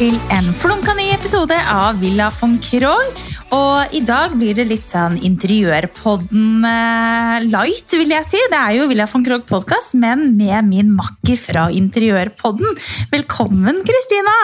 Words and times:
til 0.00 0.16
en 0.32 0.46
flunka 0.56 0.94
ny 0.96 1.10
episode 1.12 1.56
av 1.68 1.98
Villa 2.00 2.30
von 2.32 2.54
Krogh. 2.64 3.18
Og 3.52 3.92
i 3.92 4.00
dag 4.06 4.32
blir 4.38 4.56
det 4.56 4.64
litt 4.70 4.88
sånn 4.88 5.18
interiørpodden 5.28 6.64
eh, 6.64 7.44
light, 7.50 7.92
vil 8.00 8.14
jeg 8.14 8.24
si. 8.24 8.40
Det 8.48 8.56
er 8.56 8.78
jo 8.78 8.86
Villa 8.88 9.04
von 9.10 9.26
Krogh 9.26 9.44
podkast, 9.44 9.92
men 10.00 10.30
med 10.38 10.70
min 10.70 10.94
makker 10.96 11.36
fra 11.42 11.66
interiørpodden. 11.76 12.80
Velkommen, 13.12 13.82
Kristina! 13.84 14.36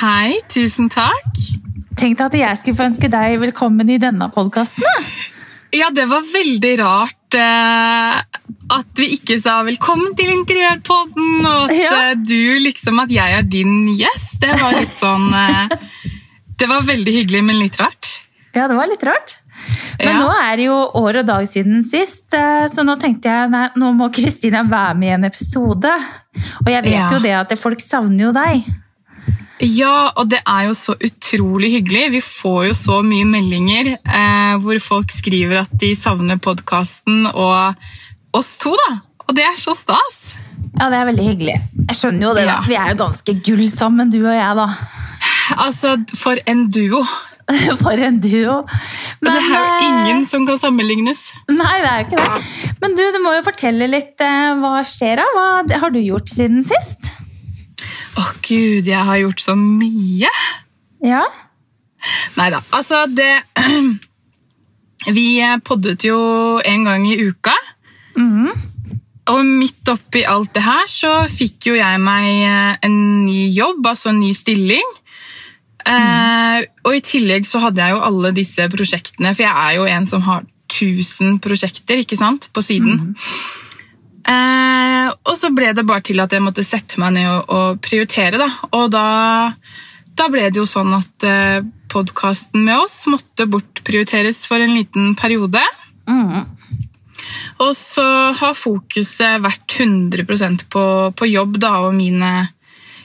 Hei, 0.00 0.40
tusen 0.50 0.90
takk. 0.90 1.30
Tenkte 2.00 2.26
at 2.26 2.38
jeg 2.40 2.58
skulle 2.58 2.80
få 2.80 2.88
ønske 2.90 3.12
deg 3.12 3.38
velkommen 3.44 3.86
i 3.86 4.00
denne 4.02 4.32
podkasten. 4.34 4.82
Ja, 5.78 5.92
det 5.94 6.08
var 6.10 6.26
veldig 6.26 6.74
rart 6.82 7.38
eh, 7.38 8.18
at 8.70 8.86
vi 8.96 9.06
ikke 9.16 9.40
sa 9.42 9.62
'velkommen 9.64 10.14
til 10.16 10.30
Interiørpodden', 10.34 11.46
og 11.46 11.70
at 11.70 11.76
Ja. 11.76 12.10
eh, 12.10 12.14
du 12.14 12.58
liksom 12.60 13.00
at 13.02 13.10
jeg 13.10 13.38
er 13.38 13.42
din 13.42 13.96
gjest. 13.96 14.40
Det 14.40 14.60
var 14.60 14.72
litt 14.72 14.94
sånn 14.96 15.32
eh, 15.34 15.68
Det 16.58 16.68
var 16.68 16.82
veldig 16.82 17.12
hyggelig, 17.14 17.44
men 17.44 17.58
litt 17.58 17.76
rart. 17.80 18.06
Ja, 18.54 18.68
det 18.68 18.76
var 18.76 18.86
litt 18.86 19.02
rart. 19.02 19.36
Men 19.98 20.08
Ja. 20.16 20.20
nå 20.20 20.28
er 20.52 20.56
det 20.56 20.64
jo 20.66 20.90
år 20.94 21.18
og 21.20 21.26
dag 21.26 21.46
siden 21.48 21.82
sist, 21.82 22.32
eh, 22.34 22.66
så 22.68 22.84
nå 22.84 22.98
tenkte 23.00 23.24
jeg 23.28 23.50
nei, 23.50 23.68
nå 23.76 23.92
må 23.96 24.10
Kristina 24.12 24.62
være 24.62 24.94
med 24.96 25.08
i 25.08 25.12
en 25.14 25.24
episode. 25.24 25.90
Og 26.60 26.66
jeg 26.66 26.82
vet 26.84 26.92
Ja. 26.92 27.08
jo 27.10 27.18
det 27.18 27.32
at 27.50 27.58
folk 27.58 27.78
savner 27.80 28.18
jo 28.28 28.32
deg. 28.32 28.64
Ja, 29.62 30.10
og 30.16 30.28
det 30.30 30.40
er 30.46 30.68
jo 30.68 30.72
så 30.72 30.94
utrolig 30.96 31.70
hyggelig. 31.82 32.10
Vi 32.12 32.20
får 32.20 32.66
jo 32.68 32.72
så 32.72 33.02
mye 33.04 33.24
meldinger 33.28 33.98
eh, 34.06 34.56
hvor 34.58 34.78
folk 34.80 35.10
skriver 35.12 35.60
at 35.60 35.74
de 35.78 35.94
savner 35.94 36.36
podkasten 36.40 37.26
og 37.34 37.76
oss 38.36 38.56
to, 38.62 38.74
da. 38.86 39.00
Og 39.28 39.36
det 39.36 39.44
er 39.46 39.58
så 39.60 39.74
stas. 39.78 40.20
Ja, 40.78 40.88
det 40.90 41.00
er 41.00 41.08
veldig 41.10 41.24
hyggelig. 41.26 41.56
Jeg 41.88 41.98
skjønner 41.98 42.28
jo 42.28 42.34
det, 42.36 42.46
da. 42.48 42.58
Ja. 42.58 42.68
Vi 42.68 42.78
er 42.78 42.92
jo 42.92 43.00
ganske 43.02 43.34
gull 43.46 43.64
sammen, 43.72 44.12
du 44.12 44.20
og 44.22 44.34
jeg, 44.34 44.56
da. 44.58 44.68
Altså, 45.60 45.96
for 46.18 46.40
en 46.50 46.68
duo. 46.70 47.02
For 47.82 47.98
en 47.98 48.20
duo. 48.22 48.60
Men, 49.20 49.32
det 49.34 49.40
er 49.42 49.48
jo 49.50 49.70
eh, 49.74 49.86
ingen 49.88 50.20
som 50.30 50.44
kan 50.46 50.60
sammenlignes. 50.62 51.24
Nei, 51.50 51.80
det 51.82 51.88
er 51.88 51.96
jo 51.98 52.06
ikke 52.06 52.22
det. 52.22 52.74
Men 52.82 52.94
du, 52.94 53.02
du 53.10 53.18
må 53.24 53.32
jo 53.34 53.42
fortelle 53.42 53.88
litt 53.90 54.22
eh, 54.22 54.52
hva 54.60 54.84
skjer 54.86 55.18
da? 55.18 55.24
Hva 55.34 55.80
har 55.82 55.90
du 55.90 55.98
gjort 55.98 56.30
siden 56.30 56.62
sist? 56.66 57.10
Å 58.14 58.28
gud, 58.46 58.86
jeg 58.86 59.02
har 59.08 59.18
gjort 59.22 59.42
så 59.42 59.56
mye. 59.58 60.30
Ja? 61.02 61.24
Nei 62.38 62.48
da. 62.54 62.62
Altså, 62.76 63.02
det 63.10 63.32
Vi 65.16 65.40
poddet 65.64 66.04
jo 66.04 66.20
en 66.60 66.84
gang 66.84 67.06
i 67.08 67.16
uka. 67.24 67.54
Mhm. 68.16 68.50
Og 69.30 69.44
midt 69.46 69.86
oppi 69.92 70.24
alt 70.26 70.54
det 70.56 70.62
her 70.64 70.86
så 70.90 71.10
fikk 71.30 71.68
jo 71.70 71.76
jeg 71.76 72.00
meg 72.02 72.26
eh, 72.48 72.78
en 72.88 72.96
ny 73.26 73.44
jobb, 73.54 73.84
altså 73.86 74.10
en 74.10 74.18
ny 74.22 74.32
stilling. 74.34 74.96
Eh, 75.86 76.64
og 76.84 76.96
i 76.96 77.02
tillegg 77.04 77.46
så 77.48 77.60
hadde 77.62 77.84
jeg 77.84 77.94
jo 77.94 78.02
alle 78.08 78.32
disse 78.36 78.66
prosjektene, 78.72 79.32
for 79.36 79.46
jeg 79.46 79.54
er 79.54 79.76
jo 79.78 79.86
en 79.88 80.08
som 80.10 80.24
har 80.26 80.42
1000 80.70 81.38
prosjekter 81.44 82.02
ikke 82.02 82.18
sant, 82.18 82.48
på 82.54 82.64
siden. 82.64 83.14
Eh, 84.30 85.08
og 85.10 85.34
så 85.38 85.50
ble 85.54 85.72
det 85.76 85.86
bare 85.88 86.04
til 86.06 86.20
at 86.22 86.32
jeg 86.34 86.44
måtte 86.44 86.66
sette 86.66 87.00
meg 87.02 87.16
ned 87.16 87.28
og, 87.30 87.54
og 87.54 87.80
prioritere. 87.84 88.38
Da. 88.40 88.50
Og 88.76 88.90
da, 88.92 89.04
da 90.18 90.28
ble 90.32 90.48
det 90.48 90.60
jo 90.60 90.68
sånn 90.68 90.92
at 90.96 91.26
eh, 91.26 91.60
podkasten 91.90 92.64
med 92.66 92.84
oss 92.84 93.02
måtte 93.10 93.48
bortprioriteres 93.50 94.44
for 94.48 94.62
en 94.62 94.76
liten 94.78 95.14
periode. 95.18 95.62
Mhm. 96.10 96.56
Og 97.60 97.74
så 97.76 98.06
har 98.36 98.58
fokuset 98.58 99.42
vært 99.44 99.78
100% 99.80 100.66
på, 100.72 100.84
på 101.16 101.30
jobb 101.30 101.60
da, 101.62 101.76
og 101.86 101.96
mine 101.96 102.32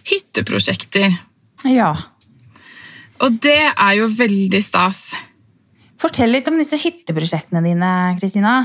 hytteprosjekter. 0.05 1.15
Ja. 1.69 1.91
Og 3.23 3.39
det 3.43 3.61
er 3.71 3.93
jo 3.97 4.09
veldig 4.11 4.61
stas. 4.63 5.13
Fortell 6.01 6.33
litt 6.35 6.47
om 6.51 6.57
disse 6.59 6.77
hytteprosjektene 6.79 7.63
dine, 7.65 7.91
Kristina. 8.19 8.57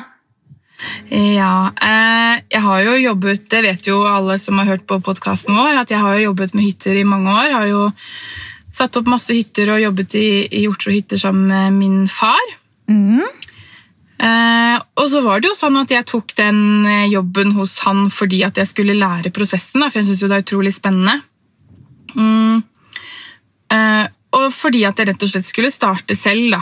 Ja, 1.13 1.71
eh, 1.77 2.41
jeg 2.49 2.63
har 2.65 2.85
jo 2.87 2.95
jobbet, 2.97 3.49
det 3.53 3.61
vet 3.67 3.89
jo 3.89 4.01
alle 4.09 4.39
som 4.41 4.59
har 4.61 4.73
hørt 4.73 4.87
på 4.89 5.01
podkasten 5.05 5.57
vår, 5.57 5.83
at 5.83 5.93
jeg 5.93 6.01
har 6.01 6.17
jo 6.17 6.31
jobbet 6.31 6.55
med 6.57 6.65
hytter 6.65 6.97
i 6.97 7.07
mange 7.07 7.33
år. 7.33 7.53
Har 7.53 7.69
jo 7.69 7.83
satt 8.73 8.97
opp 8.97 9.11
masse 9.11 9.35
hytter 9.35 9.75
og 9.75 9.83
jobbet 9.83 10.17
i, 10.19 10.29
i 10.47 10.65
Hjortro 10.65 10.95
hytter 10.95 11.21
sammen 11.21 11.51
med 11.51 11.79
min 11.79 12.01
far. 12.11 12.57
Mhm. 12.91 13.27
Eh, 14.21 14.77
og 15.01 15.07
så 15.09 15.23
var 15.25 15.41
det 15.41 15.49
jo 15.49 15.57
sånn 15.57 15.79
at 15.81 15.93
jeg 15.95 16.05
tok 16.11 16.35
den 16.37 16.59
eh, 16.85 17.07
jobben 17.09 17.55
hos 17.57 17.79
han 17.87 18.09
fordi 18.13 18.43
at 18.45 18.59
jeg 18.61 18.69
skulle 18.69 18.99
lære 18.99 19.33
prosessen, 19.33 19.81
da, 19.81 19.89
for 19.89 20.03
jeg 20.03 20.11
syns 20.11 20.25
det 20.27 20.37
er 20.37 20.45
utrolig 20.45 20.75
spennende. 20.77 21.15
Mm. 22.13 22.61
Eh, 23.73 24.05
og 24.37 24.45
fordi 24.53 24.85
at 24.87 25.01
jeg 25.01 25.09
rett 25.09 25.25
og 25.25 25.33
slett 25.33 25.49
skulle 25.49 25.73
starte 25.73 26.19
selv, 26.19 26.53
da. 26.53 26.61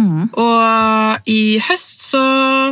Mm. 0.00 0.26
Og 0.40 1.30
i 1.30 1.60
høst 1.62 2.06
så 2.08 2.22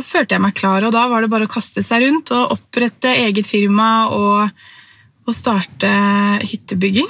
følte 0.03 0.35
jeg 0.35 0.43
meg 0.43 0.57
klar, 0.57 0.83
og 0.83 0.93
da 0.95 1.05
var 1.11 1.23
det 1.23 1.31
bare 1.31 1.47
å 1.47 1.51
kaste 1.51 1.83
seg 1.85 2.03
rundt 2.03 2.33
og 2.35 2.55
opprette 2.57 3.13
eget 3.27 3.47
firma 3.47 4.09
og, 4.11 4.61
og 5.23 5.35
starte 5.37 5.89
hyttebygging. 6.43 7.09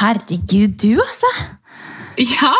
Herregud, 0.00 0.74
du, 0.82 0.98
altså. 1.04 1.30
Ja, 2.20 2.54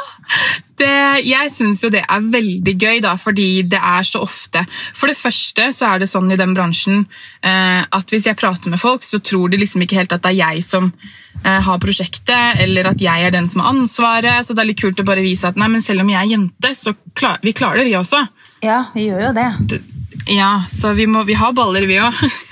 det, 0.80 1.22
jeg 1.28 1.52
syns 1.52 1.82
jo 1.84 1.90
det 1.92 2.02
er 2.02 2.26
veldig 2.32 2.74
gøy, 2.74 2.98
da, 3.04 3.14
fordi 3.20 3.62
det 3.70 3.80
er 3.80 4.06
så 4.06 4.22
ofte 4.24 4.62
For 4.96 5.10
det 5.10 5.18
første 5.18 5.68
så 5.76 5.92
er 5.92 6.02
det 6.02 6.10
sånn 6.10 6.30
i 6.32 6.38
den 6.40 6.54
bransjen 6.56 7.04
eh, 7.46 7.80
at 7.84 8.12
hvis 8.12 8.28
jeg 8.28 8.38
prater 8.40 8.72
med 8.72 8.80
folk, 8.82 9.04
så 9.06 9.20
tror 9.22 9.52
de 9.52 9.60
liksom 9.60 9.84
ikke 9.84 10.00
helt 10.00 10.14
at 10.16 10.24
det 10.24 10.34
er 10.34 10.40
jeg 10.40 10.64
som 10.66 10.90
eh, 10.90 11.60
har 11.66 11.80
prosjektet, 11.82 12.60
eller 12.64 12.90
at 12.92 13.02
jeg 13.02 13.26
er 13.26 13.34
den 13.34 13.48
som 13.50 13.64
har 13.64 13.72
ansvaret. 13.74 14.46
Så 14.46 14.56
det 14.56 14.64
er 14.64 14.70
litt 14.72 14.82
kult 14.82 15.00
å 15.00 15.06
bare 15.06 15.24
vise 15.24 15.48
at 15.48 15.60
nei, 15.60 15.70
men 15.72 15.84
selv 15.84 16.04
om 16.04 16.12
jeg 16.12 16.20
er 16.20 16.34
jente, 16.34 16.74
så 16.76 16.94
klar, 17.14 17.40
vi 17.44 17.56
klarer 17.56 17.82
det, 17.82 17.90
vi 17.90 17.98
også. 18.00 18.24
Ja, 18.64 18.84
vi 18.94 19.08
gjør 19.08 19.28
jo 19.28 19.32
det. 19.36 19.80
Ja, 20.28 20.52
så 20.68 20.92
vi, 20.98 21.08
må, 21.08 21.24
vi 21.28 21.38
har 21.38 21.56
baller, 21.56 21.86
vi 21.88 22.00
òg. 22.02 22.24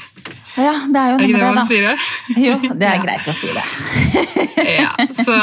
Ja, 0.58 0.72
det 0.90 0.98
er 1.00 1.12
jo 1.12 1.18
noe 1.18 1.26
det 1.26 1.38
med 1.38 1.56
det, 1.56 1.66
sier? 1.70 1.86
det? 1.86 1.94
da. 1.94 2.40
Jo, 2.46 2.56
det 2.74 2.88
er 2.88 2.96
Ja. 2.98 3.02
greit 3.04 3.28
å 3.30 3.34
si 3.38 3.52
det. 3.54 3.64
ja, 4.82 4.90
så, 5.14 5.36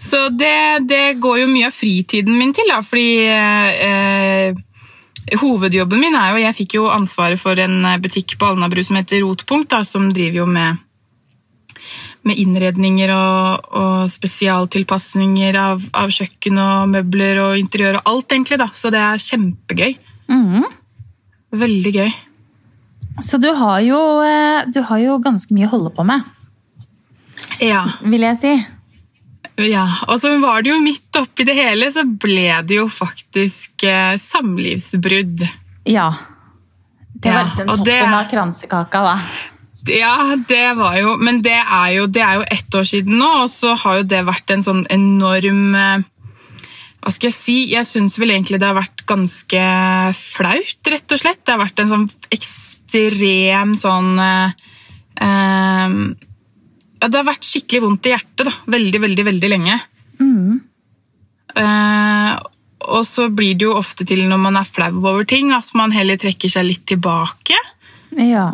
så 0.00 0.20
det, 0.30 0.54
det 0.88 1.02
går 1.20 1.40
jo 1.42 1.48
mye 1.50 1.66
av 1.68 1.74
fritiden 1.74 2.36
min 2.38 2.52
til, 2.54 2.68
da, 2.70 2.78
fordi 2.86 3.26
eh, 3.26 4.54
hovedjobben 5.42 6.00
min 6.00 6.14
er 6.16 6.30
jo 6.36 6.44
Jeg 6.46 6.56
fikk 6.62 6.76
jo 6.78 6.86
ansvaret 6.88 7.40
for 7.42 7.58
en 7.60 7.82
butikk 8.00 8.36
på 8.40 8.52
Alnabru 8.52 8.84
som 8.86 8.96
heter 9.00 9.24
Rotpunkt, 9.26 9.68
da, 9.74 9.82
som 9.84 10.06
driver 10.14 10.44
jo 10.44 10.46
med, 10.48 10.78
med 12.24 12.38
innredninger 12.40 13.10
og, 13.16 13.68
og 13.82 14.06
spesialtilpasninger 14.14 15.58
av, 15.58 15.82
av 15.98 16.14
kjøkken 16.14 16.62
og 16.62 16.94
møbler 16.94 17.42
og 17.48 17.58
interiør 17.60 17.98
og 18.00 18.12
alt, 18.14 18.32
egentlig. 18.38 18.60
da, 18.62 18.70
Så 18.72 18.94
det 18.94 19.02
er 19.02 19.26
kjempegøy. 19.26 19.98
Mm. 20.32 20.64
Veldig 21.58 21.94
gøy. 21.98 22.10
Så 23.24 23.38
du 23.42 23.48
har, 23.52 23.80
jo, 23.82 23.98
eh, 24.22 24.64
du 24.72 24.80
har 24.86 24.98
jo 25.02 25.18
ganske 25.22 25.52
mye 25.54 25.66
å 25.66 25.72
holde 25.76 25.90
på 25.96 26.04
med, 26.06 26.22
Ja. 27.60 27.84
vil 28.02 28.20
jeg 28.22 28.36
si. 28.38 28.52
Ja, 29.58 29.86
og 30.06 30.20
så 30.22 30.36
var 30.40 30.62
det 30.62 30.70
jo 30.70 30.78
midt 30.80 31.16
oppi 31.18 31.44
det 31.44 31.54
hele, 31.58 31.88
så 31.90 32.04
ble 32.06 32.62
det 32.62 32.76
jo 32.78 32.86
faktisk 32.88 33.82
eh, 33.84 34.16
samlivsbrudd. 34.22 35.42
Ja. 35.84 36.12
Det 37.18 37.32
var 37.34 37.44
liksom 37.48 37.66
ja, 37.66 37.74
toppen 37.74 37.84
det- 37.84 38.14
av 38.14 38.28
kransekaka, 38.30 39.02
da. 39.02 39.16
Ja, 39.88 40.36
det 40.36 40.76
var 40.76 40.96
jo 40.98 41.16
Men 41.16 41.40
det 41.40 41.54
er 41.64 41.92
jo, 41.94 42.06
det 42.06 42.20
er 42.20 42.34
jo 42.34 42.44
ett 42.50 42.74
år 42.74 42.84
siden 42.84 43.16
nå, 43.18 43.28
og 43.44 43.48
så 43.48 43.74
har 43.78 43.96
jo 43.98 44.02
det 44.10 44.24
vært 44.26 44.50
en 44.52 44.62
sånn 44.62 44.82
enorm 44.90 45.74
eh, 45.74 46.02
Hva 47.00 47.12
skal 47.14 47.30
jeg 47.30 47.34
si? 47.38 47.54
Jeg 47.72 47.86
syns 47.86 48.18
vel 48.18 48.30
egentlig 48.34 48.58
det 48.60 48.66
har 48.68 48.74
vært 48.76 49.06
ganske 49.06 49.62
flaut, 50.18 50.90
rett 50.92 51.12
og 51.14 51.18
slett. 51.22 51.40
Det 51.46 51.54
har 51.54 51.62
vært 51.62 51.80
en 51.80 51.88
sånn 51.88 52.08
ekstrem 52.30 52.66
sånn 52.90 54.18
eh, 54.18 54.50
eh, 55.20 55.96
Det 56.98 57.14
har 57.14 57.24
vært 57.28 57.44
skikkelig 57.46 57.82
vondt 57.84 58.06
i 58.06 58.12
hjertet, 58.14 58.46
da. 58.48 58.52
Veldig, 58.66 59.00
veldig, 59.00 59.24
veldig 59.28 59.50
lenge. 59.52 59.76
Mm. 60.20 60.60
Eh, 61.56 62.32
og 62.88 63.04
så 63.06 63.28
blir 63.34 63.54
det 63.58 63.66
jo 63.68 63.74
ofte 63.76 64.06
til 64.08 64.24
når 64.28 64.38
man 64.40 64.56
er 64.56 64.64
flau 64.64 64.92
over 65.02 65.24
ting, 65.28 65.52
at 65.52 65.68
man 65.74 65.92
heller 65.92 66.16
trekker 66.16 66.48
seg 66.48 66.64
litt 66.66 66.86
tilbake 66.88 67.56
Ja. 68.16 68.52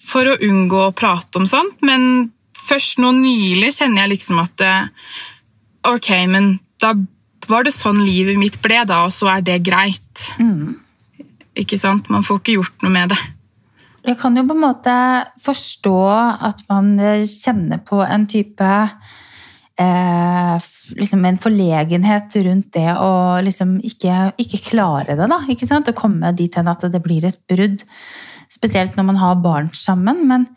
for 0.00 0.24
å 0.26 0.38
unngå 0.40 0.88
å 0.88 0.94
prate 0.94 1.38
om 1.40 1.46
sånt. 1.46 1.80
Men 1.82 2.32
først 2.54 2.98
nå 2.98 3.12
nylig 3.16 3.72
kjenner 3.78 4.04
jeg 4.06 4.18
liksom 4.18 4.42
at 4.44 4.60
eh, 4.60 4.86
Ok, 5.88 6.10
men 6.28 6.58
da 6.78 6.92
var 7.48 7.64
det 7.64 7.72
sånn 7.72 8.02
livet 8.04 8.36
mitt 8.36 8.58
ble, 8.60 8.82
da, 8.84 9.06
og 9.06 9.12
så 9.16 9.30
er 9.38 9.40
det 9.40 9.62
greit. 9.64 10.26
Mhm. 10.38 10.74
Ikke 11.60 11.78
sant? 11.80 12.08
Man 12.12 12.24
får 12.26 12.40
ikke 12.40 12.58
gjort 12.58 12.84
noe 12.84 12.94
med 12.94 13.12
det. 13.12 13.20
Jeg 14.08 14.16
kan 14.16 14.36
jo 14.36 14.46
på 14.48 14.56
en 14.56 14.62
måte 14.62 14.92
forstå 15.44 15.98
at 16.48 16.62
man 16.70 16.94
kjenner 17.28 17.82
på 17.84 18.00
en 18.00 18.24
type 18.30 18.68
eh, 19.80 20.68
liksom 20.96 21.26
en 21.28 21.40
forlegenhet 21.40 22.36
rundt 22.46 22.70
det 22.76 22.88
å 22.96 23.12
liksom 23.44 23.76
ikke, 23.86 24.32
ikke 24.40 24.62
klare 24.70 25.18
det, 25.18 25.28
da. 25.28 25.42
Ikke 25.52 25.68
sant? 25.68 25.90
Å 25.90 25.96
komme 25.96 26.32
dit 26.36 26.56
hen 26.56 26.70
at 26.72 26.88
det 26.88 27.02
blir 27.04 27.28
et 27.28 27.40
brudd. 27.50 27.84
Spesielt 28.50 28.96
når 28.96 29.10
man 29.12 29.20
har 29.20 29.40
barn 29.44 29.70
sammen. 29.76 30.24
Men 30.30 30.48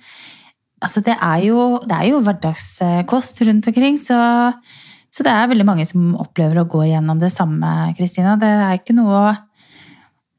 altså 0.84 1.04
det, 1.06 1.18
er 1.20 1.44
jo, 1.50 1.82
det 1.84 2.00
er 2.00 2.14
jo 2.14 2.24
hverdagskost 2.24 3.44
rundt 3.48 3.70
omkring, 3.72 4.00
så, 4.00 4.18
så 5.12 5.28
det 5.28 5.36
er 5.36 5.52
veldig 5.52 5.68
mange 5.68 5.88
som 5.90 6.14
opplever 6.20 6.64
å 6.64 6.70
gå 6.70 6.88
gjennom 6.90 7.20
det 7.22 7.32
samme, 7.36 7.92
Kristina. 8.00 8.38
Det 8.40 8.56
er 8.56 8.80
ikke 8.80 8.96
noe 8.98 9.20
å 9.20 9.34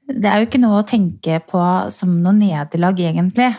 det 0.08 0.28
er 0.28 0.42
jo 0.42 0.48
ikke 0.48 0.60
noe 0.60 0.82
å 0.82 0.88
tenke 0.88 1.38
på 1.48 1.60
som 1.94 2.18
noe 2.22 2.36
nederlag, 2.36 2.98
egentlig. 3.00 3.52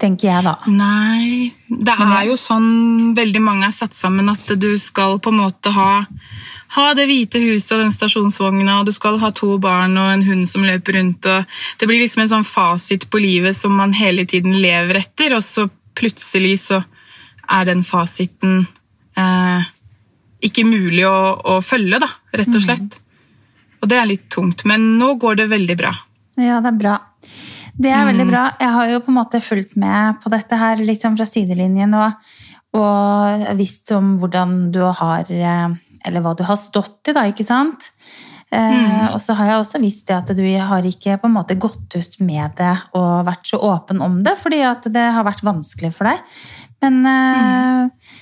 Tenker 0.00 0.28
jeg, 0.28 0.42
da. 0.44 0.56
Nei. 0.68 1.52
Det 1.70 1.94
er 1.94 2.26
jo 2.26 2.34
sånn 2.40 3.14
veldig 3.16 3.40
mange 3.42 3.68
er 3.68 3.74
satt 3.74 3.94
sammen 3.94 4.28
at 4.32 4.48
du 4.58 4.72
skal 4.82 5.20
på 5.22 5.30
en 5.30 5.38
måte 5.44 5.70
ha, 5.72 6.02
ha 6.76 6.86
det 6.98 7.06
hvite 7.06 7.40
huset 7.44 7.76
og 7.76 7.84
den 7.84 7.94
stasjonsvogna, 7.94 8.80
og 8.80 8.90
du 8.90 8.92
skal 8.96 9.20
ha 9.22 9.30
to 9.36 9.54
barn 9.62 9.94
og 10.00 10.10
en 10.10 10.26
hund 10.26 10.50
som 10.50 10.66
løper 10.66 10.98
rundt. 10.98 11.30
og 11.30 11.46
Det 11.78 11.88
blir 11.88 12.02
liksom 12.02 12.24
en 12.24 12.34
sånn 12.34 12.48
fasit 12.48 13.08
på 13.12 13.22
livet 13.22 13.56
som 13.56 13.78
man 13.78 13.94
hele 13.96 14.26
tiden 14.28 14.58
lever 14.58 15.00
etter, 15.04 15.38
og 15.38 15.44
så 15.46 15.68
plutselig 15.96 16.58
så 16.66 16.82
er 17.46 17.68
den 17.68 17.86
fasiten 17.86 18.66
eh, 19.16 19.72
ikke 20.44 20.66
mulig 20.66 21.06
å, 21.08 21.18
å, 21.40 21.60
følge, 21.64 22.02
da, 22.02 22.10
rett 22.36 22.52
og 22.52 22.64
slett. 22.64 22.98
Og 23.82 23.90
det 23.90 23.98
er 24.00 24.08
litt 24.08 24.28
tungt, 24.32 24.64
men 24.68 24.94
nå 25.00 25.14
går 25.20 25.42
det 25.42 25.50
veldig 25.52 25.76
bra. 25.78 25.92
Ja, 26.40 26.60
det 26.64 26.72
er 26.72 26.80
bra. 26.80 26.96
Det 27.76 27.92
er 27.92 28.06
veldig 28.08 28.26
mm. 28.26 28.32
bra. 28.32 28.44
Jeg 28.60 28.72
har 28.76 28.90
jo 28.92 29.02
på 29.04 29.12
en 29.12 29.18
måte 29.18 29.42
fulgt 29.44 29.76
med 29.80 30.20
på 30.22 30.32
dette 30.32 30.58
her 30.60 30.80
liksom 30.80 31.16
fra 31.18 31.26
sidelinjen 31.28 31.92
og, 31.96 32.30
og 32.76 33.50
visst 33.58 33.92
om 33.96 34.14
hvordan 34.20 34.56
du 34.72 34.80
har 34.84 35.28
eh, 35.32 35.76
Eller 36.06 36.24
hva 36.24 36.32
du 36.38 36.44
har 36.46 36.56
stått 36.60 37.10
i, 37.10 37.16
da, 37.16 37.26
ikke 37.28 37.44
sant? 37.44 37.90
Eh, 38.54 38.74
mm. 38.78 39.08
og 39.10 39.18
så 39.20 39.34
har 39.36 39.50
jeg 39.50 39.62
også 39.62 39.80
visst 39.82 40.06
det 40.08 40.16
at 40.16 40.30
du 40.38 40.44
har 40.44 40.86
ikke 40.86 41.18
på 41.20 41.28
en 41.28 41.34
måte 41.34 41.58
gått 41.58 41.96
ut 41.98 42.20
med 42.22 42.54
det 42.60 42.74
og 42.96 43.26
vært 43.26 43.50
så 43.50 43.58
åpen 43.58 44.00
om 44.04 44.20
det, 44.24 44.36
fordi 44.40 44.62
at 44.64 44.86
det 44.92 45.08
har 45.16 45.26
vært 45.26 45.44
vanskelig 45.44 45.92
for 45.96 46.08
deg. 46.08 46.22
Men 46.84 47.02
mm. 47.02 47.10
Uh, 47.10 48.14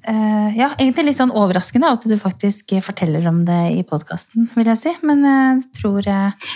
ja, 0.00 0.70
egentlig 0.78 1.10
litt 1.10 1.18
sånn 1.18 1.32
overraskende 1.36 1.90
at 1.92 2.04
du 2.08 2.14
faktisk 2.18 2.72
forteller 2.84 3.26
om 3.28 3.42
det 3.44 3.58
i 3.76 3.82
podkasten, 3.86 4.48
vil 4.54 4.70
jeg 4.72 4.80
si. 4.80 4.92
Men 5.06 5.24
jeg 5.26 5.58
uh, 5.58 5.66
tror, 5.76 6.08
uh, 6.08 6.48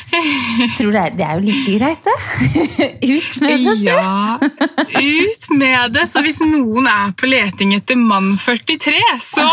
tror 0.78 0.94
det, 0.94 1.02
er, 1.02 1.16
det, 1.18 1.26
er, 1.26 1.38
jo 1.38 1.44
like 1.44 1.76
greit, 1.76 2.08
det. 2.08 2.16
ut 3.14 3.36
med 3.42 3.66
det, 3.66 3.76
si. 3.80 3.88
Ja, 3.88 4.38
ut 4.40 5.48
med 5.58 5.94
det. 5.96 6.06
Så 6.10 6.24
hvis 6.24 6.40
noen 6.44 6.88
er 6.90 7.12
på 7.18 7.28
leting 7.30 7.74
etter 7.76 8.00
mann 8.00 8.34
43, 8.40 8.96
så 9.24 9.46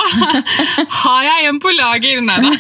har 1.02 1.28
jeg 1.28 1.52
en 1.52 1.62
på 1.62 1.74
lager. 1.76 2.22
Nei 2.26 2.40
da. 2.46 2.56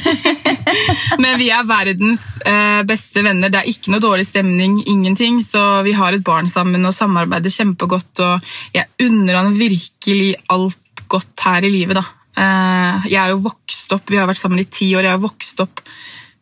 Men 1.22 1.39
vi 1.39 1.50
er 1.54 1.68
verdens 1.68 2.25
eh, 2.48 2.81
beste 2.88 3.24
venner. 3.25 3.51
Det 3.51 3.62
er 3.62 3.72
ikke 3.72 3.94
noe 3.94 4.04
dårlig 4.04 4.28
stemning, 4.30 4.80
ingenting. 4.89 5.42
Så 5.45 5.62
vi 5.88 5.95
har 5.98 6.16
et 6.16 6.25
barn 6.25 6.50
sammen 6.51 6.86
og 6.88 6.95
samarbeider 6.95 7.54
kjempegodt. 7.54 8.24
Og 8.25 8.54
jeg 8.75 9.07
unner 9.07 9.42
han 9.42 9.56
virkelig 9.57 10.36
alt 10.51 10.81
godt 11.12 11.46
her 11.48 11.68
i 11.68 11.72
livet, 11.74 12.00
da. 12.00 12.06
Eh, 12.42 13.10
jeg 13.12 13.19
er 13.19 13.34
jo 13.34 13.42
vokst 13.44 13.92
opp, 13.92 14.08
Vi 14.10 14.19
har 14.19 14.30
vært 14.30 14.40
sammen 14.40 14.62
i 14.62 14.69
ti 14.72 14.94
år, 14.96 15.04
jeg 15.08 15.18
har 15.18 15.24
vokst 15.24 15.60
opp 15.63 15.84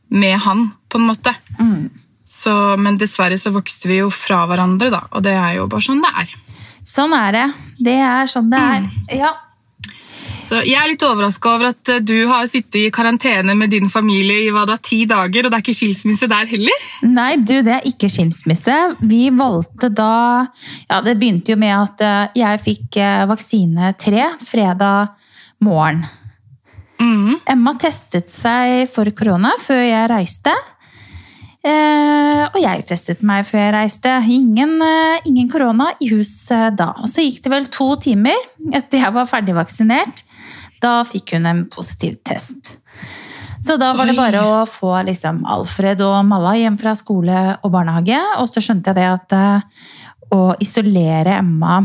med 0.10 0.38
han, 0.45 0.69
på 0.89 1.01
en 1.01 1.07
måte. 1.10 1.33
Mm. 1.60 1.89
Så, 2.30 2.54
men 2.77 2.98
dessverre 3.01 3.38
så 3.42 3.51
vokste 3.54 3.89
vi 3.89 4.00
jo 4.04 4.10
fra 4.13 4.44
hverandre, 4.50 4.92
da, 4.94 5.04
og 5.12 5.25
det 5.25 5.33
er 5.33 5.57
jo 5.57 5.68
bare 5.69 5.86
sånn 5.86 6.01
det 6.06 6.13
er. 6.24 6.33
Sånn 6.89 7.13
er 7.13 7.36
det. 7.36 7.45
Det 7.89 7.98
er 8.01 8.30
sånn 8.30 8.50
det 8.50 8.60
er. 8.62 8.86
Mm. 8.86 9.13
Ja. 9.19 9.33
Så 10.50 10.63
Jeg 10.66 10.80
er 10.81 10.90
litt 10.90 11.04
overraska 11.06 11.51
over 11.54 11.69
at 11.75 11.90
eh, 11.94 12.01
du 12.01 12.24
har 12.25 12.48
sittet 12.50 12.80
i 12.81 12.94
karantene 12.94 13.54
med 13.57 13.69
din 13.69 13.90
familie 13.92 14.48
i 14.48 14.54
hva 14.54 14.63
da, 14.66 14.80
ti 14.81 15.04
dager, 15.10 15.46
og 15.46 15.51
det 15.51 15.60
er 15.60 15.62
ikke 15.62 15.78
skilsmisse 15.78 16.30
der 16.31 16.50
heller? 16.50 16.88
Nei, 17.06 17.36
du, 17.38 17.60
det 17.66 17.75
er 17.75 17.86
ikke 17.86 18.10
skilsmisse. 18.10 18.78
Vi 19.06 19.28
valgte 19.36 19.92
da 19.94 20.13
Ja, 20.90 21.04
det 21.06 21.19
begynte 21.22 21.54
jo 21.54 21.60
med 21.62 21.75
at 21.75 22.01
eh, 22.01 22.40
jeg 22.42 22.63
fikk 22.66 22.98
eh, 22.98 23.28
vaksine 23.30 23.94
tre 24.01 24.25
fredag 24.42 25.13
morgen. 25.62 26.07
Mm. 27.00 27.38
Emma 27.48 27.75
testet 27.80 28.34
seg 28.34 28.90
for 28.92 29.07
korona 29.16 29.54
før 29.62 29.84
jeg 29.86 30.10
reiste. 30.12 30.56
Eh, 31.60 32.44
og 32.48 32.57
jeg 32.63 32.86
testet 32.88 33.22
meg 33.28 33.46
før 33.48 33.62
jeg 33.68 33.75
reiste. 33.75 34.16
Ingen, 34.31 34.80
eh, 34.81 35.28
ingen 35.30 35.50
korona 35.51 35.92
i 36.00 36.10
hus 36.13 36.50
eh, 36.56 36.69
da. 36.72 36.94
Og 37.04 37.12
så 37.12 37.25
gikk 37.25 37.44
det 37.46 37.54
vel 37.54 37.69
to 37.69 37.92
timer 38.01 38.50
etter 38.74 39.04
jeg 39.04 39.16
var 39.16 39.30
ferdigvaksinert. 39.30 40.24
Da 40.83 41.01
fikk 41.07 41.35
hun 41.35 41.47
en 41.49 41.65
positiv 41.71 42.19
test. 42.27 42.75
Så 43.65 43.75
da 43.79 43.91
var 43.93 44.07
det 44.07 44.15
bare 44.17 44.41
å 44.45 44.59
få 44.69 44.93
liksom, 45.07 45.41
Alfred 45.49 45.99
og 46.05 46.21
Malla 46.27 46.55
hjem 46.55 46.77
fra 46.79 46.95
skole 46.95 47.41
og 47.59 47.73
barnehage. 47.73 48.19
Og 48.39 48.47
så 48.51 48.63
skjønte 48.63 48.93
jeg 48.93 48.99
det 49.01 49.09
at 49.11 49.35
uh, 49.35 49.89
å 50.35 50.43
isolere 50.63 51.39
Emma 51.41 51.81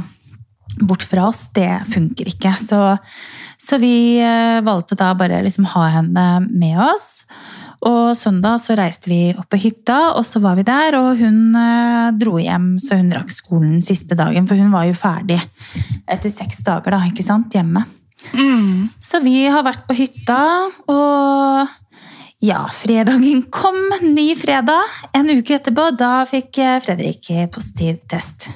bort 0.81 1.05
fra 1.07 1.29
oss, 1.29 1.49
det 1.55 1.71
funker 1.91 2.31
ikke. 2.31 2.55
Så, 2.59 2.79
så 3.61 3.79
vi 3.83 4.23
uh, 4.23 4.63
valgte 4.67 4.99
da 4.99 5.13
bare 5.19 5.43
liksom 5.47 5.67
ha 5.75 5.89
henne 5.99 6.29
med 6.47 6.79
oss. 6.87 7.27
Og 7.85 8.15
søndag 8.17 8.63
så 8.63 8.79
reiste 8.79 9.11
vi 9.11 9.35
opp 9.35 9.51
på 9.53 9.61
hytta, 9.61 10.15
og 10.17 10.25
så 10.25 10.41
var 10.41 10.57
vi 10.57 10.65
der. 10.67 10.97
Og 11.03 11.19
hun 11.21 11.59
uh, 11.59 12.15
dro 12.17 12.39
hjem 12.39 12.77
så 12.83 13.01
hun 13.03 13.13
rakk 13.15 13.35
skolen 13.35 13.83
siste 13.85 14.17
dagen, 14.19 14.47
for 14.47 14.59
hun 14.61 14.73
var 14.75 14.87
jo 14.89 14.97
ferdig 14.99 15.43
etter 16.07 16.31
seks 16.31 16.63
dager 16.65 16.95
da, 16.95 17.03
ikke 17.11 17.27
sant, 17.27 17.53
hjemme. 17.55 17.83
Mm. 18.33 18.91
Så 19.03 19.21
vi 19.25 19.45
har 19.51 19.65
vært 19.67 19.87
på 19.89 19.97
hytta, 19.99 20.41
og 20.91 21.69
ja, 22.45 22.65
fredagen 22.73 23.47
kom. 23.53 23.79
Ny 24.03 24.35
fredag. 24.37 25.01
En 25.17 25.31
uke 25.31 25.59
etterpå, 25.59 25.91
da 25.97 26.25
fikk 26.29 26.61
Fredrik 26.85 27.31
positiv 27.55 28.03
test. 28.11 28.51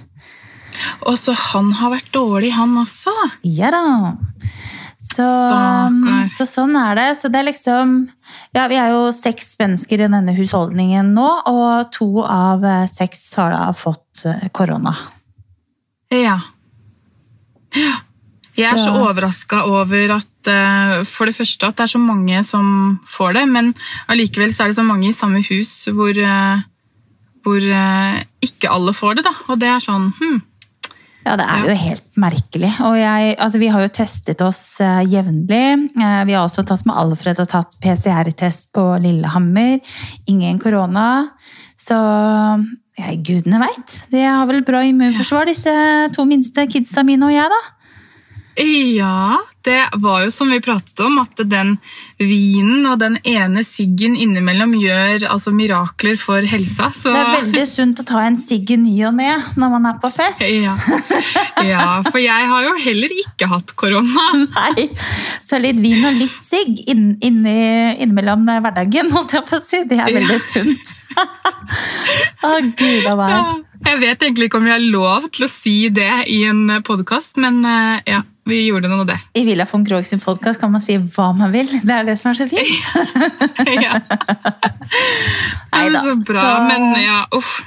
Og 1.09 1.17
så 1.19 1.35
han 1.53 1.73
har 1.79 1.95
vært 1.97 2.11
dårlig, 2.15 2.53
han 2.55 2.77
også? 2.79 3.15
Ja 3.43 3.73
da. 3.75 3.85
Så, 5.09 5.25
så, 6.29 6.45
sånn 6.47 6.77
er 6.79 6.99
det. 6.99 7.07
Så 7.19 7.31
det 7.33 7.41
er 7.41 7.49
liksom 7.49 7.95
Ja, 8.55 8.67
vi 8.71 8.77
er 8.79 8.93
jo 8.93 9.09
seks 9.15 9.55
mennesker 9.59 10.03
i 10.03 10.11
denne 10.11 10.35
husholdningen 10.37 11.15
nå, 11.17 11.29
og 11.49 11.89
to 11.95 12.11
av 12.23 12.67
seks 12.93 13.25
har 13.41 13.55
da 13.55 13.63
fått 13.75 14.27
korona. 14.53 14.95
Ja. 16.13 16.37
Ja. 17.75 17.97
Jeg 18.59 18.73
er 18.73 18.81
så, 18.81 18.95
overraska 18.99 19.63
over 19.71 20.17
at 20.17 20.51
uh, 20.51 21.05
for 21.07 21.31
det 21.31 21.37
første 21.37 21.69
at 21.69 21.79
det 21.79 21.87
er 21.87 21.93
så 21.95 22.01
mange 22.03 22.43
som 22.47 22.99
får 23.07 23.39
det, 23.39 23.47
men 23.53 23.73
allikevel 24.11 24.53
så 24.55 24.65
er 24.65 24.73
det 24.73 24.81
så 24.81 24.87
mange 24.87 25.11
i 25.11 25.17
samme 25.17 25.43
hus 25.47 25.73
hvor, 25.95 26.19
uh, 26.19 26.65
hvor 27.47 27.63
uh, 27.63 28.21
ikke 28.45 28.71
alle 28.75 28.95
får 28.97 29.19
det. 29.19 29.29
da, 29.29 29.35
Og 29.49 29.61
det 29.63 29.71
er 29.71 29.85
sånn 29.85 30.11
hmm. 30.19 30.39
Ja, 31.27 31.35
det 31.37 31.45
er 31.45 31.65
jo 31.67 31.75
helt 31.77 32.07
merkelig. 32.17 32.71
Og 32.89 32.95
jeg, 32.97 33.35
altså, 33.37 33.59
vi 33.61 33.69
har 33.69 33.83
jo 33.85 33.91
testet 33.93 34.41
oss 34.41 34.79
jevnlig. 34.81 35.91
vi 35.93 36.33
har 36.33 36.41
også 36.41 36.63
tatt 36.65 36.87
med 36.89 36.97
Alfred 36.97 37.43
og 37.43 37.51
tatt 37.51 37.75
PCR-test 37.85 38.71
på 38.73 38.85
Lillehammer. 39.03 39.75
Ingen 40.31 40.57
korona. 40.63 41.27
Så 41.77 41.99
ja, 42.99 43.13
gudene 43.15 43.61
veit. 43.63 43.99
De 44.11 44.23
har 44.25 44.47
vel 44.49 44.65
bra 44.67 44.81
immunforsvar, 44.89 45.51
disse 45.51 45.75
to 46.17 46.25
minste 46.27 46.65
kidsa 46.71 47.05
mine 47.07 47.29
og 47.29 47.35
jeg, 47.35 47.53
da. 47.53 47.61
Ja, 48.59 49.39
det 49.65 49.89
var 49.93 50.23
jo 50.25 50.31
som 50.31 50.51
vi 50.51 50.61
pratet 50.63 50.99
om, 51.05 51.19
at 51.21 51.39
den 51.51 51.77
vinen 52.19 52.87
og 52.89 52.99
den 53.03 53.19
ene 53.27 53.63
siggen 53.67 54.17
innimellom 54.19 54.73
gjør 54.79 55.27
altså, 55.29 55.53
mirakler 55.55 56.19
for 56.19 56.43
helsa. 56.43 56.89
Så... 56.95 57.13
Det 57.13 57.21
er 57.21 57.33
veldig 57.45 57.65
sunt 57.71 58.03
å 58.03 58.07
ta 58.09 58.23
en 58.27 58.39
sigg 58.39 58.71
i 58.75 58.79
ny 58.81 58.95
og 59.09 59.15
ne 59.19 59.31
når 59.59 59.75
man 59.77 59.89
er 59.93 60.01
på 60.03 60.11
fest. 60.15 60.43
Ja. 60.43 60.75
ja. 61.67 61.87
for 62.09 62.19
jeg 62.23 62.49
har 62.51 62.67
jo 62.67 62.75
heller 62.87 63.15
ikke 63.23 63.51
hatt 63.51 63.75
korona. 63.79 64.27
Nei, 64.59 64.89
Så 65.45 65.61
litt 65.63 65.79
vin 65.85 66.03
og 66.07 66.19
litt 66.19 66.39
sigg 66.43 66.83
inn, 66.87 67.13
inn, 67.23 67.45
innimellom 67.47 68.49
hverdagen, 68.49 69.13
holdt 69.15 69.37
jeg 69.39 69.47
på 69.51 69.59
å 69.61 69.65
si, 69.65 69.85
det 69.91 70.01
er 70.03 70.15
veldig 70.19 70.39
ja. 70.39 70.45
sunt. 70.51 70.95
Å, 72.47 72.59
gud 72.79 73.07
a 73.11 73.15
meg. 73.19 73.35
Ja. 73.35 73.57
Jeg 73.89 74.01
vet 74.03 74.25
egentlig 74.25 74.49
ikke 74.49 74.59
om 74.59 74.67
vi 74.67 74.75
har 74.75 74.83
lov 74.83 75.29
til 75.35 75.47
å 75.47 75.51
si 75.51 75.77
det 75.95 76.11
i 76.33 76.43
en 76.49 76.81
podkast, 76.87 77.39
men 77.43 77.61
uh, 77.67 78.01
ja. 78.09 78.25
Vi 78.49 78.63
gjorde 78.65 78.89
noe 78.89 79.05
av 79.05 79.09
det. 79.11 79.19
I 79.37 79.45
Villa 79.45 79.67
von 79.69 79.85
Krogh 79.85 80.07
sin 80.09 80.23
podkast 80.25 80.61
kan 80.61 80.71
man 80.73 80.81
si 80.81 80.97
hva 80.97 81.33
man 81.37 81.53
vil. 81.53 81.69
Det 81.69 81.93
er 81.93 82.07
det 82.09 82.15
som 82.21 82.31
er 82.31 82.39
så 82.39 82.47
fint. 82.49 82.71
ja. 83.85 83.99
Nei 85.75 85.89
da. 85.93 86.01
Så 86.01 86.15
bra, 86.23 86.45
så... 86.45 86.63
men 86.71 86.87
ja, 87.03 87.19
uff. 87.37 87.59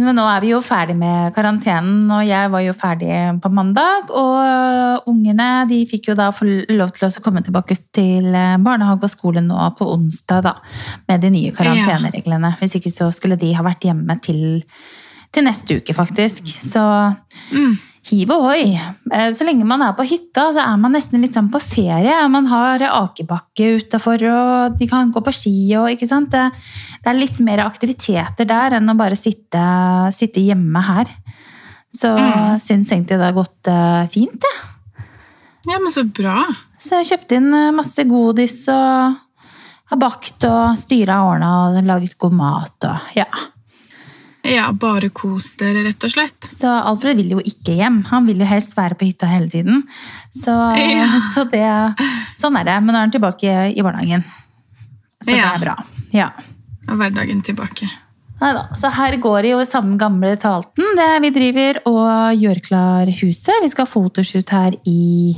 Men 0.00 0.16
nå 0.16 0.24
er 0.30 0.40
vi 0.40 0.52
jo 0.54 0.62
ferdig 0.64 0.94
med 0.96 1.34
karantenen, 1.36 2.06
og 2.14 2.22
jeg 2.24 2.48
var 2.54 2.62
jo 2.64 2.72
ferdig 2.72 3.10
på 3.42 3.50
mandag. 3.52 4.08
Og 4.16 5.10
ungene 5.12 5.50
de 5.68 5.82
fikk 5.90 6.08
jo 6.12 6.16
da 6.16 6.30
få 6.32 6.48
lov 6.72 6.94
til 6.96 7.10
å 7.10 7.24
komme 7.26 7.44
tilbake 7.44 7.76
til 7.92 8.30
barnehage 8.64 9.10
og 9.10 9.12
skole 9.12 9.44
nå 9.44 9.68
på 9.76 9.90
onsdag, 9.92 10.46
da. 10.48 10.54
Med 11.10 11.20
de 11.20 11.34
nye 11.36 11.52
karantenereglene. 11.52 12.54
Hvis 12.62 12.78
ikke 12.80 12.94
så 12.94 13.10
skulle 13.12 13.36
de 13.36 13.52
ha 13.58 13.66
vært 13.66 13.84
hjemme 13.90 14.16
til, 14.24 14.64
til 15.36 15.48
neste 15.50 15.82
uke, 15.82 15.98
faktisk. 16.00 16.48
Så 16.48 16.86
mm 17.52 17.89
hiv 18.08 18.30
ohoi. 18.32 18.72
Eh, 19.12 19.30
så 19.36 19.44
lenge 19.44 19.66
man 19.68 19.82
er 19.84 19.92
på 19.98 20.06
hytta, 20.08 20.46
så 20.54 20.62
er 20.64 20.78
man 20.80 20.94
nesten 20.96 21.20
litt 21.20 21.36
sånn 21.36 21.50
på 21.52 21.60
ferie. 21.62 22.14
Man 22.32 22.48
har 22.48 22.80
akebakke 22.86 23.74
utafor, 23.82 24.24
og 24.30 24.78
de 24.78 24.88
kan 24.90 25.12
gå 25.12 25.20
på 25.26 25.34
ski 25.36 25.54
og 25.78 25.90
ikke 25.92 26.08
sant. 26.08 26.32
Det, 26.32 26.46
det, 27.02 27.10
er 27.12 27.18
litt 27.20 27.40
mer 27.44 27.64
aktiviteter 27.66 28.48
der 28.48 28.78
enn 28.78 28.88
å 28.88 28.96
bare 28.98 29.18
sitte, 29.20 29.60
sitte 30.16 30.40
hjemme 30.40 30.80
her. 30.86 31.12
Så 31.92 32.14
Mm. 32.16 32.60
syns 32.62 32.92
egentlig 32.92 33.18
det 33.18 33.26
har 33.26 33.36
gått 33.36 33.66
eh, 33.68 34.06
fint, 34.12 34.38
det. 34.40 34.56
Ja, 35.68 35.78
men 35.78 35.92
så 35.92 36.04
bra. 36.08 36.46
Så 36.80 36.96
jeg 37.00 37.10
kjøpte 37.10 37.36
inn 37.36 37.52
eh, 37.52 37.72
masse 37.76 38.04
godis 38.08 38.62
og 38.72 39.18
har 39.90 39.98
bakt 40.00 40.46
og 40.46 40.78
styra 40.78 41.18
og 41.24 41.32
ordna 41.34 41.50
og 41.66 41.80
laget 41.84 42.16
god 42.16 42.36
mat 42.38 42.86
og 42.88 43.16
ja. 43.18 43.26
Ja, 44.46 44.70
bare 44.72 45.10
kos 45.12 45.52
dere, 45.60 45.82
rett 45.84 46.04
og 46.06 46.12
slett. 46.14 46.48
Så 46.48 46.70
Alfred 46.70 47.18
vil 47.20 47.34
jo 47.36 47.42
ikke 47.44 47.74
hjem. 47.76 48.02
Han 48.08 48.28
vil 48.28 48.40
jo 48.40 48.48
helst 48.48 48.76
være 48.78 48.96
på 48.96 49.10
hytta 49.10 49.28
hele 49.28 49.50
tiden. 49.52 49.82
Så, 50.32 50.54
Ja. 50.80 51.08
så 51.34 51.44
det, 51.50 51.64
sånn 52.40 52.56
er 52.60 52.68
det. 52.70 52.78
Men 52.80 52.94
nå 52.94 53.00
er 53.00 53.08
han 53.08 53.16
tilbake 53.16 53.56
i 53.74 53.84
barnehagen. 53.84 54.24
Så 55.20 55.34
det 55.34 55.42
er 55.44 55.60
bra. 55.60 55.76
Ja. 56.16 56.30
Og 56.88 56.96
hverdagen 56.96 57.42
tilbake. 57.44 57.90
Neida. 58.40 58.64
Så 58.74 58.88
her 58.96 59.18
går 59.20 59.42
det 59.44 59.50
jo 59.52 59.60
i 59.60 59.68
samme 59.68 59.98
gamle 60.00 60.32
talten. 60.40 60.94
Det 60.96 61.10
vi 61.26 61.30
driver 61.34 61.82
og 61.90 62.40
gjør 62.40 62.62
klar 62.64 63.10
huset. 63.20 63.60
Vi 63.60 63.68
skal 63.68 63.84
ha 63.84 63.92
fotoshoot 63.92 64.54
her 64.56 64.78
i 64.88 65.36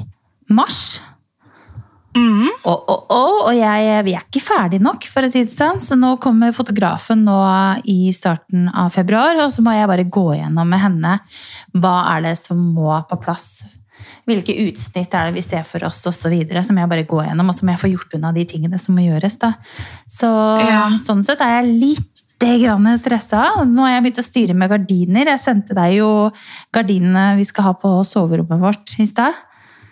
mars. 0.55 1.01
Mm. 2.17 2.49
Og, 2.69 2.89
og, 2.93 3.07
og, 3.11 3.37
og 3.49 3.53
jeg, 3.57 4.05
vi 4.05 4.15
er 4.15 4.25
ikke 4.27 4.43
ferdig 4.45 4.81
nok, 4.85 5.07
for 5.09 5.25
å 5.25 5.31
si 5.33 5.45
det 5.47 5.55
sånn. 5.55 5.81
Så 5.83 5.97
nå 5.99 6.15
kommer 6.23 6.53
fotografen 6.57 7.25
nå 7.27 7.37
i 7.89 8.13
starten 8.17 8.69
av 8.69 8.93
februar, 8.95 9.39
og 9.45 9.53
så 9.55 9.65
må 9.65 9.75
jeg 9.77 9.89
bare 9.91 10.05
gå 10.05 10.27
gjennom 10.37 10.69
med 10.69 10.83
henne 10.83 11.15
hva 11.73 11.95
er 12.17 12.27
det 12.29 12.37
som 12.41 12.61
må 12.75 12.93
på 13.09 13.19
plass. 13.23 13.65
Hvilke 14.29 14.55
utsnitt 14.69 15.15
er 15.15 15.29
det 15.31 15.37
vi 15.39 15.43
ser 15.43 15.65
for 15.67 15.83
oss, 15.89 16.05
osv. 16.07 16.35
Så 16.53 16.75
må 16.75 16.83
jeg 16.85 16.93
bare 16.93 17.09
gå 17.09 17.23
gjennom, 17.25 17.51
og 17.51 17.57
så 17.59 17.67
må 17.67 17.75
jeg 17.75 17.83
få 17.83 17.93
gjort 17.95 18.17
unna 18.19 18.33
de 18.37 18.45
tingene 18.51 18.79
som 18.79 18.95
må 18.99 19.07
gjøres. 19.07 19.39
da. 19.43 19.55
Så 20.11 20.31
Ja. 20.63 20.89
sånn 21.03 21.25
sett 21.25 21.41
er 21.41 21.63
jeg 21.63 21.79
litt 21.81 22.09
grann 22.43 22.87
stressa. 22.99 23.65
Nå 23.65 23.85
har 23.87 23.95
jeg 23.95 24.03
begynt 24.03 24.19
å 24.19 24.27
styre 24.27 24.55
med 24.55 24.71
gardiner. 24.71 25.25
Jeg 25.31 25.39
sendte 25.39 25.75
deg 25.79 25.99
jo 26.01 26.31
gardinene 26.75 27.37
vi 27.39 27.45
skal 27.45 27.65
ha 27.69 27.73
på 27.79 28.03
soverommet 28.03 28.59
vårt 28.59 28.99
i 28.99 29.07
stad. 29.07 29.35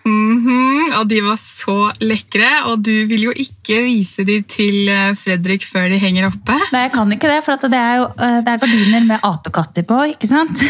Mhm, 0.04 0.92
Og 0.98 1.08
de 1.10 1.18
var 1.22 1.36
så 1.40 1.74
lekre, 2.00 2.48
og 2.70 2.80
du 2.82 2.92
vil 3.10 3.26
jo 3.28 3.32
ikke 3.36 3.82
vise 3.84 4.24
de 4.24 4.38
til 4.48 4.88
eh, 4.88 5.12
Fredrik 5.18 5.62
før 5.68 5.90
de 5.92 5.98
henger 6.00 6.30
oppe. 6.30 6.56
Nei, 6.72 6.86
jeg 6.86 6.92
kan 6.94 7.12
ikke 7.12 7.28
det, 7.30 7.40
for 7.44 7.68
det 7.68 7.78
er 7.80 8.00
jo 8.00 8.06
eh, 8.16 8.38
det 8.46 8.54
er 8.54 8.62
gardiner 8.64 9.04
med 9.12 9.20
apekatter 9.28 9.84
på, 9.88 10.00
ikke 10.14 10.30
sant? 10.30 10.56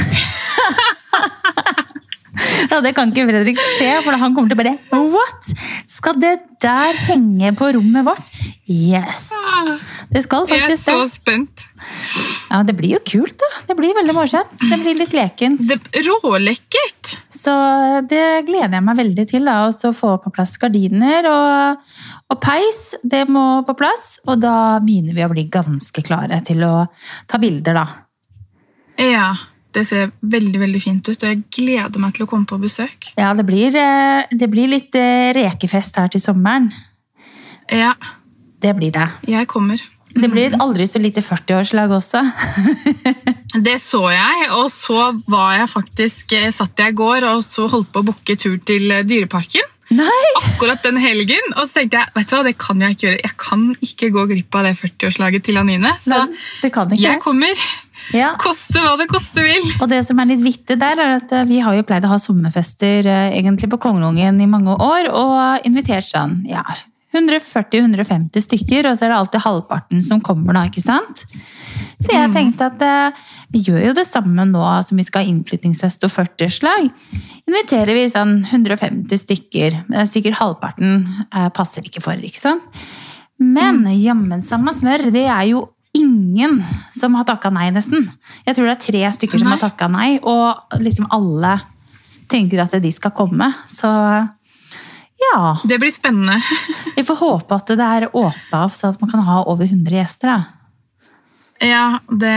Ja, 2.70 2.78
Det 2.80 2.92
kan 2.96 3.10
ikke 3.10 3.26
Fredrik 3.28 3.58
se, 3.78 3.88
for 4.04 4.16
han 4.16 4.34
kommer 4.36 4.50
til 4.50 4.56
å 4.56 4.60
bare 4.62 5.02
What? 5.12 5.48
Skal 5.90 6.16
det 6.22 6.36
der 6.62 6.96
henge 7.08 7.50
på 7.58 7.68
rommet 7.76 8.06
vårt? 8.06 8.28
Yes! 8.70 9.26
Det 10.12 10.22
skal 10.24 10.46
Jeg 10.48 10.62
er 10.70 10.78
så 10.78 10.96
spent. 11.12 11.66
Ja, 12.50 12.62
Det 12.66 12.76
blir 12.78 12.94
jo 12.96 13.00
kult, 13.06 13.36
da. 13.40 13.50
Det 13.68 13.76
blir 13.78 13.96
veldig 13.98 14.14
morsomt. 14.16 14.54
Det 14.62 14.78
blir 14.82 14.96
litt 15.02 15.12
lekent. 15.16 15.60
Det 15.68 15.80
Rålekkert! 16.06 17.16
Så 17.40 17.52
det 18.10 18.44
gleder 18.48 18.76
jeg 18.76 18.84
meg 18.84 18.98
veldig 18.98 19.24
til. 19.30 19.46
da, 19.48 19.62
Å 19.70 19.92
Få 19.96 20.16
på 20.20 20.32
plass 20.34 20.56
gardiner 20.60 21.28
og, 21.30 21.86
og 22.28 22.40
peis. 22.42 22.80
Det 23.02 23.22
må 23.32 23.62
på 23.64 23.76
plass. 23.78 24.18
Og 24.28 24.42
da 24.42 24.78
begynner 24.84 25.16
vi 25.16 25.24
å 25.24 25.30
bli 25.32 25.46
ganske 25.52 26.04
klare 26.04 26.42
til 26.44 26.60
å 26.66 26.74
ta 27.30 27.40
bilder, 27.40 27.80
da. 27.80 27.86
Ja, 29.00 29.30
det 29.72 29.86
ser 29.88 30.10
veldig 30.20 30.60
veldig 30.60 30.82
fint 30.82 31.08
ut, 31.08 31.14
og 31.22 31.28
jeg 31.30 31.44
gleder 31.54 32.02
meg 32.02 32.12
til 32.16 32.26
å 32.26 32.28
komme 32.28 32.48
på 32.50 32.58
besøk. 32.60 33.12
Ja, 33.16 33.30
det 33.38 33.46
blir, 33.48 33.72
eh, 33.78 34.26
det 34.36 34.50
blir 34.52 34.68
litt 34.68 34.94
eh, 34.98 35.30
rekefest 35.36 35.96
her 35.96 36.10
til 36.12 36.20
sommeren. 36.20 36.68
Ja, 37.70 37.94
Det 38.60 38.74
blir 38.76 38.90
det. 38.92 39.06
jeg 39.24 39.46
kommer. 39.48 39.80
Det 40.14 40.28
blir 40.30 40.48
et 40.48 40.56
aldri 40.60 40.86
så 40.90 41.00
lite 41.02 41.22
40-årslag 41.24 41.92
også. 41.94 42.22
Det 43.66 43.76
så 43.82 44.04
jeg, 44.14 44.46
og 44.54 44.68
så 44.70 45.10
var 45.30 45.56
jeg 45.58 45.70
faktisk 45.72 46.34
satt 46.54 46.82
jeg 46.82 46.94
i 46.94 46.98
går 46.98 47.26
og 47.32 47.42
så 47.42 47.66
holdt 47.70 47.90
på 47.90 48.02
å 48.02 48.06
booke 48.06 48.36
tur 48.38 48.58
til 48.66 48.90
eh, 48.94 49.02
Dyreparken. 49.06 49.66
Nei! 49.90 50.26
Akkurat 50.38 50.82
den 50.86 51.00
helgen. 51.02 51.52
Og 51.56 51.66
så 51.66 51.80
tenkte 51.80 51.98
jeg 51.98 52.14
vet 52.14 52.30
du 52.30 52.34
hva, 52.36 52.42
det 52.46 52.56
kan 52.62 52.82
jeg 52.84 52.94
ikke 52.94 53.06
gjøre. 53.08 53.22
Jeg 53.26 53.36
kan 53.42 53.64
ikke 53.88 54.10
gå 54.14 54.26
glipp 54.30 54.58
av 54.60 54.68
det 54.68 54.74
40-årslaget 54.78 55.46
til 55.48 55.58
Anine. 55.58 55.96
Så 56.04 56.14
Nei, 56.14 56.42
det 56.62 56.70
kan 56.74 56.92
ikke. 56.94 57.02
jeg 57.08 57.22
kommer. 57.24 57.64
Ja. 58.14 58.30
Koste 58.40 58.82
hva 58.82 58.94
det 58.98 59.08
koste 59.10 59.42
vil. 59.44 59.66
Og 59.80 59.90
det 59.90 60.04
som 60.06 60.18
er 60.22 60.30
litt 60.30 60.44
vittig 60.44 60.78
der, 60.80 60.98
er 60.98 61.16
at 61.18 61.34
eh, 61.34 61.46
vi 61.50 61.58
har 61.64 61.74
jo 61.74 61.86
pleid 61.86 62.06
å 62.06 62.12
ha 62.14 62.20
sommerfester 62.22 63.06
eh, 63.06 63.34
egentlig 63.38 63.70
på 63.72 63.80
Kongelungen 63.82 64.40
i 64.42 64.48
mange 64.50 64.78
år, 64.78 65.10
og 65.10 65.66
invitert 65.66 66.06
sånn 66.06 66.40
ja, 66.50 66.64
140-150 67.10 68.44
stykker, 68.44 68.86
og 68.86 68.94
så 68.96 69.06
er 69.06 69.12
det 69.12 69.18
alltid 69.18 69.42
halvparten 69.42 70.04
som 70.06 70.20
kommer 70.22 70.54
da, 70.54 70.62
ikke 70.68 70.84
sant? 70.84 71.24
Så 72.00 72.14
jeg 72.14 72.30
tenkte 72.34 72.68
at 72.70 72.84
eh, 72.86 73.24
vi 73.50 73.64
gjør 73.66 73.88
jo 73.88 73.96
det 73.98 74.06
samme 74.06 74.46
nå 74.46 74.62
som 74.86 75.00
vi 75.00 75.06
skal 75.06 75.24
ha 75.24 75.32
innflyttingsfest 75.32 76.06
og 76.06 76.14
40-årslag. 76.14 76.86
Inviterer 77.50 77.98
vi 77.98 78.06
sånn 78.12 78.38
150 78.46 79.24
stykker, 79.24 79.80
men 79.90 80.10
sikkert 80.10 80.38
halvparten 80.38 81.02
eh, 81.26 81.50
passer 81.56 81.86
ikke 81.86 82.04
for, 82.04 82.14
ikke 82.14 82.40
sant? 82.40 82.80
Men 83.40 83.82
jammen 83.96 84.44
samme 84.44 84.72
smør, 84.76 85.08
det 85.14 85.26
er 85.26 85.46
jo 85.50 85.64
ingen 85.96 86.60
som 86.94 87.16
har 87.18 87.26
takka 87.26 87.50
nei, 87.50 87.70
nesten. 87.74 88.06
Jeg 88.46 88.54
tror 88.54 88.68
det 88.68 88.74
er 88.76 88.84
tre 88.84 89.04
stykker 89.16 89.40
som 89.42 89.50
har 89.50 89.62
takka 89.62 89.88
nei, 89.90 90.18
og 90.22 90.78
liksom 90.78 91.08
alle 91.10 91.56
tenker 92.30 92.62
at 92.62 92.76
de 92.78 92.92
skal 92.94 93.14
komme. 93.16 93.48
Så 93.66 93.88
ja. 95.20 95.40
Det 95.64 95.78
blir 95.82 95.92
spennende. 95.94 96.38
Vi 96.96 97.04
får 97.06 97.16
håpe 97.20 97.54
at 97.60 97.66
det 97.76 97.86
er 97.86 98.08
åpna 98.16 98.64
opp, 98.66 98.74
så 98.76 98.90
at 98.92 99.00
man 99.02 99.10
kan 99.12 99.24
ha 99.26 99.42
over 99.44 99.64
100 99.68 99.96
gjester. 100.00 100.32
da. 100.32 100.44
Ja, 101.60 101.84
det 102.08 102.36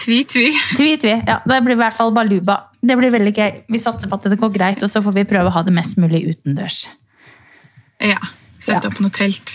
Tvi-tvi. 0.00 0.48
Tvi, 0.76 0.96
tvi. 0.98 1.12
Ja, 1.28 1.36
det 1.46 1.60
blir 1.62 1.76
i 1.76 1.78
hvert 1.78 1.94
fall 1.94 2.10
baluba. 2.16 2.56
Det 2.82 2.96
blir 2.98 3.12
veldig 3.14 3.32
gøy. 3.36 3.50
Vi 3.70 3.78
satser 3.78 4.10
på 4.10 4.16
at 4.18 4.24
det 4.32 4.38
går 4.40 4.50
greit, 4.56 4.82
og 4.82 4.90
så 4.90 5.00
får 5.04 5.14
vi 5.20 5.24
prøve 5.30 5.52
å 5.52 5.54
ha 5.54 5.62
det 5.62 5.72
mest 5.76 5.96
mulig 6.02 6.24
utendørs. 6.32 6.86
Ja. 8.02 8.18
Sette 8.58 8.80
Ja. 8.88 8.90
opp 8.90 8.98
noe 9.04 9.12
telt. 9.14 9.54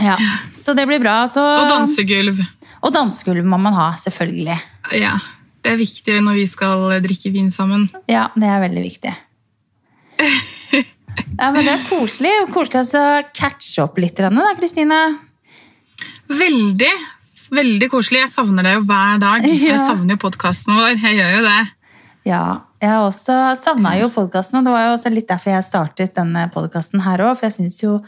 Ja. 0.00 0.16
Så 0.56 0.74
det 0.74 0.86
blir 0.88 1.02
bra. 1.02 1.26
Så... 1.28 1.42
Og 1.42 1.68
dansegulv. 1.70 2.40
Og 2.80 2.94
dansegulv 2.94 3.44
må 3.44 3.58
man 3.60 3.76
ha, 3.76 3.90
selvfølgelig. 4.00 4.56
Ja. 4.96 5.18
Det 5.64 5.72
er 5.74 5.78
viktig 5.80 6.16
når 6.24 6.40
vi 6.40 6.46
skal 6.50 6.88
drikke 7.04 7.30
vin 7.34 7.50
sammen. 7.52 7.86
Ja, 8.10 8.26
det 8.36 8.48
er 8.48 8.64
veldig 8.64 8.82
viktig. 8.88 9.14
Ja, 11.38 11.50
men 11.50 11.64
Det 11.64 11.72
er 11.74 11.86
koselig. 11.88 12.32
Koselig 12.54 12.84
å 12.96 13.06
catche 13.34 13.84
opp 13.84 13.98
litt, 14.02 14.16
da, 14.16 14.52
Kristine. 14.58 15.00
Veldig. 16.30 16.92
Veldig 17.54 17.88
koselig. 17.92 18.24
Jeg 18.24 18.32
savner 18.32 18.66
det 18.66 18.76
jo 18.78 18.84
hver 18.88 19.18
dag. 19.22 19.48
Jeg 19.70 19.80
savner 19.80 20.16
jo 20.16 20.22
podkasten 20.26 20.76
vår. 20.76 20.94
Jeg 20.98 21.18
gjør 21.20 21.34
jo 21.38 21.42
det. 21.48 21.62
Ja, 22.24 22.44
jeg 22.80 23.00
også 23.04 23.34
savna 23.60 23.90
jo 23.98 24.06
podkasten, 24.12 24.56
og 24.56 24.64
det 24.64 24.72
var 24.72 24.86
jo 24.86 24.94
også 24.94 25.10
litt 25.12 25.26
derfor 25.28 25.52
jeg 25.52 25.66
startet 25.66 26.14
denne 26.16 26.46
podkasten 26.52 27.02
her 27.04 27.20
òg, 27.20 27.34
for 27.36 27.50
jeg 27.50 27.56
syns 27.58 27.76
jo 27.82 27.98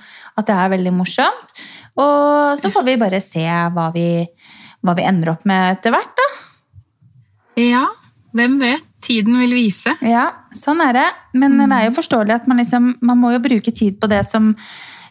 at 0.41 0.49
det 0.49 0.57
er 0.57 0.73
veldig 0.73 0.93
morsomt. 0.97 1.53
Og 2.01 2.57
så 2.57 2.71
får 2.73 2.87
vi 2.89 2.97
bare 3.01 3.21
se 3.25 3.45
hva 3.45 3.91
vi, 3.93 4.25
hva 4.81 4.97
vi 4.97 5.05
ender 5.05 5.35
opp 5.35 5.45
med 5.49 5.77
etter 5.77 5.93
hvert, 5.93 6.17
da. 6.17 6.29
Ja, 7.61 7.85
hvem 8.37 8.57
vet? 8.61 8.96
Tiden 9.07 9.39
vil 9.39 9.55
vise. 9.55 9.95
Ja, 10.03 10.27
sånn 10.57 10.81
er 10.83 10.93
det. 10.99 11.07
Men 11.39 11.57
det 11.63 11.71
er 11.79 11.89
jo 11.89 11.95
forståelig 12.01 12.35
at 12.41 12.47
man 12.51 12.59
liksom 12.63 12.93
Man 13.07 13.21
må 13.23 13.31
jo 13.37 13.43
bruke 13.45 13.71
tid 13.75 14.01
på 14.03 14.09
det 14.11 14.25
som, 14.29 14.49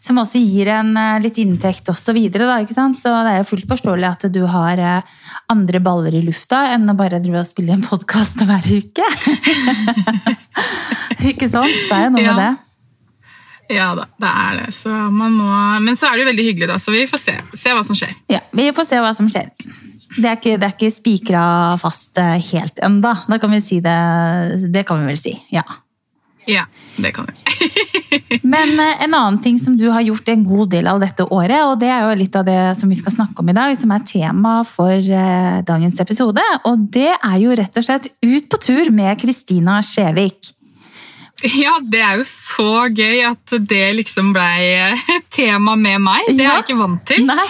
som 0.03 0.19
også 0.21 0.41
gir 0.41 0.67
en 0.75 0.91
eh, 0.99 1.19
litt 1.23 1.39
inntekt 1.41 1.87
osv. 1.93 2.17
Så, 2.27 2.87
så 2.99 3.13
det 3.23 3.31
er 3.31 3.39
jo 3.39 3.47
fullt 3.53 3.69
forståelig 3.71 4.09
at 4.09 4.27
du 4.35 4.41
har 4.51 4.81
eh, 4.83 5.15
andre 5.53 5.79
baller 5.79 6.13
i 6.17 6.21
lufta 6.25 6.65
enn 6.75 6.89
å 6.91 6.97
bare 6.97 7.21
drive 7.23 7.39
og 7.45 7.47
spille 7.49 7.73
en 7.77 7.85
podkast 7.87 8.43
hver 8.43 8.67
uke. 8.67 9.07
ikke 11.31 11.49
sant? 11.49 11.71
Det 11.89 11.95
er 11.95 12.07
jo 12.07 12.13
noe 12.17 12.23
Ja. 12.25 12.33
med 12.35 12.43
det. 12.43 12.53
Ja 13.75 13.87
da, 13.97 14.03
det 14.21 14.29
er 14.29 14.57
det. 14.59 14.67
Så 14.77 14.89
man 14.93 15.33
må... 15.39 15.47
Men 15.81 15.95
så 15.97 16.11
er 16.11 16.19
det 16.19 16.25
jo 16.25 16.29
veldig 16.29 16.43
hyggelig, 16.51 16.67
da, 16.69 16.75
så 16.77 16.91
vi 16.93 17.07
får 17.09 17.21
se, 17.23 17.33
se 17.57 17.71
hva 17.73 17.81
som 17.87 17.97
skjer. 17.97 18.11
Ja, 18.29 18.43
Vi 18.53 18.67
får 18.77 18.85
se 18.91 18.99
hva 19.01 19.09
som 19.17 19.29
skjer. 19.31 19.47
Det 20.15 20.29
er 20.29 20.37
ikke, 20.37 20.57
det 20.59 20.67
er 20.67 20.75
ikke 20.75 20.93
spikra 20.93 21.45
fast 21.81 22.19
eh, 22.21 22.37
helt 22.53 22.79
enda. 22.85 23.17
Da 23.27 23.39
kan 23.41 23.51
vi 23.51 23.63
si 23.63 23.81
det. 23.83 23.97
Det 24.73 24.85
kan 24.87 25.01
vi 25.01 25.11
vel 25.13 25.19
si. 25.19 25.35
ja. 25.55 25.65
Ja, 26.47 26.65
det 26.95 27.11
kan 27.11 27.25
vi. 27.25 27.69
Men 28.43 28.79
eh, 28.79 29.03
en 29.03 29.13
annen 29.13 29.39
ting 29.41 29.57
som 29.59 29.77
du 29.77 29.87
har 29.89 30.03
gjort 30.05 30.29
en 30.29 30.43
god 30.45 30.69
del 30.75 30.87
av 30.87 30.99
dette 31.01 31.25
året, 31.25 31.57
og 31.65 31.79
det 31.81 31.89
er 31.89 32.05
jo 32.05 32.17
litt 32.19 32.37
av 32.37 32.45
det 32.47 32.59
som 32.79 32.91
vi 32.91 32.97
skal 32.99 33.15
snakke 33.15 33.41
om 33.41 33.49
i 33.49 33.55
dag, 33.57 33.73
som 33.79 33.93
er 33.95 34.05
tema 34.05 34.55
for 34.69 34.93
eh, 34.93 35.61
dagens 35.65 36.01
episode, 36.03 36.43
og 36.69 36.85
det 36.93 37.11
er 37.15 37.37
jo 37.41 37.57
rett 37.57 37.81
og 37.81 37.87
slett 37.87 38.11
ut 38.21 38.49
på 38.51 38.61
tur 38.61 38.93
med 38.93 39.17
Kristina 39.21 39.81
Skjevik. 39.85 40.53
Ja, 41.63 41.75
det 41.83 41.99
er 41.99 42.19
jo 42.19 42.25
så 42.27 42.87
gøy 42.95 43.19
at 43.27 43.55
det 43.67 43.83
liksom 43.97 44.31
blei 44.35 44.93
tema 45.35 45.75
med 45.79 45.99
meg. 46.03 46.29
Det 46.31 46.45
er 46.45 46.51
jeg 46.51 46.65
ikke 46.65 46.77
vant 46.79 47.03
til. 47.09 47.25
Nei, 47.27 47.45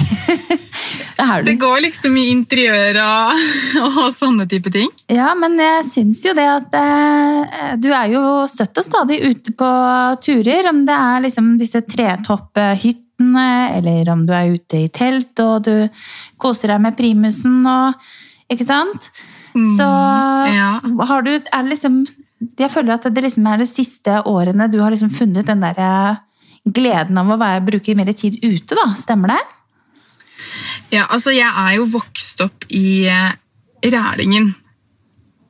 det 1.20 1.46
Det 1.46 1.56
går 1.62 1.84
liksom 1.86 2.18
i 2.20 2.26
interiør 2.34 3.00
og, 3.04 3.46
og 3.92 4.10
sånne 4.16 4.48
type 4.50 4.74
ting. 4.74 4.90
Ja, 5.12 5.32
men 5.38 5.58
jeg 5.62 5.86
syns 5.92 6.24
jo 6.26 6.34
det 6.38 6.48
at 6.50 6.76
eh, 6.80 7.72
du 7.82 7.92
er 7.94 8.10
jo 8.16 8.26
støtt 8.50 8.82
og 8.82 8.88
stadig 8.88 9.22
ute 9.24 9.54
på 9.56 9.72
turer, 10.26 10.72
om 10.72 10.84
det 10.88 10.98
er 10.98 11.26
liksom 11.28 11.54
disse 11.62 11.86
tretopphyttene, 11.86 13.48
eller 13.78 14.12
om 14.12 14.26
du 14.28 14.34
er 14.36 14.58
ute 14.58 14.86
i 14.86 14.92
telt 14.92 15.40
og 15.46 15.70
du 15.70 15.88
koser 16.42 16.74
deg 16.74 16.84
med 16.90 16.98
primusen 16.98 17.64
og 17.70 18.06
Ikke 18.52 18.66
sant? 18.68 19.08
Så 19.56 19.86
ja. 20.52 20.82
har 21.10 21.24
du 21.26 21.32
er 21.32 21.64
det 21.64 21.70
liksom 21.72 22.04
Jeg 22.60 22.72
føler 22.74 22.96
at 22.96 23.08
det 23.14 23.24
liksom 23.26 23.48
er 23.50 23.62
de 23.62 23.68
siste 23.70 24.20
årene 24.30 24.70
du 24.72 24.80
har 24.84 24.94
liksom 24.94 25.12
funnet 25.14 25.48
den 25.48 25.64
der 25.64 25.80
eh, 25.82 26.22
gleden 26.66 27.18
av 27.22 27.32
å 27.32 27.40
være, 27.40 27.64
bruke 27.66 27.96
mer 27.98 28.12
tid 28.18 28.40
ute, 28.44 28.76
da. 28.76 28.90
Stemmer 29.00 29.36
det? 29.36 29.42
Ja, 30.94 31.06
altså 31.10 31.34
jeg 31.34 31.50
er 31.50 31.76
jo 31.78 31.90
vokst 31.96 32.42
opp 32.46 32.68
i 32.70 33.06
eh, 33.10 33.34
Rælingen. 33.86 34.52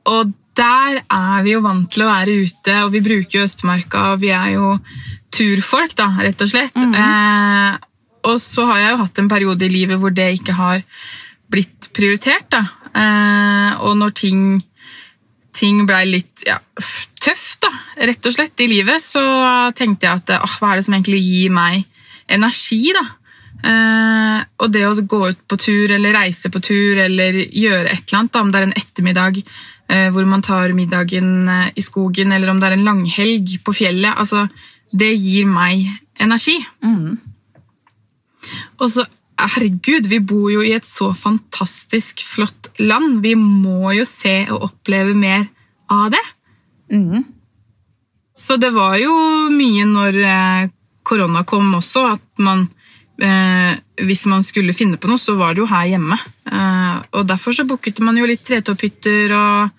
Og 0.06 0.32
der 0.56 1.02
er 1.02 1.44
vi 1.44 1.52
jo 1.52 1.62
vant 1.64 1.90
til 1.92 2.04
å 2.04 2.08
være 2.08 2.38
ute, 2.46 2.78
og 2.84 2.94
vi 2.94 3.02
bruker 3.04 3.40
jo 3.40 3.44
Østmarka, 3.44 4.12
og 4.14 4.22
vi 4.22 4.30
er 4.32 4.54
jo 4.54 4.76
turfolk, 5.34 5.96
da, 5.98 6.08
rett 6.22 6.42
og 6.44 6.52
slett. 6.52 6.76
eh, 6.76 7.76
og 8.26 8.40
så 8.42 8.64
har 8.66 8.80
jeg 8.80 8.94
jo 8.94 9.02
hatt 9.04 9.20
en 9.22 9.30
periode 9.30 9.66
i 9.66 9.72
livet 9.72 10.00
hvor 10.02 10.14
det 10.14 10.30
ikke 10.38 10.56
har 10.56 10.80
blitt 11.52 11.90
prioritert, 11.94 12.48
da. 12.50 12.64
Eh, 12.96 13.84
og 13.86 13.98
når 14.00 14.14
ting, 14.18 14.40
ting 15.56 15.84
blei 15.88 16.04
litt 16.08 16.44
ja, 16.46 16.58
tøft, 17.22 17.62
da, 17.64 17.72
rett 18.08 18.28
og 18.28 18.34
slett, 18.34 18.60
i 18.60 18.70
livet, 18.70 19.02
så 19.02 19.22
tenkte 19.76 20.08
jeg 20.08 20.22
at 20.22 20.34
åh, 20.38 20.58
hva 20.60 20.72
er 20.72 20.80
det 20.80 20.86
som 20.88 20.96
egentlig 20.96 21.22
gir 21.24 21.54
meg 21.54 21.86
energi, 22.36 22.82
da? 22.96 23.06
Eh, 23.66 24.40
og 24.60 24.72
det 24.72 24.84
å 24.84 24.94
gå 25.00 25.20
ut 25.32 25.40
på 25.48 25.56
tur 25.58 25.94
eller 25.96 26.14
reise 26.14 26.50
på 26.52 26.60
tur 26.62 27.00
eller 27.06 27.38
gjøre 27.40 27.88
et 27.88 28.04
eller 28.04 28.20
annet, 28.20 28.34
da, 28.34 28.42
om 28.44 28.52
det 28.52 28.60
er 28.60 28.66
en 28.68 28.76
ettermiddag 28.82 29.40
eh, 29.40 30.08
hvor 30.14 30.28
man 30.28 30.44
tar 30.44 30.74
middagen 30.76 31.48
eh, 31.48 31.70
i 31.74 31.84
skogen, 31.84 32.34
eller 32.36 32.52
om 32.52 32.60
det 32.60 32.70
er 32.70 32.76
en 32.76 32.86
langhelg 32.86 33.56
på 33.64 33.76
fjellet, 33.80 34.12
altså, 34.12 34.46
det 34.92 35.14
gir 35.16 35.48
meg 35.50 35.88
energi. 36.22 36.58
Mm. 36.84 37.16
Og 38.78 38.90
så, 38.92 39.06
herregud, 39.40 40.08
vi 40.12 40.20
bor 40.22 40.50
jo 40.52 40.62
i 40.64 40.74
et 40.76 40.86
så 40.86 41.10
fantastisk 41.16 42.22
flott 42.26 42.65
land. 42.82 43.20
Vi 43.24 43.34
må 43.38 43.92
jo 43.96 44.06
se 44.08 44.42
og 44.50 44.70
oppleve 44.70 45.14
mer 45.16 45.46
av 45.92 46.10
det. 46.14 46.24
Mm. 46.92 47.24
Så 48.38 48.58
det 48.60 48.70
var 48.74 48.98
jo 49.00 49.14
mye 49.50 49.86
når 49.88 50.18
eh, 50.22 50.72
korona 51.06 51.42
kom 51.48 51.72
også, 51.78 52.04
at 52.16 52.42
man 52.42 52.66
eh, 53.22 53.78
Hvis 54.06 54.26
man 54.28 54.44
skulle 54.44 54.76
finne 54.76 54.98
på 55.00 55.08
noe, 55.08 55.18
så 55.18 55.34
var 55.38 55.54
det 55.54 55.62
jo 55.64 55.70
her 55.70 55.86
hjemme. 55.94 56.18
Eh, 56.44 56.96
og 57.16 57.26
derfor 57.30 57.56
så 57.56 57.64
booket 57.64 58.02
man 58.04 58.18
jo 58.20 58.28
litt 58.28 58.44
tretopphytter, 58.44 59.32
og 59.32 59.70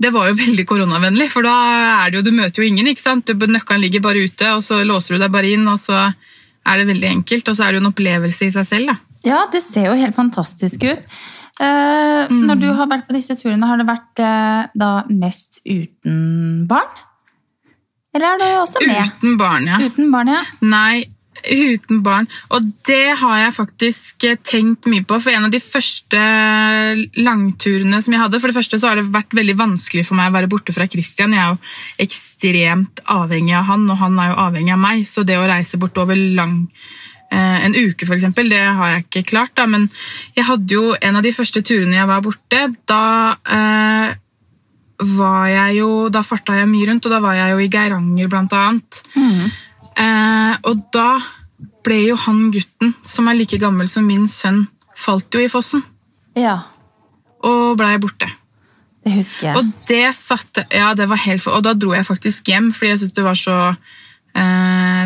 det 0.00 0.12
var 0.14 0.30
jo 0.30 0.38
veldig 0.44 0.66
koronavennlig, 0.70 1.28
for 1.32 1.46
da 1.46 1.56
er 2.04 2.12
det 2.12 2.20
jo, 2.20 2.26
du 2.30 2.36
møter 2.36 2.62
jo 2.62 2.70
ingen. 2.70 2.92
ikke 2.92 3.02
sant? 3.02 3.26
Du, 3.26 3.46
nøkkelen 3.50 3.82
ligger 3.82 4.06
bare 4.06 4.22
ute, 4.22 4.54
og 4.54 4.62
så 4.64 4.84
låser 4.86 5.16
du 5.16 5.24
deg 5.24 5.34
bare 5.34 5.50
inn, 5.50 5.66
og 5.68 5.80
så 5.82 6.06
er 6.06 6.78
det 6.78 6.90
veldig 6.92 7.10
enkelt. 7.16 7.48
Og 7.48 7.56
så 7.56 7.66
er 7.66 7.72
det 7.72 7.80
jo 7.80 7.84
en 7.84 7.92
opplevelse 7.92 8.46
i 8.46 8.54
seg 8.54 8.68
selv. 8.68 8.94
da. 8.94 8.98
Ja, 9.26 9.42
det 9.52 9.60
ser 9.64 9.90
jo 9.90 9.98
helt 9.98 10.16
fantastisk 10.16 10.86
ut. 10.86 11.20
Eh, 11.60 12.32
Når 12.32 12.60
du 12.60 12.68
har 12.72 12.88
vært 12.88 13.06
på 13.08 13.16
disse 13.16 13.36
turene, 13.36 13.68
har 13.68 13.80
det 13.80 13.88
vært 13.88 14.22
eh, 14.24 14.66
da 14.80 14.90
mest 15.12 15.60
uten 15.68 16.66
barn? 16.70 17.00
Eller 18.16 18.34
er 18.34 18.40
det 18.40 18.52
også 18.58 18.82
med? 18.88 19.10
Uten 19.20 19.36
barn, 19.38 19.66
ja. 19.68 19.80
Uten 19.84 20.08
barn, 20.10 20.30
ja. 20.32 20.40
Nei, 20.64 21.04
uten 21.44 22.00
barn. 22.04 22.26
Og 22.56 22.64
det 22.88 23.12
har 23.20 23.36
jeg 23.42 23.56
faktisk 23.58 24.26
eh, 24.26 24.38
tenkt 24.40 24.88
mye 24.90 25.04
på. 25.04 25.20
For 25.20 25.34
en 25.34 25.46
av 25.50 25.52
de 25.52 25.60
første 25.62 26.22
langturene 27.20 28.00
som 28.02 28.16
jeg 28.16 28.22
hadde 28.24 28.40
For 28.40 28.50
det 28.50 28.56
første 28.56 28.80
så 28.80 28.90
har 28.90 29.00
det 29.00 29.12
vært 29.12 29.36
veldig 29.36 29.58
vanskelig 29.60 30.06
for 30.08 30.18
meg 30.18 30.32
å 30.32 30.36
være 30.38 30.50
borte 30.50 30.74
fra 30.74 30.88
Christian. 30.90 31.36
Jeg 31.36 31.44
er 31.44 31.52
jo 31.52 32.08
ekstremt 32.08 33.04
avhengig 33.04 33.54
av 33.60 33.68
han, 33.68 33.84
og 33.92 34.00
han 34.00 34.18
er 34.18 34.32
jo 34.32 34.40
avhengig 34.48 34.74
av 34.74 34.82
meg. 34.88 35.04
Så 35.08 35.28
det 35.28 35.38
å 35.38 35.46
reise 35.50 35.80
bort 35.80 36.00
over 36.00 36.16
lang 36.16 36.64
en 37.38 37.76
uke, 37.76 38.06
eksempel, 38.16 38.48
det 38.50 38.58
har 38.58 38.88
jeg 38.94 39.04
ikke 39.04 39.22
klart. 39.30 39.52
da, 39.56 39.66
Men 39.66 39.88
jeg 40.36 40.44
hadde 40.44 40.74
jo 40.74 40.94
en 41.00 41.16
av 41.16 41.22
de 41.22 41.32
første 41.32 41.62
turene 41.62 41.94
jeg 41.96 42.08
var 42.10 42.24
borte. 42.24 42.62
Da 42.90 43.02
eh, 43.46 44.14
var 45.00 45.46
jeg 45.48 45.78
jo 45.78 46.08
Da 46.12 46.22
farta 46.26 46.58
jeg 46.58 46.68
mye 46.68 46.88
rundt, 46.90 47.06
og 47.06 47.12
da 47.14 47.20
var 47.24 47.34
jeg 47.38 47.54
jo 47.54 47.62
i 47.62 47.68
Geiranger, 47.72 48.28
blant 48.28 48.52
annet. 48.56 49.02
Eh, 49.16 50.56
og 50.68 50.82
da 50.94 51.20
ble 51.84 52.00
jo 52.10 52.18
han 52.26 52.50
gutten, 52.52 52.94
som 53.04 53.28
er 53.28 53.38
like 53.38 53.58
gammel 53.60 53.88
som 53.88 54.04
min 54.06 54.26
sønn, 54.28 54.66
falt 54.96 55.32
jo 55.32 55.40
i 55.40 55.48
fossen 55.48 55.82
Ja, 56.36 56.58
og 57.46 57.78
blei 57.80 57.94
borte. 57.98 58.28
det 59.04 59.14
husker 59.14 59.46
jeg. 59.48 59.56
Og 59.56 59.70
det 59.88 60.14
satte 60.18 60.66
Ja, 60.70 60.92
det 60.94 61.08
var 61.08 61.16
helt 61.16 61.46
Og 61.46 61.62
da 61.64 61.72
dro 61.72 61.94
jeg 61.94 62.04
faktisk 62.04 62.48
hjem, 62.52 62.72
fordi 62.76 62.90
jeg 62.90 62.98
syntes 62.98 63.16
det 63.16 63.24
var 63.24 63.38
så 63.40 63.56
eh, 63.70 63.76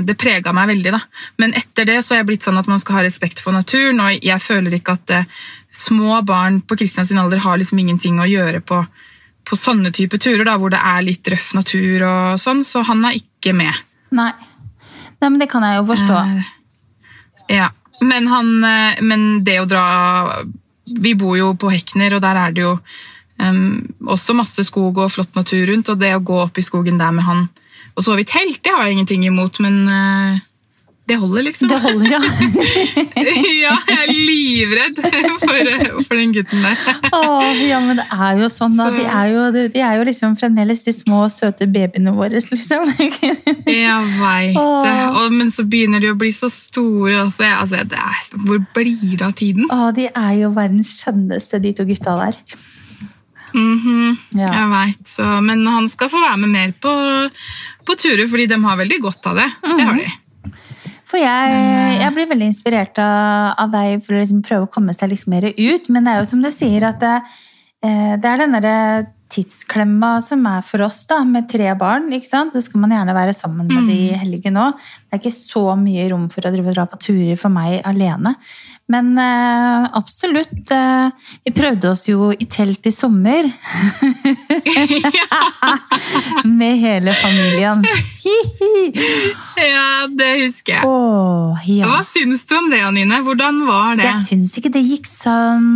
Det 0.04 0.14
prega 0.20 0.52
meg 0.52 0.68
veldig, 0.68 0.90
da. 0.92 1.00
Men 1.40 1.54
etter 1.56 1.86
det 1.88 2.00
så 2.04 2.14
har 2.14 2.22
jeg 2.22 2.26
blitt 2.28 2.44
sånn 2.44 2.58
at 2.60 2.68
man 2.68 2.80
skal 2.82 2.98
ha 2.98 3.04
respekt 3.06 3.40
for 3.40 3.56
naturen, 3.56 4.00
og 4.02 4.24
jeg 4.24 4.42
føler 4.42 4.76
ikke 4.76 4.96
at 4.98 5.12
eh, 5.16 5.28
små 5.74 6.18
barn 6.26 6.60
på 6.60 6.76
Kristians 6.76 7.12
alder 7.12 7.40
har 7.42 7.58
liksom 7.58 7.78
ingenting 7.80 8.18
å 8.20 8.28
gjøre 8.28 8.60
på, 8.60 8.82
på 9.48 9.56
sånne 9.58 9.92
type 9.96 10.18
turer, 10.20 10.44
da, 10.44 10.58
hvor 10.60 10.74
det 10.74 10.82
er 10.82 11.06
litt 11.06 11.30
røff 11.32 11.54
natur 11.56 12.04
og 12.04 12.42
sånn, 12.42 12.64
så 12.66 12.84
han 12.84 13.04
er 13.08 13.16
ikke 13.18 13.54
med. 13.56 13.72
Nei. 14.14 14.32
Nei, 15.24 15.30
men 15.30 15.40
det 15.40 15.48
kan 15.50 15.64
jeg 15.64 15.80
jo 15.80 15.88
forstå. 15.88 16.20
Eh, 16.20 16.52
Ja, 17.54 17.70
men, 18.00 18.28
han, 18.28 18.54
eh, 18.64 19.02
men 19.04 19.44
det 19.44 19.58
å 19.60 19.66
dra 19.68 20.44
Vi 20.84 21.14
bor 21.16 21.36
jo 21.36 21.54
på 21.56 21.70
Hekner, 21.72 22.14
og 22.16 22.20
der 22.20 22.36
er 22.36 22.52
det 22.52 22.60
jo 22.60 22.78
em, 23.40 23.88
også 24.04 24.34
masse 24.36 24.64
skog 24.68 24.98
og 25.00 25.12
flott 25.12 25.34
natur 25.36 25.64
rundt. 25.70 25.88
Og 25.88 26.00
det 26.00 26.10
å 26.12 26.20
gå 26.20 26.36
opp 26.42 26.58
i 26.60 26.64
skogen 26.64 26.98
der 27.00 27.12
med 27.16 27.24
han 27.24 27.46
og 27.94 28.02
sove 28.06 28.24
i 28.24 28.28
telt, 28.28 28.60
det 28.64 28.72
har 28.74 28.86
jeg 28.86 28.98
ingenting 28.98 29.24
imot, 29.28 29.60
men 29.62 29.84
eh, 29.86 30.42
det 31.04 31.18
holder, 31.20 31.42
liksom. 31.42 31.68
Det 31.68 31.78
holder, 31.84 32.06
ja. 32.14 32.18
ja, 33.64 33.74
jeg 33.90 33.98
er 33.98 34.12
livredd 34.12 35.00
for, 35.04 35.98
for 36.06 36.16
den 36.16 36.32
gutten 36.32 36.64
der. 36.64 36.80
Åh, 37.12 37.60
ja, 37.68 37.80
men 37.84 38.00
det 38.00 38.06
er 38.08 38.40
jo 38.40 38.48
sånn, 38.48 38.78
da. 38.80 38.86
De 38.94 39.04
er 39.04 39.34
jo, 39.34 39.42
de 39.52 39.82
er 39.84 39.98
jo 40.00 40.06
liksom 40.08 40.32
fremdeles 40.40 40.80
de 40.86 40.94
små, 40.96 41.26
søte 41.28 41.68
babyene 41.68 42.14
våre, 42.16 42.40
liksom. 42.40 42.88
Jeg 43.68 44.00
veit 44.16 44.56
det. 44.56 44.96
Og, 45.20 45.28
men 45.36 45.52
så 45.52 45.66
begynner 45.68 46.00
de 46.00 46.14
å 46.14 46.16
bli 46.16 46.32
så 46.32 46.48
store. 46.52 47.18
Også. 47.26 47.44
Altså, 47.52 47.84
det 47.84 48.00
er, 48.00 48.24
hvor 48.46 48.64
blir 48.72 49.18
det 49.18 49.28
av 49.28 49.36
tiden? 49.36 49.68
Åh, 49.68 49.90
de 49.96 50.08
er 50.08 50.38
jo 50.40 50.54
verdens 50.56 50.96
skjønneste, 51.02 51.60
de 51.60 51.76
to 51.76 51.84
gutta 51.88 52.16
der. 52.24 52.40
Mhm, 53.54 54.18
Ja. 54.34 54.50
Jeg 54.50 54.70
vet, 54.74 55.42
Men 55.42 55.66
han 55.66 55.88
skal 55.88 56.08
få 56.10 56.20
være 56.20 56.38
med 56.42 56.50
mer 56.50 56.72
på, 56.82 57.30
på 57.86 57.96
turer, 57.96 58.26
fordi 58.28 58.48
de 58.50 58.60
har 58.62 58.76
veldig 58.76 59.00
godt 59.00 59.26
av 59.30 59.36
det. 59.36 59.48
Det 59.62 59.84
har 59.86 59.94
de. 59.94 60.10
For 61.04 61.20
jeg, 61.20 61.50
eh, 61.54 61.98
jeg 62.00 62.14
blir 62.16 62.26
veldig 62.26 62.46
inspirert 62.50 62.98
av, 62.98 63.54
av 63.58 63.70
deg 63.70 64.02
for 64.02 64.14
å 64.16 64.20
liksom 64.22 64.42
prøve 64.42 64.66
å 64.66 64.72
komme 64.72 64.94
seg 64.96 65.12
liksom 65.12 65.30
mer 65.36 65.46
ut. 65.52 65.88
Men 65.88 66.04
det 66.04 66.12
er 66.14 66.18
jo 66.22 66.30
som 66.32 66.42
du 66.42 66.50
sier, 66.50 66.82
at 66.88 66.98
det, 66.98 67.22
eh, 67.84 68.16
det 68.16 68.24
er 68.24 68.38
den 68.42 68.56
derre 68.56 69.06
tidsklemma 69.34 70.22
som 70.22 70.44
er 70.46 70.62
for 70.62 70.82
oss, 70.84 71.06
da, 71.10 71.22
med 71.24 71.48
tre 71.50 71.72
barn. 71.78 72.10
ikke 72.12 72.28
sant? 72.28 72.52
Så 72.54 72.62
skal 72.66 72.80
man 72.82 72.90
gjerne 72.90 73.14
være 73.16 73.34
sammen 73.34 73.66
med 73.66 73.88
de 73.88 73.96
i 74.10 74.18
helgen 74.18 74.58
òg. 74.60 74.74
Det 75.10 75.16
er 75.16 75.22
ikke 75.22 75.34
så 75.34 75.64
mye 75.78 76.08
rom 76.12 76.28
for 76.30 76.40
å 76.42 76.74
dra 76.74 76.86
på 76.86 77.00
turer 77.00 77.38
for 77.38 77.50
meg 77.50 77.80
alene. 77.84 78.34
Men 78.92 79.14
eh, 79.18 79.86
absolutt. 79.96 80.70
Eh, 80.70 81.30
vi 81.46 81.52
prøvde 81.56 81.88
oss 81.94 82.04
jo 82.08 82.32
i 82.32 82.46
telt 82.50 82.84
i 82.86 82.92
sommer. 82.92 83.48
med 86.58 86.78
hele 86.84 87.16
familien. 87.22 87.84
Ja, 89.54 90.06
det 90.10 90.28
husker 90.42 90.74
jeg. 90.74 90.88
Åh, 90.88 91.64
ja. 91.70 91.88
Hva 91.88 92.00
syns 92.06 92.44
du 92.48 92.54
om 92.58 92.66
det, 92.72 92.80
Anine? 92.84 93.20
Hvordan 93.24 93.62
var 93.68 93.96
det? 93.98 94.06
Jeg 94.06 94.26
syns 94.28 94.56
ikke 94.58 94.72
det 94.74 94.82
gikk 94.84 95.08
sånn 95.08 95.68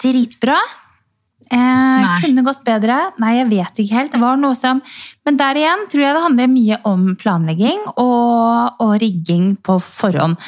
dritbra. 0.00 0.58
Eh, 1.50 2.10
kunne 2.22 2.44
gått 2.46 2.62
bedre. 2.66 2.96
Nei, 3.22 3.36
jeg 3.40 3.48
vet 3.50 3.80
ikke 3.82 3.96
helt. 3.96 4.12
Det 4.14 4.20
var 4.22 4.38
noe 4.38 4.54
som 4.58 4.82
Men 5.26 5.38
der 5.40 5.58
igjen 5.58 5.86
tror 5.90 6.04
jeg 6.04 6.16
det 6.16 6.24
handler 6.26 6.52
mye 6.52 6.78
om 6.90 7.06
planlegging 7.18 7.80
og, 7.94 8.82
og 8.82 8.92
rigging 9.02 9.56
på 9.62 9.78
forhånd. 9.82 10.38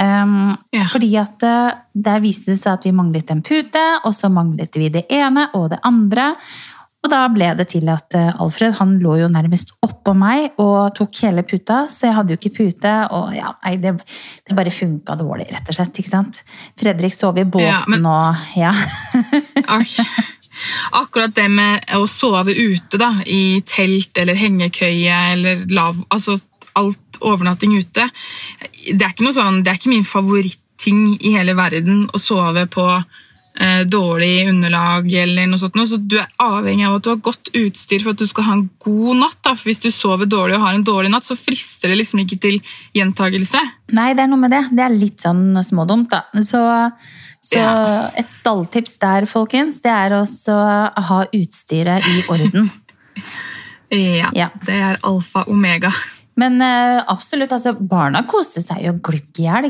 Um, 0.00 0.56
Ja. 0.72 0.84
Fordi 0.92 1.08
at 1.18 1.42
eh, 1.42 1.72
der 1.94 2.20
viste 2.22 2.52
det 2.52 2.60
seg 2.62 2.74
at 2.78 2.84
vi 2.86 2.92
manglet 2.94 3.30
en 3.34 3.42
pute, 3.42 3.84
og 4.04 4.12
så 4.14 4.28
manglet 4.30 4.76
vi 4.78 4.88
det 4.94 5.06
ene 5.10 5.48
og 5.58 5.70
det 5.72 5.80
andre. 5.82 6.34
Og 7.02 7.10
da 7.12 7.20
ble 7.30 7.48
det 7.58 7.68
til 7.70 7.86
at 7.90 8.14
eh, 8.18 8.30
Alfred 8.42 8.74
han 8.80 8.96
lå 9.02 9.16
jo 9.20 9.28
nærmest 9.30 9.72
oppå 9.86 10.14
meg 10.18 10.52
og 10.58 10.94
tok 10.98 11.14
hele 11.22 11.42
puta, 11.46 11.84
så 11.90 12.08
jeg 12.08 12.14
hadde 12.16 12.34
jo 12.34 12.38
ikke 12.40 12.54
pute. 12.58 12.94
Og 13.14 13.34
ja, 13.36 13.52
nei, 13.64 13.76
det, 13.82 13.96
det 14.46 14.56
bare 14.58 14.70
funka 14.74 15.14
dårlig, 15.18 15.46
rett 15.54 15.70
og 15.70 15.78
slett. 15.78 15.98
ikke 16.02 16.10
sant? 16.14 16.42
Fredrik 16.78 17.14
sov 17.14 17.38
i 17.38 17.46
båten 17.46 17.66
Ja, 17.70 17.82
men- 17.90 18.06
og 18.06 18.34
ja. 18.58 18.74
okay. 19.78 20.04
Akkurat 20.98 21.34
det 21.36 21.46
med 21.54 21.84
å 21.94 22.02
sove 22.10 22.50
ute 22.50 22.98
da, 22.98 23.12
i 23.26 23.60
telt 23.66 24.18
eller 24.18 24.34
hengekøye 24.34 25.18
eller 25.32 25.60
lav 25.70 26.00
Altså 26.10 26.34
alt 26.78 27.20
overnatting 27.20 27.76
ute. 27.80 28.08
Det 28.88 29.02
er 29.02 29.12
ikke, 29.14 29.32
sånn, 29.34 29.62
det 29.66 29.72
er 29.72 29.80
ikke 29.80 29.92
min 29.94 30.06
favoritting 30.06 31.16
i 31.18 31.34
hele 31.34 31.54
verden 31.58 32.04
å 32.14 32.20
sove 32.22 32.62
på 32.70 32.84
eh, 33.58 33.82
dårlig 33.90 34.48
underlag 34.52 35.08
eller 35.24 35.48
noe 35.50 35.58
sånt. 35.58 35.74
noe, 35.74 35.88
Så 35.90 35.98
du 35.98 36.14
er 36.20 36.28
avhengig 36.38 36.86
av 36.86 36.98
at 37.00 37.06
du 37.06 37.10
har 37.10 37.22
godt 37.26 37.50
utstyr 37.58 38.04
for 38.04 38.14
at 38.14 38.22
du 38.22 38.26
skal 38.30 38.46
ha 38.46 38.56
en 38.58 38.68
god 38.84 39.16
natt. 39.24 39.38
Da. 39.42 39.54
For 39.58 39.70
hvis 39.72 39.82
du 39.82 39.90
sover 39.94 40.30
dårlig 40.30 40.54
og 40.58 40.62
har 40.68 40.78
en 40.78 40.86
dårlig 40.86 41.10
natt, 41.10 41.26
så 41.26 41.34
frister 41.38 41.90
det 41.90 41.98
liksom 42.04 42.22
ikke 42.22 42.38
til 42.46 42.60
gjentagelse. 42.94 43.62
Nei, 43.98 44.12
det 44.14 44.24
er 44.26 44.30
noe 44.30 44.42
med 44.46 44.54
det. 44.54 44.62
Det 44.70 44.84
er 44.86 44.94
litt 44.94 45.24
sånn 45.26 45.50
smådumt, 45.66 46.10
da. 46.14 46.22
Så, 46.46 46.62
Så 47.48 47.60
et 48.18 48.30
stalltips 48.34 48.98
der, 49.02 49.26
folkens, 49.30 49.78
det 49.82 49.90
er 49.94 50.14
også 50.18 50.54
å 50.54 51.02
ha 51.10 51.20
utstyret 51.32 52.06
i 52.14 52.22
orden. 52.30 52.70
Ja, 53.90 54.28
Ja. 54.36 54.50
det 54.66 54.74
er 54.76 54.98
alfa 55.08 55.46
omega. 55.48 55.88
Men 56.38 56.60
eh, 56.62 57.00
absolutt, 57.10 57.50
altså, 57.56 57.72
barna 57.90 58.20
koser 58.30 58.62
seg 58.62 58.84
jo 58.84 58.92
glugg 59.02 59.40
i 59.42 59.46
hjel. 59.48 59.66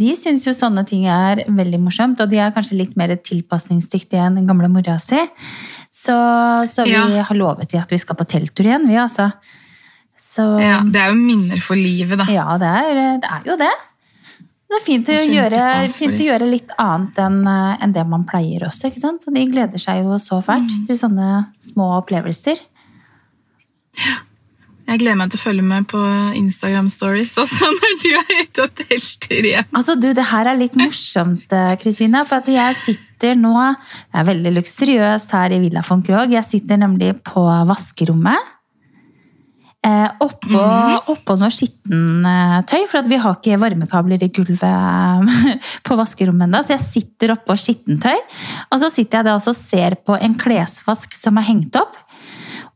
De 0.00 0.12
syns 0.16 0.46
jo 0.48 0.54
sånne 0.56 0.86
ting 0.88 1.04
er 1.12 1.42
veldig 1.48 1.80
morsomt, 1.82 2.20
og 2.24 2.30
de 2.32 2.38
er 2.40 2.54
kanskje 2.56 2.78
litt 2.78 2.94
mer 2.96 3.12
tilpasningsdyktige 3.20 4.22
enn 4.24 4.38
den 4.40 4.46
gamle 4.48 4.70
mora 4.72 4.96
si. 5.02 5.18
Så, 5.92 6.14
så 6.72 6.84
vi 6.88 6.94
Ja. 6.96 7.04
har 7.28 7.36
lovet 7.36 7.68
dem 7.72 7.82
at 7.84 7.92
vi 7.92 7.98
skal 8.00 8.16
på 8.16 8.24
telttur 8.28 8.64
igjen, 8.64 8.86
vi, 8.88 8.96
altså. 8.96 9.28
Så 10.16 10.46
Ja, 10.60 10.80
det 10.84 11.00
er 11.02 11.12
jo 11.12 11.20
minner 11.20 11.60
for 11.64 11.76
livet, 11.76 12.16
da. 12.20 12.24
ja, 12.32 12.56
det 12.60 12.68
er, 12.80 13.02
det 13.20 13.30
er 13.36 13.44
jo 13.52 13.56
det. 13.60 13.74
Det 14.66 14.74
er 14.80 14.82
fint 14.84 15.08
å, 15.08 15.14
gjøre, 15.30 15.60
fint 15.94 16.18
å 16.20 16.24
gjøre 16.26 16.46
litt 16.50 16.72
annet 16.82 17.18
enn 17.22 17.36
eh, 17.46 17.76
enn 17.84 17.92
det 17.94 18.02
man 18.08 18.24
pleier 18.26 18.64
også. 18.66 18.88
ikke 18.90 19.00
sant? 19.04 19.22
Så 19.22 19.32
de 19.36 19.44
gleder 19.46 19.78
seg 19.78 20.00
jo 20.02 20.16
så 20.18 20.40
fælt 20.42 20.72
Mm. 20.72 20.86
til 20.88 20.96
sånne 20.98 21.28
små 21.62 21.92
opplevelser. 22.00 22.58
Jeg 24.86 25.00
gleder 25.02 25.18
meg 25.18 25.32
til 25.32 25.40
å 25.40 25.42
følge 25.42 25.64
med 25.66 25.86
på 25.90 26.00
Instagram 26.38 26.88
Stories 26.92 27.32
også 27.42 27.70
når 27.74 27.96
du 28.04 28.08
er 28.14 28.28
ute 28.44 28.66
og 28.68 28.74
telter 28.78 29.48
igjen. 29.50 29.66
Altså, 29.74 29.96
du, 29.98 30.12
det 30.14 30.26
her 30.30 30.46
er 30.52 30.60
litt 30.60 30.76
morsomt, 30.78 31.46
Kristina, 31.50 31.76
Kristine. 31.82 32.24
For 32.28 32.38
at 32.42 32.50
jeg 32.52 32.78
sitter 32.84 33.34
nå 33.40 33.54
Det 33.56 34.20
er 34.20 34.28
veldig 34.28 34.52
luksuriøst 34.58 35.32
her 35.34 35.54
i 35.56 35.62
Villa 35.62 35.82
von 35.88 36.04
Krogh. 36.06 36.30
Jeg 36.36 36.44
sitter 36.46 36.78
nemlig 36.78 37.14
på 37.26 37.42
vaskerommet. 37.66 38.52
Eh, 39.86 40.08
oppå, 40.18 40.50
Mhm. 40.50 41.10
oppå 41.12 41.36
noe 41.38 41.50
skittentøy, 41.54 42.86
for 42.90 42.98
at 42.98 43.06
vi 43.06 43.18
har 43.22 43.36
ikke 43.36 43.58
varmekabler 43.62 44.22
i 44.24 44.28
gulvet 44.34 44.64
eh, 44.66 45.60
på 45.86 45.96
vaskerommet 45.98 46.48
ennå. 46.48 46.62
Så 46.66 46.74
jeg 46.74 46.82
sitter 46.82 47.34
oppå 47.36 47.54
skittentøy, 47.54 48.16
og 48.72 48.80
så 48.82 48.90
sitter 48.90 49.22
jeg 49.22 49.34
og 49.36 49.54
ser 49.54 49.94
på 50.02 50.18
en 50.18 50.34
klesvask 50.34 51.14
som 51.14 51.38
er 51.38 51.46
hengt 51.52 51.78
opp. 51.78 51.94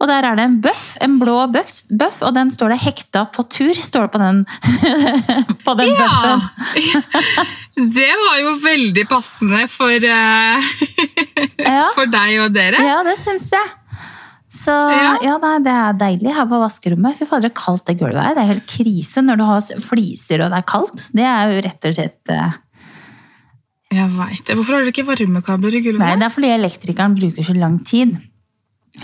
Og 0.00 0.08
der 0.08 0.24
er 0.24 0.36
det 0.38 0.44
en 0.48 0.60
bøff, 0.64 0.84
en 1.04 1.18
blå 1.20 1.34
bøff, 1.52 2.22
og 2.24 2.32
den 2.32 2.48
står 2.52 2.72
det 2.72 2.78
hekta 2.86 3.26
på 3.34 3.44
tur. 3.52 3.74
står 3.76 4.06
det 4.08 4.12
på 4.14 4.20
den, 4.22 4.38
på 5.66 5.74
den 5.80 5.92
bøffen. 5.98 6.46
Ja! 6.80 7.02
Det 7.80 8.08
var 8.12 8.34
jo 8.42 8.50
veldig 8.60 9.06
passende 9.08 9.60
for, 9.72 9.88
eh, 9.88 10.64
for 11.96 12.10
deg 12.12 12.34
og 12.42 12.50
dere. 12.52 12.80
Ja, 12.84 12.98
det 13.06 13.14
syns 13.22 13.46
jeg. 13.54 13.70
Så 14.60 14.74
Ja. 14.92 15.14
ja, 15.24 15.36
nei, 15.40 15.54
det 15.64 15.72
er 15.72 15.94
deilig 15.96 16.34
her 16.36 16.48
på 16.50 16.58
vaskerommet. 16.60 17.16
Fy 17.16 17.24
fader, 17.30 17.48
så 17.48 17.56
kaldt 17.62 17.86
det 17.88 17.96
gulvet 18.02 18.20
er. 18.20 18.34
Det 18.36 18.42
er 18.42 18.50
helt 18.50 18.66
krise 18.68 19.22
når 19.24 19.40
du 19.40 19.44
har 19.48 19.62
fliser 19.86 20.44
og 20.44 20.50
det 20.52 20.58
er 20.60 20.66
kaldt. 20.68 21.06
Det 21.16 21.24
er 21.24 21.54
jo 21.54 21.62
rett 21.64 21.88
og 21.88 21.96
slett 21.96 22.34
eh, 22.34 22.58
Jeg 23.96 24.10
vet 24.18 24.44
det. 24.44 24.58
Hvorfor 24.58 24.76
har 24.76 24.84
dere 24.84 24.92
ikke 24.92 25.06
varmekabler 25.08 25.78
i 25.78 25.84
gulvet? 25.86 26.04
Nei, 26.04 26.18
det 26.20 26.28
er 26.28 26.34
fordi 26.34 26.52
elektrikeren 26.58 27.16
bruker 27.16 27.48
så 27.48 27.56
lang 27.56 27.78
tid. 27.88 28.18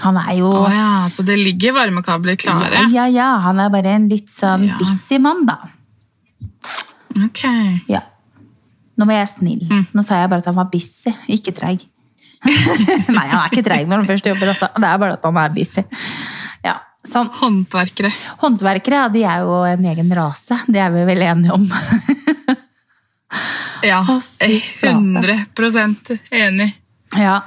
Han 0.02 0.16
er 0.20 0.34
jo 0.38 0.50
Å 0.52 0.66
ja, 0.70 0.88
så 1.12 1.22
det 1.26 1.38
ligger 1.40 1.72
varmekabler 1.76 2.36
klare? 2.40 2.84
Ja, 2.92 3.06
ja, 3.08 3.30
han 3.46 3.60
er 3.62 3.70
bare 3.72 3.94
en 3.96 4.08
litt 4.12 4.28
sånn 4.32 4.66
Ja. 4.68 4.76
busy 4.80 5.18
mann, 5.22 5.44
da. 5.48 5.56
Ok. 7.24 7.42
Ja. 7.88 8.02
Nå 8.96 9.06
var 9.08 9.18
jeg 9.22 9.28
snill. 9.32 9.62
Nå 9.92 10.02
sa 10.04 10.18
jeg 10.22 10.28
bare 10.32 10.40
at 10.44 10.48
han 10.50 10.56
var 10.58 10.68
busy, 10.72 11.12
ikke 11.32 11.52
treig. 11.56 11.84
Nei, 12.46 13.26
han 13.28 13.40
er 13.40 13.48
ikke 13.50 13.64
treig 13.64 13.88
når 13.88 14.02
han 14.02 14.08
først 14.10 14.28
jobber, 14.28 14.52
også. 14.52 14.68
Det 14.76 14.88
er 14.90 15.00
bare 15.00 15.16
at 15.16 15.24
han 15.24 15.40
er 15.40 15.54
busy. 15.56 15.84
Ja, 16.64 16.74
sånn. 17.08 17.28
Håndverkere. 17.40 18.12
Håndverkere 18.44 19.00
ja, 19.02 19.08
de 19.12 19.24
er 19.24 19.44
jo 19.48 19.62
en 19.68 19.88
egen 19.92 20.12
rase, 20.16 20.60
det 20.68 20.80
er 20.84 20.92
vi 20.94 21.04
vel 21.08 21.24
enige 21.24 21.56
om. 21.56 21.64
Ja, 23.84 24.00
Å, 24.12 24.18
fy 24.20 24.60
flate. 24.80 25.40
100% 25.56 26.14
enig. 26.36 26.70
ja. 27.16 27.40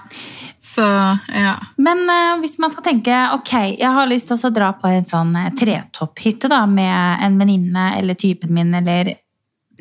Så 0.79 0.87
ja. 1.35 1.55
Men 1.75 2.05
uh, 2.07 2.37
hvis 2.39 2.55
man 2.61 2.71
skal 2.71 2.85
tenke 2.85 3.15
ok, 3.35 3.51
jeg 3.75 3.91
har 3.97 4.07
lyst 4.07 4.29
til 4.31 4.39
å 4.39 4.53
dra 4.55 4.71
på 4.79 4.87
en 4.87 5.07
sånn 5.07 5.33
eh, 5.35 5.51
tretopphytte 5.59 6.47
da, 6.51 6.61
med 6.69 7.25
en 7.25 7.35
venninne 7.41 7.91
eller 7.97 8.15
typen 8.19 8.53
min, 8.55 8.71
eller 8.79 9.11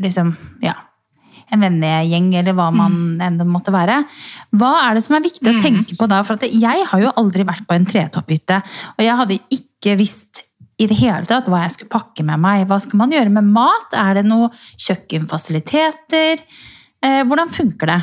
liksom, 0.03 0.33
ja, 0.65 0.75
en 1.55 1.63
vennegjeng, 1.63 2.33
eller 2.41 2.57
hva 2.59 2.69
man 2.75 3.21
enn 3.25 3.39
det 3.39 3.47
måtte 3.49 3.73
være. 3.75 4.03
Hva 4.59 4.73
er 4.89 4.99
det 4.99 5.05
som 5.07 5.17
er 5.17 5.25
viktig 5.25 5.53
å 5.53 5.63
tenke 5.63 5.97
på 5.99 6.11
da? 6.11 6.21
For 6.27 6.43
jeg 6.43 6.85
har 6.91 7.05
jo 7.05 7.15
aldri 7.23 7.47
vært 7.47 7.65
på 7.69 7.79
en 7.79 7.87
tretopphytte, 7.89 8.59
og 8.97 9.07
jeg 9.07 9.19
hadde 9.23 9.41
ikke 9.55 9.95
visst 10.01 10.43
i 10.79 10.87
det 10.91 10.99
hele 11.01 11.27
tatt 11.27 11.49
hva 11.51 11.65
jeg 11.65 11.75
skulle 11.77 11.95
pakke 11.95 12.27
med 12.27 12.43
meg. 12.43 12.67
Hva 12.71 12.79
skal 12.83 13.01
man 13.01 13.15
gjøre 13.15 13.33
med 13.35 13.49
mat? 13.55 13.95
Er 13.99 14.19
det 14.19 14.27
noen 14.27 14.55
kjøkkenfasiliteter? 14.77 16.45
Eh, 17.03 17.23
hvordan 17.27 17.51
funker 17.55 17.95
det? 17.95 17.99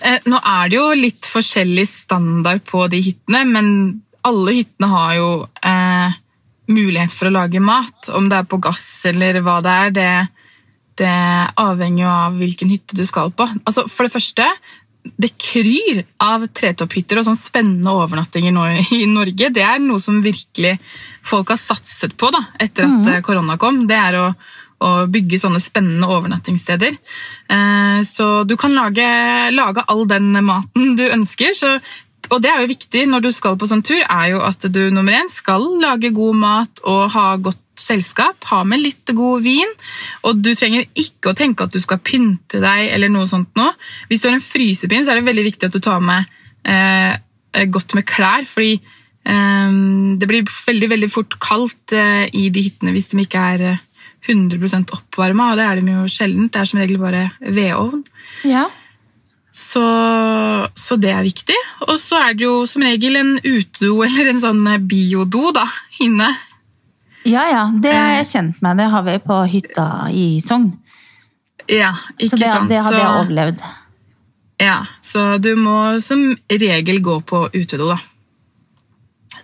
Eh, 0.00 0.18
Nå 0.28 0.38
er 0.38 0.70
det 0.70 0.78
jo 0.78 0.88
litt 0.98 1.28
forskjellig 1.28 1.86
standard 1.88 2.64
på 2.68 2.86
de 2.92 3.02
hyttene, 3.04 3.44
men 3.48 3.70
alle 4.26 4.58
hyttene 4.60 4.90
har 4.92 5.16
jo 5.18 5.30
eh, 5.66 6.20
mulighet 6.72 7.14
for 7.14 7.28
å 7.28 7.34
lage 7.34 7.62
mat. 7.62 8.10
Om 8.12 8.28
det 8.30 8.42
er 8.42 8.50
på 8.50 8.60
gass 8.62 8.86
eller 9.10 9.40
hva 9.44 9.58
det 9.64 9.78
er, 9.86 9.96
det, 9.96 10.12
det 11.02 11.16
avhenger 11.62 12.04
jo 12.04 12.12
av 12.12 12.38
hvilken 12.38 12.70
hytte 12.72 12.98
du 12.98 13.04
skal 13.08 13.34
på. 13.34 13.48
Altså, 13.64 13.86
for 13.90 14.06
det 14.06 14.14
første, 14.14 14.46
det 15.02 15.32
kryr 15.40 16.02
av 16.22 16.46
tretopphytter 16.54 17.18
og 17.18 17.26
sånn 17.26 17.38
spennende 17.38 17.94
overnattinger 18.04 18.54
nå 18.54 18.66
i 18.94 19.04
Norge. 19.10 19.50
Det 19.54 19.64
er 19.66 19.82
noe 19.82 20.02
som 20.02 20.22
virkelig 20.24 20.76
folk 21.26 21.50
har 21.54 21.60
satset 21.60 22.14
på 22.18 22.30
da, 22.34 22.44
etter 22.62 22.86
at 22.86 22.98
mm. 23.02 23.14
korona 23.26 23.58
kom. 23.60 23.84
Det 23.90 23.98
er 23.98 24.20
å, 24.20 24.28
å 24.82 24.92
bygge 25.12 25.38
sånne 25.42 25.60
spennende 25.62 26.08
overnattingssteder. 26.10 26.96
Eh, 27.56 27.98
Så 28.08 28.44
du 28.48 28.56
kan 28.58 28.74
lage, 28.74 29.06
lage 29.54 29.84
all 29.88 30.06
den 30.10 30.32
maten 30.44 30.96
du 30.98 31.04
ønsker. 31.08 31.54
Så, 31.54 31.76
og 32.30 32.42
det 32.42 32.50
er 32.50 32.62
jo 32.62 32.72
viktig 32.74 33.06
når 33.08 33.26
du 33.26 33.32
skal 33.32 33.56
på 33.60 33.68
sånn 33.70 33.84
tur, 33.86 34.00
er 34.02 34.32
jo 34.34 34.40
at 34.42 34.64
du 34.72 34.82
nummer 34.90 35.12
én 35.14 35.30
skal 35.30 35.64
lage 35.82 36.10
god 36.14 36.38
mat 36.40 36.82
og 36.84 37.10
ha 37.14 37.26
godt 37.36 37.58
selskap. 37.82 38.44
Ha 38.50 38.62
med 38.68 38.82
litt 38.82 39.10
god 39.16 39.42
vin. 39.42 39.70
Og 40.28 40.38
du 40.42 40.52
trenger 40.54 40.86
ikke 40.94 41.32
å 41.32 41.38
tenke 41.38 41.64
at 41.66 41.74
du 41.74 41.80
skal 41.82 41.98
pynte 42.02 42.60
deg 42.62 42.90
eller 42.94 43.10
noe 43.10 43.26
sånt 43.30 43.50
nå. 43.58 43.68
Hvis 44.08 44.22
du 44.22 44.28
har 44.28 44.36
en 44.38 44.44
frysepinn, 44.44 45.04
så 45.04 45.12
er 45.14 45.20
det 45.20 45.28
veldig 45.30 45.46
viktig 45.50 45.66
at 45.70 45.74
du 45.74 45.80
tar 45.82 46.02
med 46.04 46.26
eh, 46.68 47.16
godt 47.72 47.94
med 47.98 48.06
klær, 48.08 48.46
fordi 48.48 48.76
eh, 48.78 49.72
det 50.18 50.28
blir 50.30 50.46
veldig, 50.46 50.90
veldig 50.94 51.10
fort 51.12 51.38
kaldt 51.42 51.92
eh, 51.96 52.28
i 52.32 52.48
de 52.54 52.62
hyttene 52.68 52.94
hvis 52.94 53.10
de 53.12 53.24
ikke 53.26 53.42
er 53.54 53.66
eh, 53.72 53.82
100% 54.28 54.92
oppvarma, 54.94 55.50
og 55.52 55.58
det 55.58 55.64
er 55.66 55.80
de 55.80 55.94
jo 55.96 56.04
sjelden. 56.10 56.46
Det 56.52 56.60
er 56.60 56.68
som 56.70 56.78
regel 56.82 57.00
bare 57.02 57.24
vedovn. 57.42 58.04
Ja. 58.46 58.68
Så, 59.52 59.82
så 60.78 60.96
det 60.96 61.10
er 61.12 61.26
viktig. 61.26 61.56
Og 61.88 61.98
så 62.00 62.20
er 62.28 62.36
det 62.38 62.46
jo 62.46 62.62
som 62.70 62.84
regel 62.86 63.18
en 63.20 63.34
utedo 63.44 63.98
eller 64.06 64.30
en 64.30 64.40
sånn 64.40 64.62
biodo 64.88 65.50
da, 65.56 65.66
inne. 66.00 66.30
Ja, 67.28 67.44
ja, 67.50 67.64
det 67.82 67.90
er 67.92 68.08
Eh. 68.12 68.16
jeg 68.22 68.30
kjent 68.32 68.62
med. 68.62 68.78
Det 68.80 68.88
har 68.90 69.02
vi 69.06 69.18
på 69.22 69.40
hytta 69.50 69.88
i 70.10 70.40
Sogn. 70.42 70.72
Ja, 71.70 71.92
ikke 72.18 72.32
Så 72.36 72.38
det, 72.40 72.48
sant? 72.50 72.68
det 72.72 72.80
hadde 72.82 72.98
jeg 72.98 73.20
overlevd. 73.20 73.60
Ja, 74.62 74.78
så 75.02 75.38
du 75.42 75.52
må 75.58 76.00
som 76.02 76.36
regel 76.50 76.98
gå 77.02 77.20
på 77.26 77.44
utedo, 77.54 77.88
da. 77.92 77.98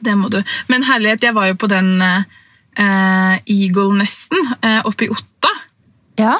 Det 0.01 0.15
må 0.19 0.29
du. 0.31 0.41
Men 0.69 0.83
herlighet, 0.87 1.23
jeg 1.23 1.35
var 1.35 1.47
jo 1.51 1.55
på 1.59 1.69
den 1.71 2.01
eh, 2.03 2.23
Eagle-nesten 2.79 4.55
eh, 4.63 4.81
oppe 4.87 5.09
i 5.09 5.13
Otta. 5.13 5.53
Ja. 6.19 6.37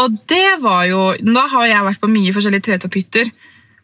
Og 0.00 0.18
det 0.28 0.60
var 0.62 0.86
jo 0.88 1.00
Da 1.20 1.46
har 1.52 1.66
jeg 1.68 1.88
vært 1.88 2.00
på 2.00 2.10
mye 2.12 2.32
forskjellige 2.32 2.68
tretopphytter. 2.70 3.32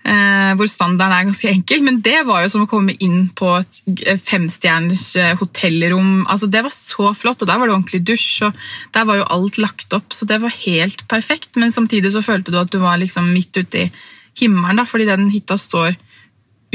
Eh, 0.08 0.52
hvor 0.56 0.68
standarden 0.70 1.12
er 1.12 1.26
ganske 1.26 1.50
enkel, 1.50 1.82
men 1.84 1.98
det 2.00 2.22
var 2.24 2.44
jo 2.44 2.52
som 2.52 2.62
å 2.64 2.70
komme 2.70 2.94
inn 3.04 3.26
på 3.36 3.50
et 3.58 3.80
eh, 4.06 4.20
femstjerners 4.30 5.08
eh, 5.20 5.34
hotellrom. 5.36 6.22
Altså, 6.30 6.48
det 6.48 6.62
var 6.64 6.72
så 6.72 7.10
flott, 7.18 7.42
og 7.42 7.50
der 7.50 7.58
var 7.60 7.68
det 7.68 7.74
ordentlig 7.74 8.00
dusj, 8.08 8.46
og 8.46 8.62
der 8.94 9.08
var 9.10 9.18
jo 9.18 9.26
alt 9.34 9.58
lagt 9.60 9.92
opp, 9.98 10.14
så 10.16 10.28
det 10.30 10.38
var 10.40 10.54
helt 10.62 11.04
perfekt. 11.10 11.50
Men 11.60 11.74
samtidig 11.74 12.14
så 12.14 12.22
følte 12.24 12.54
du 12.54 12.60
at 12.62 12.72
du 12.72 12.78
var 12.80 12.96
liksom 13.02 13.28
midt 13.34 13.58
ute 13.58 13.84
i 13.84 13.90
himmelen, 14.38 14.80
da, 14.80 14.86
fordi 14.88 15.10
den 15.10 15.28
hytta 15.34 15.58
står 15.60 15.98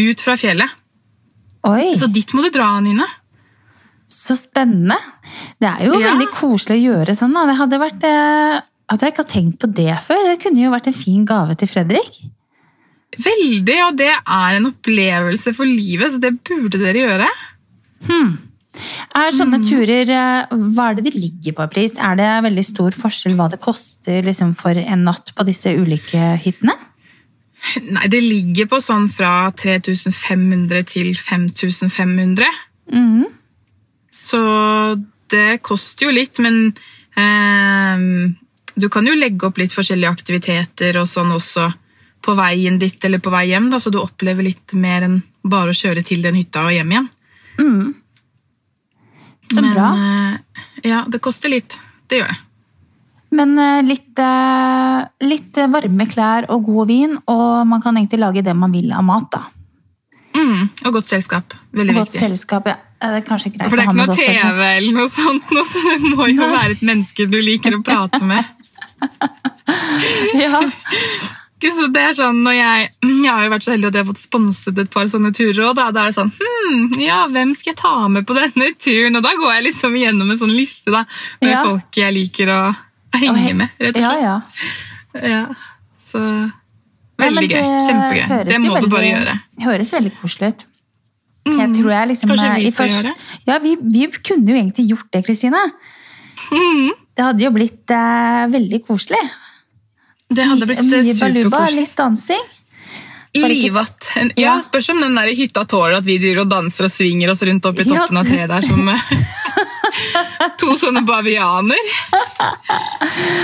ut 0.03 0.21
fra 0.21 0.37
fjellet. 0.37 0.77
Oi, 1.63 1.93
Så 1.97 2.11
dit 2.11 2.35
må 2.35 2.43
du 2.43 2.51
dra, 2.53 2.75
Nina. 2.83 3.07
Så 4.13 4.37
spennende. 4.39 4.97
Det 5.59 5.69
er 5.69 5.85
jo 5.87 5.99
Ja. 5.99 6.13
veldig 6.13 6.29
koselig 6.31 6.77
å 6.79 6.85
gjøre 6.87 7.15
sånn. 7.17 7.33
Da. 7.33 7.45
Det 7.49 7.57
hadde 7.57 7.79
vært, 7.81 8.03
eh, 8.03 8.61
at 8.89 8.99
jeg 9.01 9.13
ikke 9.13 9.25
har 9.25 9.33
tenkt 9.33 9.59
på 9.59 9.73
det 9.73 9.97
før. 10.05 10.23
Det 10.29 10.39
kunne 10.43 10.61
jo 10.63 10.71
vært 10.71 10.87
en 10.87 10.93
fin 10.93 11.25
gave 11.25 11.55
til 11.57 11.67
Fredrik. 11.67 12.21
Veldig, 13.19 13.79
og 13.87 13.97
det 13.97 14.09
er 14.09 14.55
en 14.57 14.71
opplevelse 14.71 15.53
for 15.55 15.65
livet, 15.65 16.13
så 16.13 16.19
det 16.19 16.43
burde 16.43 16.79
dere 16.81 17.03
gjøre. 17.03 17.29
Er 19.13 19.29
sånne 19.35 19.59
turer, 19.61 20.09
eh, 20.09 20.47
Hva 20.73 20.89
er 20.89 20.95
det 20.97 21.03
de 21.11 21.19
ligger 21.19 21.53
på 21.53 21.63
i 21.67 21.73
pris? 21.75 21.93
Er 22.01 22.15
det 22.17 22.29
veldig 22.43 22.65
stor 22.65 22.89
forskjell 22.91 23.35
hva 23.37 23.49
det 23.51 23.59
koster 23.61 24.23
liksom, 24.25 24.55
for 24.57 24.71
en 24.71 25.03
natt 25.05 25.29
på 25.35 25.45
disse 25.45 25.69
ulike 25.77 26.39
hyttene? 26.41 26.73
Nei, 27.93 28.07
det 28.11 28.19
ligger 28.23 28.65
på 28.67 28.81
sånn 28.83 29.05
fra 29.07 29.51
3500 29.55 30.83
til 30.89 31.13
5500. 31.15 32.49
Mhm. 32.91 33.23
Så 34.23 34.39
det 35.33 35.59
koster 35.65 36.07
jo 36.07 36.13
litt, 36.15 36.39
men 36.43 36.69
eh, 37.19 38.03
du 38.79 38.87
kan 38.93 39.07
jo 39.07 39.15
legge 39.17 39.49
opp 39.49 39.59
litt 39.59 39.75
forskjellige 39.75 40.11
aktiviteter 40.13 40.99
og 41.01 41.09
sånn 41.09 41.33
også 41.35 41.67
på 42.23 42.35
veien 42.39 42.77
ditt 42.79 43.03
eller 43.03 43.19
på 43.19 43.33
vei 43.33 43.49
hjem, 43.51 43.67
da, 43.73 43.81
så 43.83 43.91
du 43.91 43.99
opplever 43.99 44.45
litt 44.47 44.73
mer 44.79 45.03
enn 45.09 45.19
bare 45.43 45.73
å 45.73 45.75
kjøre 45.75 46.05
til 46.07 46.23
den 46.23 46.37
hytta 46.39 46.63
og 46.69 46.71
hjem 46.71 46.93
igjen. 46.95 47.09
Mm. 47.59 47.89
Så 49.51 49.59
Men 49.59 49.73
bra. 49.75 49.89
eh, 49.91 50.61
ja, 50.87 51.03
det 51.11 51.19
koster 51.19 51.51
litt. 51.51 51.75
Det 52.07 52.21
gjør 52.21 52.31
det. 52.31 52.39
Men 53.33 53.57
eh, 53.59 53.81
litt, 53.83 54.21
eh, 54.21 55.27
litt 55.27 55.59
varme 55.73 56.07
klær 56.07 56.47
og 56.53 56.63
god 56.69 56.87
vin, 56.93 57.17
og 57.27 57.67
man 57.67 57.83
kan 57.83 57.97
egentlig 57.99 58.21
lage 58.23 58.45
det 58.45 58.55
man 58.55 58.71
vil 58.71 58.93
av 58.93 59.03
mat. 59.03 59.27
da. 59.35 59.43
Mm, 60.33 60.69
og 60.85 60.93
godt 60.95 61.11
selskap. 61.11 61.53
Veldig 61.75 61.93
Godt 61.99 62.13
viktig. 62.13 62.23
selskap, 62.23 62.71
ja. 62.71 62.77
Det 63.03 63.19
er 63.19 63.23
kanskje 63.27 63.49
greit 63.51 63.67
For 63.67 63.75
det 63.75 63.83
er 63.83 63.89
ikke 63.91 64.07
noe. 64.07 64.15
TV 64.15 64.59
eller 64.63 64.93
noe 64.95 65.09
sånt, 65.11 65.49
noe, 65.51 65.65
så 65.67 65.81
det 65.83 66.11
må 66.15 66.27
jo 66.31 66.45
være 66.47 66.77
et 66.77 66.83
menneske 66.87 67.25
du 67.27 67.39
liker 67.43 67.75
å 67.75 67.83
prate 67.83 68.23
med. 68.23 68.43
Ja. 70.39 70.59
Så 71.63 71.85
det 71.95 72.01
er 72.03 72.15
sånn, 72.15 72.41
når 72.43 72.55
jeg, 72.57 72.87
jeg 73.07 73.29
har 73.31 73.45
jo 73.45 73.51
vært 73.53 73.63
så 73.63 73.71
heldig 73.71 73.87
at 73.87 73.95
jeg 73.95 74.03
har 74.03 74.07
fått 74.09 74.19
sponset 74.19 74.79
et 74.83 74.89
par 74.91 75.05
sånne 75.07 75.29
turer, 75.35 75.61
og 75.69 75.77
da, 75.77 75.85
da 75.95 76.01
er 76.03 76.09
det 76.11 76.17
sånn 76.17 76.31
hm, 76.35 76.81
ja, 76.99 77.21
hvem 77.31 77.53
skal 77.55 77.71
jeg 77.71 77.77
ta 77.79 77.91
med 78.11 78.25
på 78.27 78.35
denne 78.35 78.67
turen? 78.83 79.15
Og 79.15 79.23
da 79.23 79.31
går 79.39 79.53
jeg 79.53 79.65
liksom 79.69 79.95
gjennom 79.95 80.33
en 80.33 80.41
sånn 80.41 80.51
liste 80.51 80.91
da, 80.91 81.05
med 81.39 81.53
Ja. 81.53 81.61
folk 81.63 81.99
jeg 82.01 82.15
liker 82.17 82.51
å 82.51 82.59
henge 83.15 83.53
med, 83.61 83.71
rett 83.79 83.95
og 83.95 84.03
slett. 84.03 84.25
ja. 84.25 84.35
Ja, 85.13 85.43
så 86.09 86.19
veldig 87.23 87.47
ja, 87.47 87.63
gøy. 87.63 87.73
Kjempegøy. 87.87 88.43
Det 88.49 88.59
må 88.65 88.79
du 88.83 88.87
bare 88.91 89.07
gjøre. 89.13 89.39
Det 89.55 89.67
Høres 89.69 89.93
veldig 89.95 90.13
koselig 90.19 90.51
ut. 90.51 90.65
Jeg 91.43 91.69
tror 91.75 91.89
jeg 91.91 92.07
liksom 92.13 92.29
Kanskje 92.31 92.49
eh, 92.49 92.59
vi 92.63 92.71
skal 92.71 92.89
gjøre? 92.93 93.13
Ja, 93.49 93.57
vi, 93.63 93.75
vi 93.81 94.07
kunne 94.15 94.47
jo 94.53 94.55
egentlig 94.57 94.85
gjort 94.93 95.09
det, 95.11 95.23
Kristine. 95.27 95.59
Mm. 96.53 96.91
Det 97.13 97.25
hadde 97.27 97.43
jo 97.43 97.51
blitt 97.55 97.91
eh, 97.93 98.43
veldig 98.53 98.79
koselig. 98.87 99.19
Det 100.33 100.45
hadde 100.49 100.65
blitt 100.69 100.79
superkoselig. 100.79 101.13
Mye 101.13 101.19
baluba, 101.21 101.63
litt 101.75 101.95
dansing. 101.99 102.45
Livatt. 103.33 104.11
Ja, 104.37 104.55
spørs 104.61 104.91
om 104.93 104.99
den 105.01 105.15
der 105.17 105.31
hytta 105.33 105.63
tåler 105.65 105.97
at 105.97 106.05
vi 106.05 106.19
driver 106.21 106.43
og 106.43 106.51
danser 106.51 106.85
og 106.85 106.91
svinger 106.93 107.31
oss 107.33 107.41
rundt 107.47 107.65
opp 107.65 107.79
i 107.81 107.85
toppen 107.87 108.19
av 108.21 108.27
treet 108.29 108.49
der 108.51 108.61
som 108.65 108.89
eh, 108.93 109.07
to 110.61 110.75
sånne 110.77 111.01
bavianer. 111.07 111.81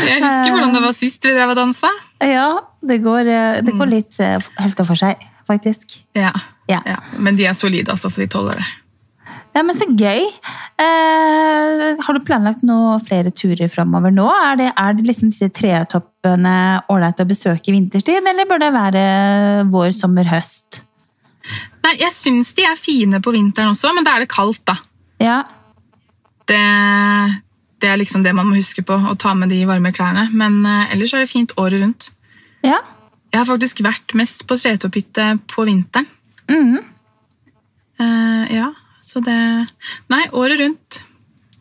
Jeg 0.05 0.21
husker 0.21 0.53
hvordan 0.53 0.75
det 0.77 0.83
var 0.85 0.95
sist 0.97 1.25
vi 1.25 1.33
drev 1.35 1.53
og 1.55 1.59
dansa. 1.59 1.89
Ja, 2.21 2.47
det 2.85 2.99
går, 3.05 3.27
eh, 3.33 3.61
det 3.65 3.73
Mm. 3.73 3.79
går 3.81 3.89
litt 3.95 4.19
eh, 4.19 4.37
hefta 4.61 4.85
for 4.85 4.95
seg, 4.99 5.17
faktisk. 5.49 5.97
Ja. 6.17 6.31
Ja. 6.69 6.83
ja. 6.85 6.99
Men 7.17 7.37
de 7.39 7.49
er 7.49 7.57
solide, 7.57 7.91
altså, 7.91 8.11
så 8.13 8.21
de 8.23 8.29
tåler 8.31 8.61
det. 8.61 8.67
Ja, 9.57 9.63
men 9.65 9.73
så 9.73 9.87
gøy. 9.97 10.27
Eh, 10.79 12.01
har 12.05 12.15
du 12.15 12.21
planlagt 12.25 12.61
noe 12.67 12.99
flere 13.01 13.31
turer 13.33 13.69
framover 13.71 14.13
nå? 14.13 14.27
Er 14.29 14.59
det, 14.59 14.67
er 14.77 14.93
det 14.95 15.07
liksom 15.07 15.31
disse 15.33 15.49
tretoppene 15.57 16.53
ålreit 16.93 17.23
å 17.23 17.27
besøke 17.27 17.71
i 17.71 17.75
vinterstid, 17.75 18.21
eller 18.29 18.47
bør 18.49 18.61
det 18.61 18.69
være 18.75 19.03
vår, 19.73 19.89
sommer, 19.97 20.29
høst? 20.29 20.83
Nei, 21.83 21.95
Jeg 22.03 22.13
syns 22.13 22.53
de 22.53 22.67
er 22.67 22.77
fine 22.77 23.21
på 23.25 23.33
vinteren 23.33 23.73
også, 23.73 23.89
men 23.95 24.05
da 24.05 24.15
er 24.15 24.25
det 24.27 24.31
kaldt, 24.31 24.61
da. 24.69 24.77
Ja, 25.19 25.41
Det, 26.49 26.61
det 27.81 27.89
er 27.89 27.99
liksom 27.99 28.23
det 28.23 28.31
man 28.37 28.47
må 28.49 28.55
huske 28.57 28.81
på, 28.85 28.95
å 28.95 29.17
ta 29.19 29.33
med 29.37 29.51
de 29.53 29.59
varme 29.69 29.91
klærne. 29.93 30.29
Men 30.31 30.61
eh, 30.65 30.93
ellers 30.93 31.13
er 31.13 31.25
det 31.25 31.33
fint 31.33 31.57
året 31.57 31.81
rundt. 31.81 32.11
ja. 32.65 32.79
Jeg 33.29 33.39
har 33.41 33.47
faktisk 33.49 33.81
vært 33.85 34.15
mest 34.17 34.45
på 34.49 34.57
tretopphytte 34.57 35.25
på 35.51 35.65
vinteren. 35.67 36.07
Mm. 36.49 36.79
Uh, 37.99 38.45
ja, 38.49 38.69
så 39.05 39.21
det 39.21 39.37
Nei, 40.09 40.23
året 40.33 40.59
rundt. 40.61 41.01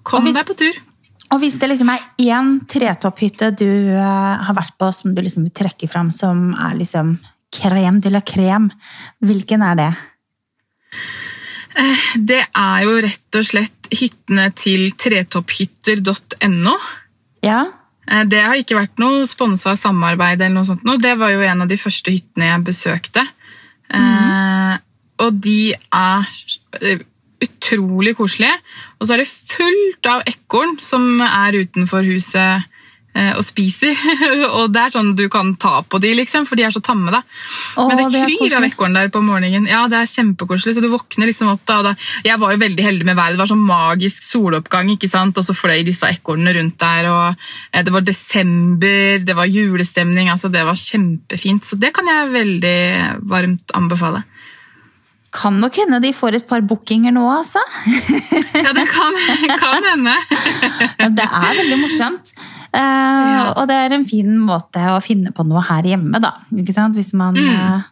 Kom 0.02 0.24
hvis- 0.24 0.34
deg 0.38 0.46
på 0.48 0.56
tur. 0.56 0.84
Og 1.28 1.42
hvis 1.42 1.58
det 1.60 1.68
liksom 1.68 1.90
er 1.92 2.04
én 2.24 2.54
tretopphytte 2.64 3.50
du 3.52 3.68
uh, 3.92 4.40
har 4.40 4.54
vært 4.56 4.78
på 4.80 4.88
som 4.96 5.12
du 5.14 5.20
liksom 5.20 5.44
vil 5.44 5.52
trekke 5.52 5.88
fram 5.90 6.10
som 6.10 6.54
er 6.54 6.78
liksom 6.78 7.18
krem 7.52 8.00
de 8.00 8.12
la 8.12 8.20
krem, 8.24 8.70
hvilken 9.20 9.62
er 9.64 9.76
det? 9.76 9.90
Det 12.16 12.40
er 12.42 12.78
jo 12.82 12.96
rett 13.04 13.38
og 13.38 13.44
slett 13.46 13.90
hyttene 13.94 14.48
til 14.56 14.88
tretopphytter.no. 14.98 16.74
Ja? 17.46 17.60
Eh, 18.08 18.24
Det 18.24 18.40
har 18.42 18.56
ikke 18.56 18.78
vært 18.78 18.98
noe 18.98 19.26
sponsa 19.28 19.76
samarbeid, 19.76 20.40
eller 20.40 20.54
noe 20.54 20.68
sånt. 20.68 20.84
Det 21.02 21.14
var 21.18 21.30
jo 21.30 21.40
en 21.40 21.62
av 21.62 21.68
de 21.68 21.76
første 21.76 22.10
hyttene 22.14 22.52
jeg 22.52 22.64
besøkte. 22.64 23.26
Mm. 23.88 24.78
og 25.24 25.40
de 25.40 25.72
er 25.72 26.26
utrolig 27.42 28.12
koselige. 28.18 28.52
Og 28.98 29.06
så 29.06 29.14
er 29.14 29.22
det 29.22 29.30
fullt 29.30 30.08
av 30.10 30.24
ekorn 30.28 30.76
som 30.82 31.20
er 31.24 31.56
utenfor 31.64 32.04
huset 32.04 32.66
og 33.38 33.44
spiser. 33.46 33.94
og 34.58 34.72
det 34.74 34.82
er 34.82 34.94
sånn 34.94 35.14
du 35.18 35.26
kan 35.32 35.54
ta 35.60 35.80
på 35.82 36.00
de, 36.02 36.12
liksom, 36.18 36.46
for 36.48 36.58
de 36.58 36.66
er 36.66 36.74
så 36.74 36.82
tamme. 36.84 37.12
da. 37.14 37.22
Åh, 37.76 37.88
Men 37.88 38.00
det 38.02 38.08
det 38.14 38.38
kryr 38.38 38.56
av 38.58 38.66
ekorn 38.66 38.96
der 38.96 39.10
på 39.12 39.22
morgenen. 39.24 39.68
Ja, 39.70 39.86
det 39.90 40.00
er 40.02 40.10
kjempekoselig, 40.10 40.76
så 40.76 40.84
du 40.84 40.90
våkner 40.92 41.30
liksom 41.30 41.50
opp 41.52 41.64
da. 41.68 41.80
Da 41.90 41.94
jeg 42.26 42.38
var 42.40 42.54
jo 42.54 42.62
veldig 42.62 42.84
heldig 42.84 43.08
med 43.08 43.18
været. 43.18 43.36
Det 43.36 43.42
var 43.42 43.52
sånn 43.52 43.66
magisk 43.68 44.26
soloppgang, 44.26 44.92
ikke 44.94 45.10
sant? 45.10 45.38
og 45.38 45.46
så 45.46 45.56
fløy 45.56 45.84
disse 45.86 46.08
ekornene 46.08 46.56
rundt 46.56 46.78
der. 46.80 47.10
og 47.12 47.46
eh, 47.72 47.84
Det 47.84 47.94
var 47.94 48.06
desember, 48.06 49.22
det 49.24 49.36
var 49.36 49.50
julestemning. 49.52 50.30
altså 50.32 50.50
Det 50.52 50.64
var 50.66 50.78
kjempefint. 50.78 51.64
Så 51.68 51.78
det 51.80 51.92
kan 51.96 52.08
jeg 52.08 52.34
veldig 52.34 52.78
varmt 53.28 53.76
anbefale. 53.78 54.24
Kan 55.34 55.58
nok 55.60 55.76
hende 55.76 56.00
de 56.00 56.14
får 56.16 56.38
et 56.38 56.46
par 56.48 56.62
bookinger 56.64 57.12
nå, 57.12 57.24
altså. 57.28 57.60
Ja, 58.56 58.72
det 58.72 58.86
kan, 58.88 59.18
kan 59.62 59.90
hende. 59.92 60.14
Det 61.18 61.26
er 61.26 61.58
veldig 61.60 61.78
morsomt. 61.82 62.32
Eh, 62.74 63.52
Og 63.56 63.66
det 63.68 63.76
er 63.76 63.94
en 63.96 64.04
fin 64.04 64.38
måte 64.38 64.82
å 64.92 65.00
finne 65.02 65.32
på 65.32 65.44
noe 65.46 65.62
her 65.62 65.82
hjemme, 65.82 66.20
da. 66.20 66.34
Hvis 66.52 67.14
man 67.14 67.34
Mm. 67.34 67.48
eh, 67.48 67.82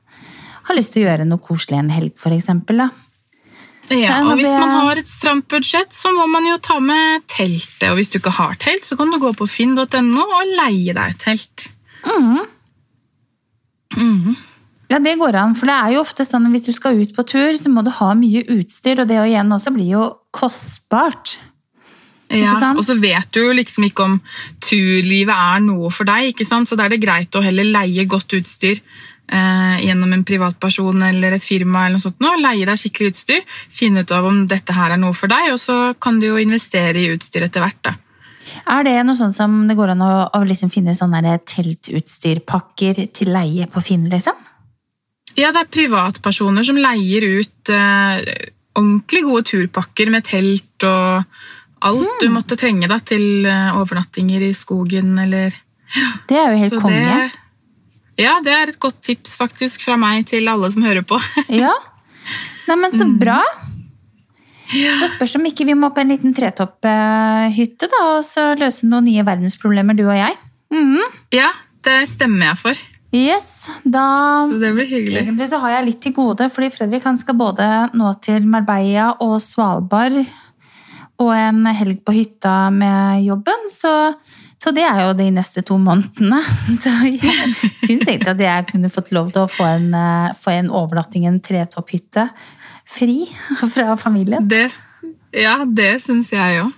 har 0.65 0.77
lyst 0.77 0.93
til 0.93 1.05
å 1.05 1.09
gjøre 1.11 1.27
noe 1.27 1.39
koselig 1.39 1.79
en 1.79 1.91
helg, 1.91 2.13
for 2.19 2.31
eksempel. 2.31 2.91
Ja, 3.89 4.21
og 4.27 4.37
Hvis 4.39 4.59
man 4.59 4.69
har 4.69 4.97
et 4.99 5.07
stramt 5.07 5.47
budsjett, 5.49 5.91
så 5.95 6.11
må 6.13 6.27
man 6.29 6.45
jo 6.45 6.57
ta 6.59 6.81
med 6.81 7.23
teltet. 7.29 7.89
Og 7.91 7.97
hvis 7.99 8.11
du 8.11 8.19
ikke 8.19 8.33
har 8.33 8.55
telt, 8.57 8.83
så 8.85 8.97
kan 8.99 9.11
du 9.13 9.19
gå 9.19 9.33
på 9.37 9.47
finn.no 9.49 10.21
og 10.23 10.57
leie 10.59 10.93
deg 10.93 11.11
et 11.11 11.19
telt. 11.19 11.69
Mm. 13.97 14.37
Ja, 14.91 14.99
det 15.03 15.17
går 15.19 15.35
an, 15.35 15.55
for 15.55 15.67
det 15.67 15.75
er 15.75 15.93
jo 15.95 16.03
ofte 16.05 16.23
sånn 16.27 16.47
at 16.47 16.53
hvis 16.53 16.67
du 16.69 16.73
skal 16.73 16.99
ut 17.01 17.15
på 17.17 17.25
tur, 17.27 17.53
så 17.59 17.71
må 17.73 17.83
du 17.85 17.91
ha 17.91 18.13
mye 18.15 18.45
utstyr, 18.55 19.01
og 19.03 19.09
det 19.09 19.19
og 19.19 19.27
igjen 19.31 19.51
også 19.55 19.73
blir 19.75 19.89
jo 19.97 20.05
kostbart. 20.37 21.39
Ja, 22.35 22.57
og 22.73 22.83
så 22.83 22.97
vet 22.99 23.29
du 23.35 23.45
jo 23.45 23.53
liksom 23.55 23.87
ikke 23.87 24.07
om 24.07 24.17
turlivet 24.65 25.35
er 25.35 25.61
noe 25.63 25.93
for 25.95 26.09
deg, 26.09 26.33
ikke 26.33 26.47
sant? 26.49 26.69
så 26.69 26.79
da 26.79 26.87
er 26.87 26.97
det 26.97 27.05
greit 27.05 27.37
å 27.39 27.45
heller 27.45 27.69
leie 27.69 28.07
godt 28.11 28.35
utstyr 28.35 28.81
eh, 28.81 29.77
gjennom 29.85 30.13
en 30.17 30.25
privatperson 30.27 31.05
eller 31.07 31.37
et 31.37 31.45
firma, 31.45 31.85
eller 31.87 32.01
noe 32.01 32.07
sånt 32.07 32.19
nå. 32.23 32.33
leie 32.43 32.67
deg 32.67 32.81
skikkelig 32.81 33.13
utstyr, 33.13 33.45
finne 33.71 34.03
ut 34.03 34.17
av 34.17 34.27
om 34.27 34.43
dette 34.51 34.75
her 34.75 34.97
er 34.97 35.01
noe 35.03 35.15
for 35.17 35.31
deg, 35.31 35.53
og 35.55 35.63
så 35.63 35.79
kan 36.03 36.19
du 36.19 36.29
jo 36.31 36.43
investere 36.43 37.05
i 37.05 37.13
utstyr 37.15 37.47
etter 37.47 37.63
hvert. 37.63 37.81
da. 37.87 37.95
Er 38.75 38.87
det 38.87 38.99
noe 39.07 39.19
sånn 39.19 39.35
som 39.35 39.63
det 39.69 39.79
går 39.79 39.95
an 39.95 40.05
å, 40.07 40.13
å 40.35 40.43
liksom 40.47 40.71
finne 40.75 40.95
sånne 40.99 41.39
teltutstyrpakker 41.47 43.07
til 43.15 43.33
leie 43.35 43.67
på 43.71 43.83
Finn, 43.87 44.07
liksom? 44.11 44.39
Ja, 45.37 45.51
det 45.53 45.67
er 45.67 45.75
privatpersoner 45.75 46.65
som 46.65 46.79
leier 46.81 47.27
ut 47.41 47.71
eh, 47.71 48.23
ordentlig 48.77 49.23
gode 49.27 49.45
turpakker 49.51 50.11
med 50.13 50.25
telt 50.29 50.87
og 50.87 51.43
alt 51.83 52.07
Hmm. 52.07 52.21
du 52.21 52.29
måtte 52.33 52.57
trenge 52.57 52.89
da, 52.89 52.99
til 52.99 53.45
eh, 53.47 53.77
overnattinger 53.77 54.43
i 54.49 54.53
skogen 54.57 55.19
eller 55.23 55.53
Det 56.29 56.37
er 56.37 56.53
jo 56.53 56.59
helt 56.65 56.73
Så 56.75 56.81
konge. 56.81 57.31
Ja, 58.19 58.39
det 58.43 58.53
er 58.53 58.69
et 58.73 58.79
godt 58.81 59.03
tips 59.05 59.37
faktisk 59.37 59.83
fra 59.85 59.97
meg 60.01 60.25
til 60.27 60.49
alle 60.49 60.71
som 60.73 60.83
hører 60.83 61.03
på. 61.05 61.19
Ja. 61.63 61.73
Neimen, 62.67 62.91
så 62.97 63.05
Mm. 63.07 63.19
bra. 63.21 63.43
Det 64.73 65.11
spørs 65.13 65.37
om 65.39 65.45
ikke 65.47 65.65
vi 65.69 65.75
må 65.79 65.93
på 65.95 66.01
en 66.03 66.09
liten 66.11 66.33
tretopphytte, 66.35 67.87
da, 67.93 68.01
og 68.17 68.25
så 68.27 68.49
løse 68.59 68.89
noen 68.89 69.05
nye 69.07 69.23
verdensproblemer, 69.23 69.95
du 69.95 70.07
og 70.09 70.17
jeg. 70.19 70.35
Mm. 70.75 70.99
Ja, 71.37 71.53
det 71.87 72.09
stemmer 72.11 72.49
jeg 72.51 72.59
for. 72.65 72.81
Yes, 73.15 73.69
da 73.87 74.03
Så 74.51 74.59
det 74.61 74.73
blir 74.75 74.89
hyggelig. 74.91 75.21
Egentlig 75.23 75.47
så 75.53 75.61
har 75.63 75.77
jeg 75.77 75.87
litt 75.87 76.01
til 76.03 76.13
gode, 76.17 76.49
fordi 76.51 76.73
Fredrik 76.75 77.05
han 77.07 77.17
skal 77.17 77.39
både 77.39 77.69
nå 77.95 78.11
til 78.27 78.43
Marbella 78.51 79.13
og 79.23 79.39
Svalbard 79.41 80.19
og 81.23 81.31
en 81.33 81.65
helg 81.73 82.03
på 82.05 82.15
hytta 82.17 82.69
med 82.75 83.25
jobben, 83.25 83.69
så, 83.73 84.13
så 84.61 84.73
det 84.77 84.85
er 84.85 85.01
jo 85.07 85.15
de 85.17 85.31
neste 85.33 85.63
to 85.67 85.79
månedene. 85.81 86.43
Så 86.83 86.93
jeg 87.09 87.71
syns 87.81 88.05
egentlig 88.05 88.35
at 88.35 88.43
jeg 88.45 88.67
kunne 88.73 88.93
fått 88.93 89.13
lov 89.17 89.31
til 89.33 89.47
å 89.47 89.51
få 89.51 89.65
en, 89.65 89.89
eh, 89.97 90.35
få 90.37 90.53
en 90.59 90.69
overnatting 90.69 91.25
i 91.25 91.31
en 91.31 91.41
tretopphytte 91.41 92.29
fri 92.87 93.25
fra 93.73 93.97
familien. 93.99 94.45
Det, 94.49 94.69
ja, 95.37 95.63
det 95.65 95.95
syns 96.05 96.33
jeg 96.35 96.61
òg. 96.65 96.75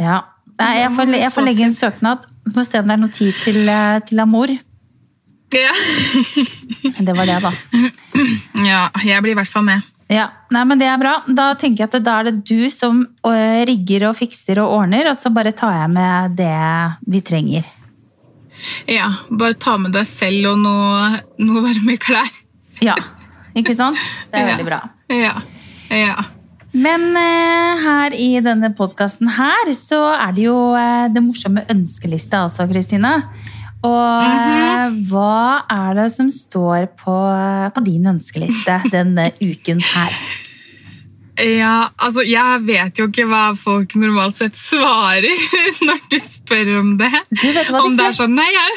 Ja. 0.00 0.20
Nei, 0.60 0.74
jeg, 0.82 0.92
får, 0.96 1.14
jeg 1.16 1.32
får 1.32 1.46
legge 1.46 1.64
en 1.64 1.76
søknad. 1.76 2.26
Få 2.52 2.64
se 2.68 2.82
om 2.82 2.88
det 2.90 2.96
er 2.96 3.00
noe 3.00 3.14
tid 3.14 3.40
til, 3.44 3.62
eh, 3.68 4.02
til 4.08 4.20
amor. 4.20 4.52
Ja. 5.50 5.72
Det 7.00 7.16
var 7.16 7.26
det, 7.26 7.40
da. 7.42 7.50
ja, 8.68 8.84
jeg 9.04 9.24
blir 9.24 9.32
i 9.32 9.40
hvert 9.40 9.50
fall 9.50 9.64
med. 9.66 9.89
Ja, 10.10 10.26
nei, 10.50 10.64
men 10.66 10.80
Det 10.80 10.88
er 10.90 10.98
bra. 10.98 11.20
Da 11.30 11.52
tenker 11.54 11.84
jeg 11.84 11.90
at 11.92 12.04
da 12.04 12.16
er 12.18 12.30
det 12.30 12.40
du 12.48 12.70
som 12.74 13.04
øh, 13.06 13.60
rigger 13.68 14.08
og 14.08 14.16
fikser 14.18 14.58
og 14.62 14.80
ordner, 14.80 15.12
og 15.12 15.18
så 15.18 15.30
bare 15.30 15.54
tar 15.54 15.76
jeg 15.84 15.92
med 15.94 16.34
det 16.40 16.56
vi 17.06 17.22
trenger. 17.22 17.68
Ja, 18.90 19.06
Bare 19.30 19.56
ta 19.56 19.76
med 19.80 19.94
deg 19.96 20.08
selv 20.08 20.50
og 20.50 20.58
noe, 20.60 21.22
noe 21.40 21.62
varme 21.64 21.96
klær. 22.00 22.28
Ja, 22.84 22.96
ikke 23.56 23.76
sant? 23.78 23.98
Det 24.32 24.40
er 24.40 24.50
veldig 24.50 24.66
bra. 24.66 24.82
Ja. 25.14 25.32
ja. 25.94 26.18
Men 26.70 27.08
eh, 27.18 27.80
her 27.84 28.14
i 28.14 28.28
denne 28.44 28.72
podkasten 28.76 29.30
her, 29.38 29.72
så 29.74 30.02
er 30.16 30.34
det 30.36 30.44
jo 30.46 30.58
eh, 30.78 31.08
det 31.14 31.22
morsomme 31.24 31.64
ønskelista 31.72 32.44
også, 32.46 32.68
Kristina. 32.70 33.16
Og 33.86 34.22
eh, 34.26 34.96
hva 35.08 35.64
er 35.72 35.96
det 35.96 36.10
som 36.12 36.28
står 36.32 36.90
på, 37.00 37.16
på 37.74 37.84
din 37.86 38.10
ønskeliste 38.12 38.76
denne 38.92 39.30
uken 39.40 39.80
her? 39.94 40.16
Ja, 41.40 41.88
altså 41.96 42.20
Jeg 42.26 42.64
vet 42.66 42.98
jo 43.00 43.06
ikke 43.08 43.24
hva 43.30 43.44
folk 43.56 43.94
normalt 43.96 44.36
sett 44.42 44.58
svarer 44.60 45.24
når 45.88 46.02
du 46.12 46.18
spør 46.20 46.74
om 46.82 46.94
det. 47.00 47.12
Du 47.32 47.48
vet 47.48 47.70
hva 47.72 47.80
de 47.80 47.86
om 47.86 47.96
det 47.96 48.10
er 48.10 48.16
sånn 48.18 48.36
Nei, 48.36 48.50
jeg, 48.52 48.76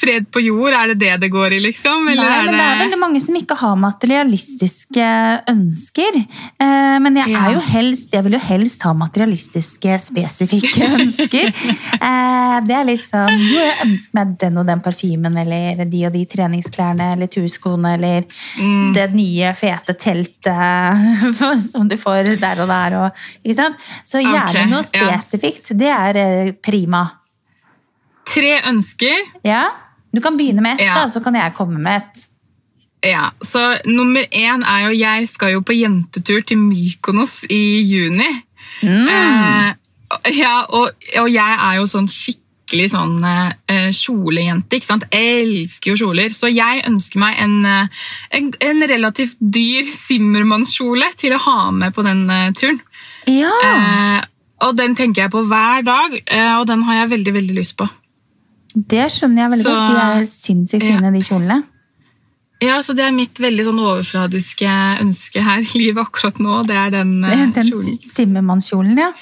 fred 0.00 0.26
på 0.32 0.40
jord, 0.42 0.72
er 0.72 0.92
det 0.94 0.98
det 1.02 1.14
det 1.26 1.28
går 1.32 1.52
i, 1.56 1.60
liksom? 1.60 2.08
Eller 2.08 2.24
Nei, 2.24 2.38
men 2.46 2.56
det 2.56 2.64
er 2.66 2.78
veldig 2.84 2.98
mange 3.00 3.20
som 3.20 3.36
ikke 3.36 3.56
har 3.60 3.76
materialistiske 3.76 5.08
ønsker. 5.52 6.16
Eh, 6.60 6.98
Men 7.00 7.16
jeg, 7.16 7.30
Ja. 7.30 7.50
jo 7.54 7.60
helst, 7.60 8.10
jeg 8.12 8.24
vil 8.24 8.32
jo 8.32 8.40
helst 8.42 8.82
ha 8.82 8.92
materialistiske, 8.92 9.98
spesifikke 10.02 10.88
ønsker. 11.00 11.52
Eh, 12.00 12.56
Det 12.66 12.74
er 12.76 12.84
litt 12.84 13.04
sånn 13.06 13.30
Jo, 13.38 13.58
jeg 13.60 13.76
ønsker 13.86 14.14
meg 14.18 14.32
den 14.40 14.58
og 14.58 14.66
den 14.66 14.80
parfymen, 14.84 15.36
eller 15.38 15.84
de 15.84 16.02
og 16.06 16.12
de 16.12 16.24
treningsklærne, 16.26 17.12
eller 17.14 17.26
turskoene, 17.30 17.94
eller 17.94 18.24
Mm. 18.60 18.92
det 18.94 19.06
nye, 19.14 19.52
fete 19.54 19.94
teltet 19.94 21.62
som 21.70 21.88
du 21.88 21.96
får 21.96 22.36
der 22.40 22.60
og 22.60 22.68
der. 22.68 22.96
Og, 23.00 23.22
ikke 23.44 23.56
sant? 23.56 23.76
Så 24.04 24.20
gjerne 24.20 24.50
okay. 24.50 24.66
noe 24.70 24.82
ja. 24.82 25.18
spesifikt. 25.20 25.72
Det 25.78 25.88
er 25.92 26.16
eh, 26.16 26.52
prima. 26.62 27.04
tre 28.30 28.60
ønsker? 28.70 29.16
Ja? 29.44 29.68
Du 30.12 30.20
kan 30.20 30.36
begynne 30.36 30.62
med 30.64 30.74
ett, 30.80 30.86
Ja. 30.86 30.94
da, 31.02 31.06
så 31.08 31.22
kan 31.22 31.34
jeg 31.38 31.54
komme 31.54 31.78
med 31.78 32.02
et. 32.02 32.26
Ja, 33.06 33.30
så 33.40 33.78
Nummer 33.86 34.26
én 34.30 34.60
er 34.66 34.88
jo 34.90 34.98
Jeg 34.98 35.28
skal 35.30 35.52
jo 35.54 35.60
på 35.64 35.72
jentetur 35.72 36.42
til 36.44 36.58
Mykonos 36.58 37.44
i 37.48 37.80
juni. 37.80 38.28
Mm. 38.82 39.08
Eh, 39.08 39.72
ja, 40.36 40.64
og, 40.68 40.90
og 41.16 41.30
jeg 41.32 41.56
er 41.64 41.78
jo 41.78 41.86
sånn 41.88 42.08
skikkelig 42.10 42.90
sånn 42.92 43.16
eh, 43.24 43.88
kjolejente. 43.96 44.76
ikke 44.76 44.86
sant? 44.86 45.06
Jeg 45.10 45.46
elsker 45.46 45.94
jo 45.94 45.96
kjoler. 46.04 46.34
Så 46.36 46.50
jeg 46.52 46.84
ønsker 46.86 47.18
meg 47.22 47.38
en, 47.40 47.56
eh, 47.64 48.02
en, 48.36 48.52
en 48.68 48.82
relativt 48.92 49.38
dyr 49.40 49.88
Simmermannskjole 49.96 51.08
til 51.16 51.34
å 51.34 51.40
ha 51.46 51.70
med 51.70 51.94
på 51.96 52.04
den 52.04 52.28
eh, 52.30 52.50
turen. 52.52 52.82
Ja! 53.30 53.54
Eh, 53.64 54.20
og 54.66 54.76
den 54.76 54.92
tenker 54.94 55.22
jeg 55.24 55.32
på 55.32 55.40
hver 55.48 55.82
dag, 55.86 56.20
eh, 56.26 56.52
og 56.60 56.66
den 56.68 56.82
har 56.84 57.00
jeg 57.00 57.10
veldig 57.16 57.32
veldig 57.38 57.54
lyst 57.62 57.78
på. 57.80 57.88
Det 58.74 59.06
skjønner 59.10 59.42
jeg 59.44 59.50
veldig 59.50 59.66
Så- 59.66 59.74
godt. 59.74 59.90
De 59.90 60.20
er 60.20 60.24
sinnssykt 60.26 60.82
fine, 60.82 61.02
Ja. 61.02 61.10
de 61.10 61.22
kjolene. 61.22 61.64
Ja, 62.62 62.82
så 62.82 62.94
Det 62.94 63.04
er 63.06 63.12
mitt 63.12 63.34
veldig 63.34 63.64
sånn 63.64 63.78
overfladiske 63.80 65.00
ønske 65.00 65.40
her 65.42 65.60
i 65.60 65.78
livet 65.78 66.06
akkurat 66.06 66.38
nå. 66.38 66.66
Det 66.66 66.76
er 66.76 66.90
den, 66.90 67.24
eh, 67.24 67.46
Den 67.52 67.52
kjolen. 67.64 67.98
Simmermannskjolen, 68.06 68.98
ja. 68.98 69.12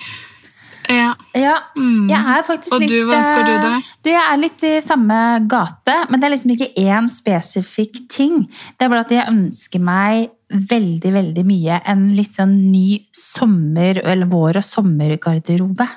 Ja. 0.88 1.14
ja. 1.34 1.58
Mm. 1.76 2.08
Jeg 2.08 2.18
er 2.18 2.42
faktisk 2.42 2.72
Og 2.72 2.80
litt 2.80 2.88
du, 2.88 3.04
hva 3.06 3.18
ønsker 3.18 3.44
du 3.44 3.52
eh, 3.52 3.62
deg? 3.62 3.84
Du, 4.02 4.10
jeg 4.10 4.22
er 4.32 4.36
litt 4.40 4.62
i 4.64 4.80
samme 4.80 5.46
gate, 5.46 5.96
men 6.10 6.18
det 6.18 6.26
er 6.26 6.34
liksom 6.34 6.54
ikke 6.56 6.74
én 6.80 7.08
spesifikk 7.12 8.08
ting. 8.08 8.46
Det 8.78 8.86
er 8.86 8.88
bare 8.88 9.04
at 9.04 9.10
jeg 9.10 9.28
ønsker 9.28 9.80
meg 9.84 10.30
veldig, 10.50 11.12
veldig 11.12 11.44
mye 11.44 11.80
en 11.92 12.16
litt 12.16 12.34
sånn 12.38 12.54
ny 12.72 13.02
sommer- 13.12 14.00
eller 14.02 14.26
vår- 14.26 14.56
og 14.56 14.64
sommergarderobe. 14.64 15.88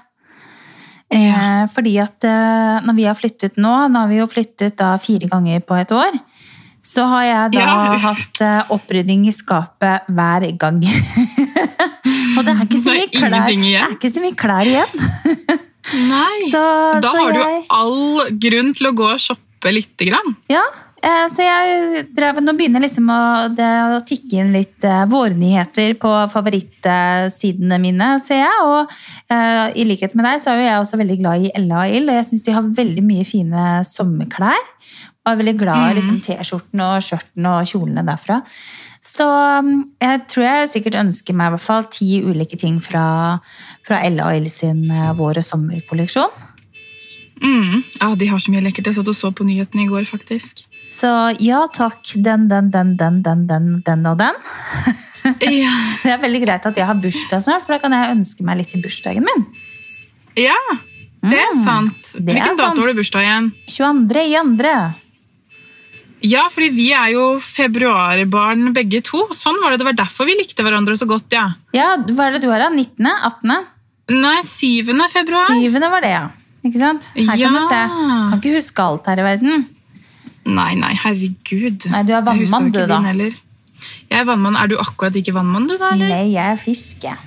Eh, 1.12 1.64
fordi 1.74 1.98
at 2.00 2.24
eh, 2.24 2.78
når 2.86 2.96
vi 2.96 3.08
har 3.10 3.18
flyttet 3.18 3.58
nå, 3.60 3.72
nå 3.92 4.04
har 4.06 4.12
vi 4.12 4.22
jo 4.22 4.28
flyttet 4.32 4.78
da 4.80 4.94
fire 5.02 5.28
ganger 5.32 5.64
på 5.68 5.76
et 5.76 5.92
år, 5.92 6.16
så 6.82 7.06
har 7.12 7.26
jeg 7.28 7.56
da 7.56 7.66
Ja, 7.66 7.74
hatt 8.06 8.42
eh, 8.42 8.72
opprydding 8.74 9.26
i 9.30 9.34
skapet 9.36 10.08
hver 10.08 10.48
gang. 10.62 10.80
Og 12.38 12.46
det 12.48 12.54
er 12.54 12.64
ikke 12.64 12.80
så 12.80 12.96
mye 12.96 13.10
klær, 13.12 13.36
det 13.36 13.74
er 13.76 13.98
ikke 13.98 14.14
så 14.14 14.24
mye 14.24 14.38
klær 14.40 14.70
igjen. 14.72 15.04
Nei. 16.12 16.38
Så, 16.54 16.62
da 17.04 17.12
så 17.12 17.18
har 17.18 17.36
du 17.36 17.42
jeg, 17.42 17.60
jo 17.60 17.76
all 17.76 18.32
grunn 18.48 18.72
til 18.78 18.90
å 18.92 18.94
gå 18.96 19.12
og 19.12 19.22
shoppe 19.22 19.74
lite 19.76 20.08
grann. 20.08 20.36
Ja, 20.52 20.64
så 21.34 21.42
jeg 21.42 22.04
drev, 22.14 22.40
nå 22.46 22.54
begynner 22.54 22.84
liksom 22.84 23.08
å, 23.10 23.22
det 23.58 23.70
å 23.96 24.02
tikke 24.06 24.38
inn 24.44 24.52
litt 24.54 24.86
eh, 24.86 25.08
vårnyheter 25.10 25.96
på 26.02 26.12
favorittsidene 26.30 27.80
mine, 27.82 28.10
ser 28.22 28.44
jeg. 28.44 28.68
Og 28.68 28.92
uh, 29.34 29.68
i 29.74 29.88
likhet 29.90 30.14
med 30.18 30.28
deg 30.30 30.44
så 30.44 30.52
er 30.52 30.60
jo 30.60 30.68
jeg 30.68 30.84
også 30.84 31.02
veldig 31.02 31.18
glad 31.24 31.48
i 31.48 31.52
Ella 31.58 31.82
og 31.88 31.96
Ild, 31.98 32.12
og 32.12 32.20
jeg 32.20 32.28
syns 32.30 32.46
de 32.46 32.54
har 32.54 32.70
veldig 32.82 33.06
mye 33.08 33.26
fine 33.26 33.66
sommerklær. 33.90 34.70
Og 35.22 35.34
er 35.34 35.42
veldig 35.42 35.58
glad 35.58 35.90
i 35.90 35.98
liksom, 35.98 36.22
T-skjorten 36.26 36.86
og 36.86 36.96
skjørten 37.06 37.50
og 37.50 37.68
kjolene 37.70 38.06
derfra. 38.06 38.40
Så 39.02 39.26
mm, 39.26 39.76
jeg 40.02 40.24
tror 40.30 40.46
jeg 40.46 40.72
sikkert 40.76 41.02
ønsker 41.02 41.38
meg 41.38 41.50
i 41.50 41.56
hvert 41.56 41.66
fall 41.66 41.86
ti 41.90 42.22
ulike 42.22 42.58
ting 42.62 42.78
fra, 42.82 43.04
fra 43.86 44.04
Ella 44.06 44.30
og 44.30 44.38
Ild 44.38 44.54
sin 44.54 44.86
eh, 44.94 45.14
vår- 45.18 45.42
og 45.42 45.46
sommerkolleksjon. 45.46 46.42
Mm. 47.42 47.82
Ja, 47.98 48.14
De 48.14 48.30
har 48.30 48.42
så 48.42 48.54
mye 48.54 48.62
lekkert. 48.68 48.90
Jeg 48.90 49.00
satt 49.00 49.10
og 49.10 49.18
så 49.18 49.34
på 49.34 49.46
nyhetene 49.48 49.88
i 49.88 49.90
går, 49.90 50.06
faktisk. 50.10 50.68
Så 51.02 51.10
ja 51.42 51.64
takk, 51.74 52.14
den, 52.22 52.48
den, 52.52 52.70
den, 52.74 52.96
den, 53.00 53.22
den, 53.26 53.48
den, 53.50 53.70
den 53.86 54.06
og 54.12 54.20
den. 54.22 54.38
Ja. 55.42 55.70
Det 56.02 56.10
er 56.16 56.18
veldig 56.18 56.40
greit 56.42 56.64
at 56.66 56.78
jeg 56.82 56.86
har 56.90 56.98
bursdag 56.98 57.44
snart, 57.46 57.62
for 57.62 57.76
da 57.76 57.82
kan 57.84 57.94
jeg 57.94 58.14
ønske 58.16 58.42
meg 58.46 58.58
litt 58.58 58.72
i 58.74 58.80
bursdagen 58.82 59.22
min. 59.26 59.44
ja, 60.36 60.58
det 61.22 61.38
er 61.38 61.52
Mm, 61.54 61.62
sant. 61.64 62.02
det 62.18 62.18
er 62.18 62.26
Hvilken 62.40 62.56
sant. 62.58 62.62
dato 62.64 62.82
har 62.82 62.90
du 62.90 62.98
bursdag 62.98 63.22
igjen? 63.28 63.50
22. 63.70 64.24
i 64.32 64.36
andre. 64.40 64.72
Ja, 66.26 66.48
fordi 66.54 66.70
vi 66.74 66.88
er 66.94 67.12
jo 67.14 67.26
februarbarn 67.42 68.72
begge 68.74 69.02
to. 69.06 69.28
Sånn 69.34 69.58
var 69.62 69.72
det. 69.74 69.80
Det 69.82 69.88
var 69.92 69.98
derfor 70.02 70.26
vi 70.30 70.36
likte 70.40 70.66
hverandre 70.66 70.98
så 70.98 71.06
godt, 71.10 71.30
ja. 71.34 71.48
Ja, 71.78 71.92
hva 71.98 72.28
er 72.28 72.38
det 72.38 72.42
du 72.44 72.50
har 72.50 72.62
da? 72.66 72.70
19.? 72.74 73.06
18.? 73.06 73.68
Nei, 74.22 74.40
7. 74.46 74.90
februar. 75.14 75.54
7. 75.54 75.78
var 75.82 76.02
det, 76.06 76.12
ja. 76.16 76.26
Ikke 76.66 76.82
sant? 76.82 77.08
Her 77.14 77.26
kan 77.30 77.40
Ja. 77.40 77.50
du 77.50 77.62
se. 77.70 77.82
Kan 78.34 78.42
ikke 78.42 78.56
huske 78.58 78.84
alt 78.86 79.06
her 79.10 79.22
i 79.22 79.28
verden. 79.30 79.68
Nei, 80.50 80.74
nei, 80.80 80.94
herregud. 80.98 81.86
Nei, 81.92 82.04
du 82.08 82.14
er 82.18 82.24
vannmann, 82.26 82.72
du, 82.74 82.80
da. 82.90 83.02
Jeg 84.12 84.20
er 84.20 84.26
vannmann. 84.28 84.58
Er 84.58 84.72
du 84.72 84.78
akkurat 84.82 85.16
ikke 85.18 85.36
vannmann, 85.38 85.68
du, 85.70 85.76
da? 85.78 85.94
eller? 85.96 86.10
Nei, 86.10 86.24
jeg 86.34 86.56
er 86.56 86.62
fisk, 86.62 87.04
jeg. 87.06 87.18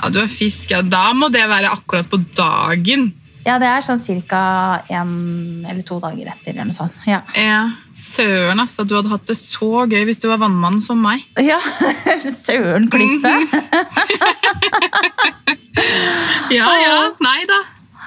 Ja, 0.00 0.10
du 0.14 0.20
er 0.22 0.30
fisk, 0.30 0.70
ja. 0.72 0.82
Da 0.86 1.10
må 1.16 1.28
det 1.32 1.42
være 1.50 1.72
akkurat 1.74 2.08
på 2.10 2.22
dagen. 2.36 3.10
Ja, 3.40 3.56
det 3.58 3.68
er 3.70 3.80
sånn 3.80 4.00
ca. 4.28 4.84
en 4.92 5.64
eller 5.64 5.82
to 5.86 5.96
dager 6.00 6.28
etter, 6.28 6.52
eller 6.52 6.68
noe 6.68 6.76
sånt. 6.76 6.96
Ja. 7.08 7.22
Ja, 7.34 7.70
Søren, 7.96 8.60
altså. 8.60 8.84
Du 8.84 8.94
hadde 8.98 9.10
hatt 9.12 9.26
det 9.28 9.36
så 9.40 9.86
gøy 9.88 10.04
hvis 10.08 10.20
du 10.20 10.28
var 10.28 10.42
vannmann 10.42 10.80
som 10.84 11.00
meg. 11.02 11.24
ja. 11.40 11.58
Søren 12.44 12.90
klippe. 12.92 13.32
Ja, 16.50 16.66
ja. 16.82 16.94
Nei 17.22 17.44
da. 17.48 17.60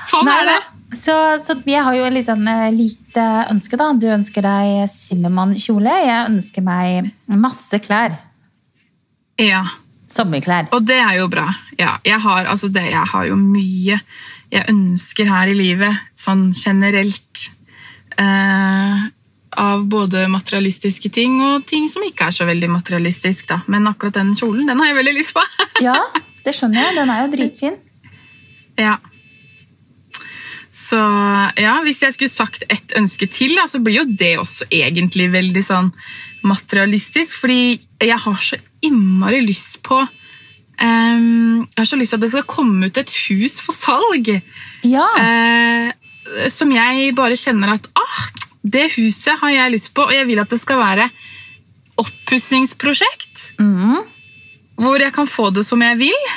Sånn 0.09 0.27
Nei 0.27 0.35
er 0.41 0.49
det. 0.49 0.57
Så, 0.97 1.15
så 1.43 1.55
vi 1.65 1.75
har 1.75 1.95
jo 1.97 2.09
litt 2.13 2.27
sånn 2.29 2.47
eh, 2.49 2.67
likt 2.75 3.17
ønske, 3.19 3.79
da. 3.79 3.91
Du 3.97 4.07
ønsker 4.13 4.45
deg 4.45 4.83
Simmermann-kjole. 4.91 5.95
Jeg 6.07 6.27
ønsker 6.31 6.65
meg 6.65 7.13
masse 7.39 7.79
klær. 7.83 8.19
Ja, 9.41 9.63
Sommerklær. 10.13 10.67
Og 10.75 10.85
det 10.85 10.99
er 11.01 11.17
jo 11.17 11.25
bra. 11.31 11.47
Ja, 11.79 11.95
jeg 12.05 12.19
har, 12.21 12.45
altså 12.45 12.69
det, 12.69 12.83
jeg 12.91 13.09
har 13.09 13.25
jo 13.25 13.37
mye 13.39 13.97
jeg 14.53 14.69
ønsker 14.69 15.29
her 15.29 15.49
i 15.49 15.57
livet, 15.57 16.01
sånn 16.17 16.51
generelt. 16.53 17.47
Eh, 18.21 19.05
av 19.53 19.83
både 19.89 20.25
materialistiske 20.33 21.09
ting 21.13 21.39
og 21.45 21.65
ting 21.69 21.87
som 21.89 22.05
ikke 22.05 22.27
er 22.29 22.35
så 22.35 22.45
veldig 22.49 22.69
materialistisk. 22.73 23.47
Da. 23.49 23.61
Men 23.69 23.89
akkurat 23.89 24.19
den 24.19 24.33
kjolen 24.37 24.69
den 24.69 24.81
har 24.81 24.91
jeg 24.91 24.99
veldig 25.01 25.15
lyst 25.17 25.37
på. 25.37 25.45
Ja, 25.87 25.97
det 26.45 26.53
skjønner 26.53 26.85
jeg. 26.85 26.95
Den 26.99 27.09
er 27.09 27.23
jo 27.23 27.31
dritfin. 27.33 27.81
ja. 28.77 28.99
Så 30.73 30.99
ja, 31.61 31.77
hvis 31.85 32.01
jeg 32.01 32.15
skulle 32.15 32.33
sagt 32.33 32.65
ett 32.73 32.95
ønske 32.97 33.27
til, 33.29 33.53
da, 33.59 33.67
så 33.69 33.81
blir 33.83 34.01
jo 34.01 34.05
det 34.09 34.33
også 34.41 34.67
egentlig 34.73 35.29
veldig 35.33 35.63
sånn 35.65 35.91
materialistisk. 36.43 37.37
Fordi 37.43 37.77
jeg 38.01 38.19
har 38.25 38.39
så 38.41 38.57
innmari 38.83 39.43
lyst 39.45 39.79
på 39.85 40.01
um, 40.01 41.61
Jeg 41.63 41.79
har 41.79 41.87
så 41.87 41.99
lyst 41.99 42.15
til 42.15 42.19
at 42.19 42.25
det 42.25 42.31
skal 42.33 42.49
komme 42.49 42.89
ut 42.89 42.99
et 42.99 43.13
hus 43.27 43.59
for 43.63 43.77
salg. 43.77 44.33
Ja. 44.87 45.05
Uh, 45.19 46.49
som 46.51 46.71
jeg 46.73 47.13
bare 47.17 47.37
kjenner 47.37 47.75
at 47.75 47.85
ah, 47.99 48.23
det 48.63 48.89
huset 48.95 49.37
har 49.41 49.53
jeg 49.53 49.75
lyst 49.75 49.91
på, 49.93 50.07
og 50.07 50.15
jeg 50.15 50.25
vil 50.29 50.41
at 50.41 50.51
det 50.51 50.61
skal 50.63 50.79
være 50.81 51.09
oppussingsprosjekt. 52.01 53.53
Mm. 53.61 54.01
Hvor 54.81 54.97
jeg 54.97 55.13
kan 55.13 55.29
få 55.29 55.51
det 55.53 55.65
som 55.67 55.83
jeg 55.85 55.99
vil. 56.01 56.31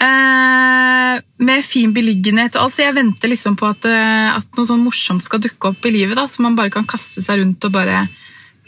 Eh, 0.00 1.20
med 1.44 1.64
fin 1.64 1.92
beliggenhet. 1.92 2.56
Altså, 2.56 2.86
jeg 2.86 2.96
venter 2.96 3.28
liksom 3.28 3.56
på 3.60 3.68
at, 3.68 3.84
eh, 3.84 4.36
at 4.36 4.46
noe 4.56 4.68
sånn 4.68 4.84
morsomt 4.84 5.24
skal 5.24 5.42
dukke 5.44 5.74
opp 5.74 5.86
i 5.86 5.92
livet. 5.92 6.16
da, 6.16 6.26
Så 6.26 6.40
man 6.40 6.56
bare 6.56 6.70
kan 6.70 6.86
kaste 6.88 7.22
seg 7.22 7.40
rundt 7.42 7.64
og 7.64 7.72
bare 7.72 8.08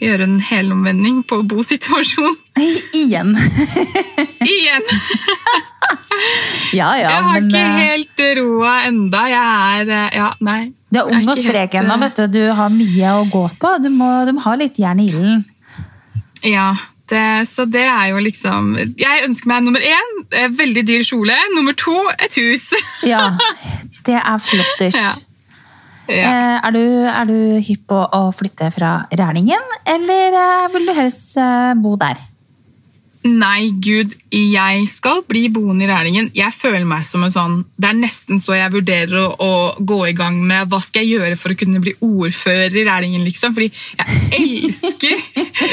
gjøre 0.01 0.23
en 0.27 0.39
helomvending 0.39 1.23
på 1.23 1.41
bosituasjon. 1.47 2.35
Igjen. 3.01 3.35
Igjen! 4.55 4.83
Ja, 6.73 6.93
ja, 6.95 7.09
jeg 7.09 7.23
har 7.25 7.41
men 7.41 7.49
ikke 7.49 7.59
eh, 7.59 7.79
helt 7.83 8.21
roa 8.37 8.73
enda. 8.87 9.23
Jeg 9.27 9.81
er 9.81 9.89
eh, 9.91 10.15
Ja, 10.15 10.27
nei. 10.45 10.71
du 10.93 10.99
er 11.01 11.09
ung 11.11 11.27
og 11.29 11.37
sprek 11.37 11.75
ennå, 11.77 11.97
eh, 12.05 12.13
du. 12.15 12.37
Du 12.37 12.53
har 12.55 12.69
mye 12.73 13.15
å 13.17 13.25
gå 13.29 13.43
på. 13.59 13.71
Du 13.83 13.89
må, 13.93 14.09
du 14.25 14.31
må 14.37 14.43
ha 14.45 14.53
litt 14.55 14.79
jern 14.79 15.01
i 15.03 15.09
ilden. 15.11 15.43
Ja, 16.47 16.69
så 17.09 17.65
det 17.67 17.83
er 17.83 18.07
jo 18.13 18.21
liksom 18.23 18.77
Jeg 18.97 19.25
ønsker 19.27 19.49
meg 19.51 19.63
nummer 19.65 19.83
én 19.83 20.11
eh, 20.31 20.47
veldig 20.49 20.83
dyr 20.87 21.03
kjole. 21.03 21.35
Nummer 21.55 21.75
to 21.77 21.97
et 22.19 22.35
hus. 22.39 22.69
Ja, 23.13 23.33
det 24.07 24.15
er 24.15 24.37
flotters. 24.39 24.95
Ja. 24.95 25.11
ja. 26.07 26.27
Eh, 26.31 26.59
Er, 26.63 26.71
du, 26.71 26.83
er 27.11 27.25
du 27.27 27.37
hypp 27.59 27.87
på 27.91 27.99
å 27.99 28.21
flytte 28.35 28.71
fra 28.71 28.93
Rælingen, 29.11 29.63
eller 29.85 30.37
eh, 30.39 30.69
vil 30.73 30.87
du 30.87 30.93
helst 30.95 31.35
eh, 31.37 31.73
bo 31.83 31.95
der? 31.99 32.19
Nei, 33.23 33.69
gud, 33.79 34.11
jeg 34.35 34.87
skal 34.91 35.21
bli 35.23 35.45
boende 35.53 35.85
i 35.85 35.87
Rælingen. 35.87 36.25
Jeg 36.35 36.51
føler 36.51 36.83
meg 36.87 37.05
som 37.07 37.23
en 37.23 37.31
sånn 37.31 37.53
Det 37.79 37.87
er 37.87 37.95
nesten 37.95 38.41
så 38.43 38.57
jeg 38.57 38.73
vurderer 38.73 39.15
å, 39.15 39.29
å 39.39 39.53
gå 39.79 39.99
i 40.09 40.15
gang 40.17 40.41
med 40.43 40.67
hva 40.71 40.81
skal 40.83 41.05
jeg 41.05 41.21
gjøre 41.21 41.37
for 41.39 41.53
å 41.53 41.57
kunne 41.59 41.79
bli 41.83 41.95
ordfører 42.03 42.75
i 42.75 42.83
Rælingen, 42.83 43.23
liksom. 43.23 43.55
Fordi 43.55 43.71
jeg 43.71 44.41
elsker 44.41 45.15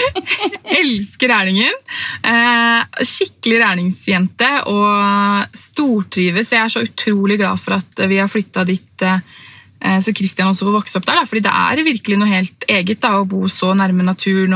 elsker 0.81 1.33
Rælingen. 1.35 1.77
Eh, 2.23 3.05
skikkelig 3.11 3.61
Rælingsjente 3.65 4.51
og 4.71 5.59
stortrives. 5.59 6.55
Jeg 6.55 6.63
er 6.63 6.75
så 6.77 6.85
utrolig 6.87 7.41
glad 7.43 7.59
for 7.63 7.81
at 7.81 8.07
vi 8.07 8.23
har 8.23 8.31
flytta 8.31 8.67
dit. 8.69 8.95
Eh, 9.03 9.49
så 9.81 10.13
Kristian 10.17 10.51
også 10.53 10.67
får 10.69 10.75
vokse 10.77 10.99
opp 11.01 11.07
der, 11.09 11.17
da, 11.21 11.25
fordi 11.29 11.41
det 11.47 11.53
er 11.57 11.81
virkelig 11.87 12.19
noe 12.21 12.29
helt 12.29 12.67
eget 12.69 13.01
da, 13.01 13.15
å 13.21 13.27
bo 13.29 13.47
så 13.49 13.71
nærme 13.75 14.05
naturen. 14.05 14.53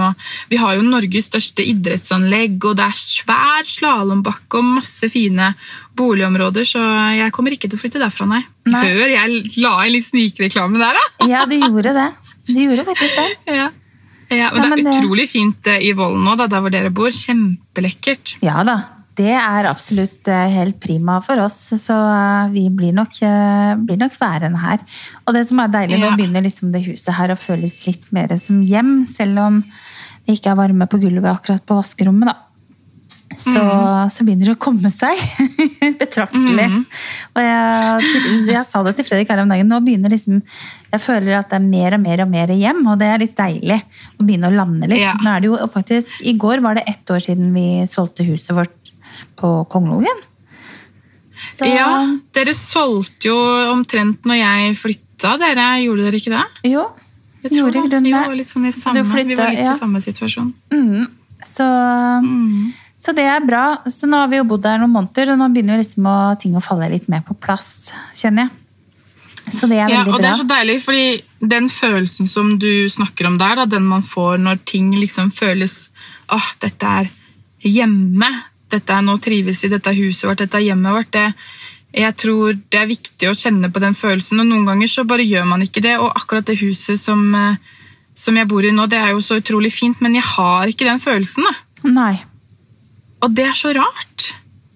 Vi 0.51 0.59
har 0.61 0.75
jo 0.77 0.83
Norges 0.85 1.31
største 1.31 1.65
idrettsanlegg, 1.65 2.59
og 2.69 2.77
det 2.77 2.85
er 2.91 2.99
svær 3.01 3.65
slalåmbakke 3.69 4.61
og 4.61 4.65
masse 4.81 5.09
fine 5.13 5.53
boligområder, 5.97 6.67
så 6.69 6.83
jeg 7.17 7.33
kommer 7.33 7.55
ikke 7.57 7.71
til 7.71 7.79
å 7.79 7.83
flytte 7.85 8.03
derfra, 8.03 8.27
nei. 8.29 8.43
Nei. 8.69 8.83
Hør, 8.85 9.09
jeg 9.15 9.41
la 9.63 9.73
en 9.85 9.93
litt 9.95 10.09
snikreklame 10.11 10.81
der, 10.83 10.99
da! 11.01 11.29
Ja, 11.31 11.45
du 11.49 11.57
gjorde 11.57 11.95
det. 11.97 12.09
Du 12.51 12.61
gjorde 12.61 12.85
faktisk 12.91 13.17
det. 13.23 13.31
Ja. 13.63 13.71
Ja, 14.33 14.49
men 14.55 14.63
det 14.65 14.69
men 14.71 14.79
er 14.81 14.85
det- 14.89 15.01
utrolig 15.05 15.27
fint 15.31 15.67
eh, 15.69 15.83
i 15.85 15.93
Vollen 15.95 16.25
nå, 16.25 16.33
da, 16.41 16.47
der 16.51 16.63
hvor 16.65 16.73
dere 16.73 16.91
bor. 16.91 17.13
Kjempelekkert. 17.13 18.37
Ja 18.43 18.63
da. 18.67 18.79
Det 19.15 19.31
er 19.31 19.69
absolutt 19.71 20.27
eh, 20.27 20.49
helt 20.57 20.81
prima 20.83 21.21
for 21.23 21.39
oss, 21.45 21.59
så 21.79 21.95
eh, 22.11 22.49
vi 22.55 22.65
blir 22.75 22.95
nok, 22.97 23.15
eh, 23.23 23.75
blir 23.79 24.01
nok 24.01 24.17
værende 24.19 24.59
her. 24.59 24.81
Og 25.27 25.37
det 25.37 25.45
som 25.47 25.61
er 25.63 25.71
deilig, 25.71 26.01
nå 26.03 26.09
Ja. 26.11 26.17
begynner 26.19 26.43
liksom 26.43 26.73
det 26.75 26.83
huset 26.89 27.15
her 27.15 27.31
å 27.31 27.39
føles 27.39 27.77
litt 27.87 28.09
mer 28.17 28.35
som 28.43 28.63
hjem, 28.67 29.05
selv 29.07 29.39
om 29.39 29.61
det 30.27 30.39
ikke 30.41 30.51
er 30.51 30.59
varme 30.59 30.89
på 30.91 30.99
gulvet 30.99 31.31
akkurat 31.31 31.63
på 31.69 31.79
vaskerommet, 31.79 32.33
da. 32.33 32.41
Så, 33.35 33.63
så 34.15 34.23
begynner 34.23 34.47
det 34.47 34.53
å 34.55 34.61
komme 34.63 34.91
seg 34.95 35.19
betraktelig. 36.03 36.67
Og 37.35 37.41
jeg, 37.43 38.13
jeg 38.53 38.63
sa 38.69 38.83
det 38.87 38.93
til 38.99 39.07
Fredrik 39.09 39.33
her 39.33 39.41
om 39.43 39.51
dagen, 39.51 39.67
nå 39.73 39.81
begynner 39.83 40.13
liksom 40.13 40.37
Jeg 40.93 41.03
føler 41.03 41.41
at 41.41 41.51
det 41.51 41.59
er 41.59 41.65
mer 41.67 41.97
og 41.97 42.03
mer 42.05 42.23
og 42.23 42.31
mer 42.31 42.53
hjem, 42.55 42.85
og 42.93 43.01
det 43.01 43.09
er 43.11 43.23
litt 43.25 43.35
deilig 43.39 43.81
å 44.21 44.27
begynne 44.29 44.51
å 44.53 44.55
lande 44.55 44.87
litt. 44.91 45.03
Ja. 45.03 45.17
Nå 45.25 45.33
er 45.35 45.43
det 45.43 45.51
jo 45.51 45.59
faktisk, 45.73 46.15
I 46.23 46.37
går 46.39 46.63
var 46.63 46.79
det 46.79 46.87
ett 46.93 47.11
år 47.11 47.25
siden 47.27 47.51
vi 47.57 47.67
solgte 47.91 48.27
huset 48.29 48.55
vårt 48.55 48.84
på 49.37 49.51
Kongelogen. 49.73 50.23
Så 51.55 51.67
Ja, 51.69 51.89
Dere 52.35 52.55
solgte 52.57 53.29
jo 53.31 53.37
omtrent 53.73 54.23
når 54.27 54.39
jeg 54.41 54.77
flytta. 54.81 55.35
Dere 55.41 55.67
gjorde 55.85 56.07
dere 56.07 56.19
ikke 56.21 56.33
det? 56.35 56.71
jo, 56.73 56.85
Jeg 57.43 57.53
gjorde 57.59 58.01
det. 58.03 58.13
var 58.13 58.35
litt 58.35 58.49
sånn 58.49 58.67
i 58.67 58.73
samme, 58.73 59.05
flytta- 59.05 59.27
vi 59.29 59.35
var 59.37 59.51
litt 59.51 59.59
ja. 59.61 59.75
i 59.75 59.79
samme 59.79 60.01
situasjon. 60.01 60.53
Mm. 60.73 61.07
Så, 61.45 61.65
Mm. 62.23 62.73
så 62.99 63.15
det 63.15 63.25
er 63.29 63.41
bra. 63.45 63.79
Så 63.87 64.07
nå 64.09 64.17
har 64.17 64.29
vi 64.29 64.37
jo 64.37 64.45
bodd 64.45 64.63
der 64.63 64.79
noen 64.79 64.93
måneder, 64.93 65.33
og 65.33 65.39
nå 65.39 65.53
begynner 65.53 65.77
jo 65.77 65.83
liksom 65.83 66.05
å, 66.07 66.39
ting 66.41 66.55
å 66.55 66.63
falle 66.63 66.89
litt 66.91 67.09
mer 67.09 67.21
på 67.21 67.35
plass, 67.39 67.93
kjenner 68.15 68.49
jeg. 68.49 68.51
Så 69.53 69.69
det 69.69 69.77
er 69.79 69.89
Ja, 69.91 70.05
og 70.09 70.23
det 70.23 70.31
er 70.31 70.41
så 70.41 70.47
deilig, 70.49 70.83
fordi 70.83 71.23
den 71.47 71.69
følelsen 71.69 72.27
som 72.27 72.57
du 72.59 72.89
snakker 72.89 73.27
om 73.27 73.37
der, 73.37 73.57
da, 73.57 73.67
den 73.67 73.85
man 73.85 74.01
får 74.03 74.39
når 74.41 74.65
ting 74.65 74.91
liksom 74.95 75.31
føles 75.31 75.89
åh, 76.33 76.47
dette 76.61 76.83
er 76.87 77.11
hjemme, 77.61 78.25
dette 78.75 78.93
er 78.99 79.07
nå 79.07 79.15
trives 79.23 79.63
vi, 79.65 79.71
dette 79.73 79.91
er 79.93 80.01
huset 80.03 80.29
vårt, 80.29 80.43
dette 80.45 80.59
er 80.61 80.67
hjemmet 80.69 80.97
vårt, 80.99 81.11
det, 81.15 81.27
jeg 81.95 82.17
tror 82.19 82.57
det 82.59 82.81
er 82.81 82.91
viktig 82.91 83.31
å 83.31 83.37
kjenne 83.39 83.71
på 83.71 83.83
den 83.83 83.95
følelsen, 83.95 84.43
og 84.43 84.51
noen 84.51 84.67
ganger 84.69 84.91
så 84.91 85.07
bare 85.07 85.27
gjør 85.27 85.47
man 85.51 85.63
ikke 85.63 85.83
det, 85.85 85.97
og 86.03 86.11
akkurat 86.19 86.47
det 86.51 86.59
huset 86.61 86.99
som, 87.01 87.23
eh, 87.39 87.57
som 88.15 88.37
jeg 88.39 88.51
bor 88.51 88.67
i 88.67 88.73
nå, 88.75 88.87
det 88.91 88.99
er 88.99 89.13
jo 89.15 89.23
så 89.23 89.39
utrolig 89.41 89.71
fint, 89.75 90.01
men 90.03 90.17
jeg 90.19 90.27
har 90.35 90.71
ikke 90.71 90.89
den 90.89 91.03
følelsen, 91.03 91.47
da. 91.47 91.55
Nei. 91.95 92.15
Og 93.23 93.33
det 93.35 93.47
er 93.47 93.55
så 93.57 93.71
rart. 93.77 94.33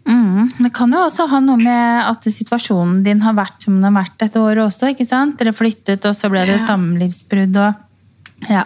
Mm. 0.08 0.48
Det 0.56 0.70
kan 0.72 0.92
jo 0.94 1.02
også 1.04 1.26
ha 1.28 1.38
noe 1.44 1.58
med 1.60 2.06
at 2.08 2.24
situasjonen 2.32 3.02
din 3.04 3.20
har 3.20 3.34
vært 3.36 3.66
som 3.66 3.74
den 3.76 3.84
har 3.84 3.92
vært 3.98 4.14
dette 4.22 4.40
året 4.40 4.62
også. 4.64 4.88
ikke 4.94 5.04
sant? 5.04 5.36
Dere 5.36 5.52
flyttet, 5.52 6.06
og 6.08 6.14
så 6.16 6.30
ble 6.32 6.46
det 6.48 6.56
Ja. 6.56 6.64
samlivsbrudd. 6.70 7.56
og 7.56 8.48
ja. 8.48 8.64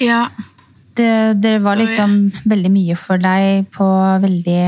Ja, 0.00 0.28
Det, 0.94 1.12
det 1.42 1.58
var 1.62 1.78
liksom 1.80 2.16
Sorry. 2.30 2.48
veldig 2.52 2.70
mye 2.70 2.96
for 2.98 3.18
deg 3.18 3.66
på 3.74 3.86
veldig 4.22 4.64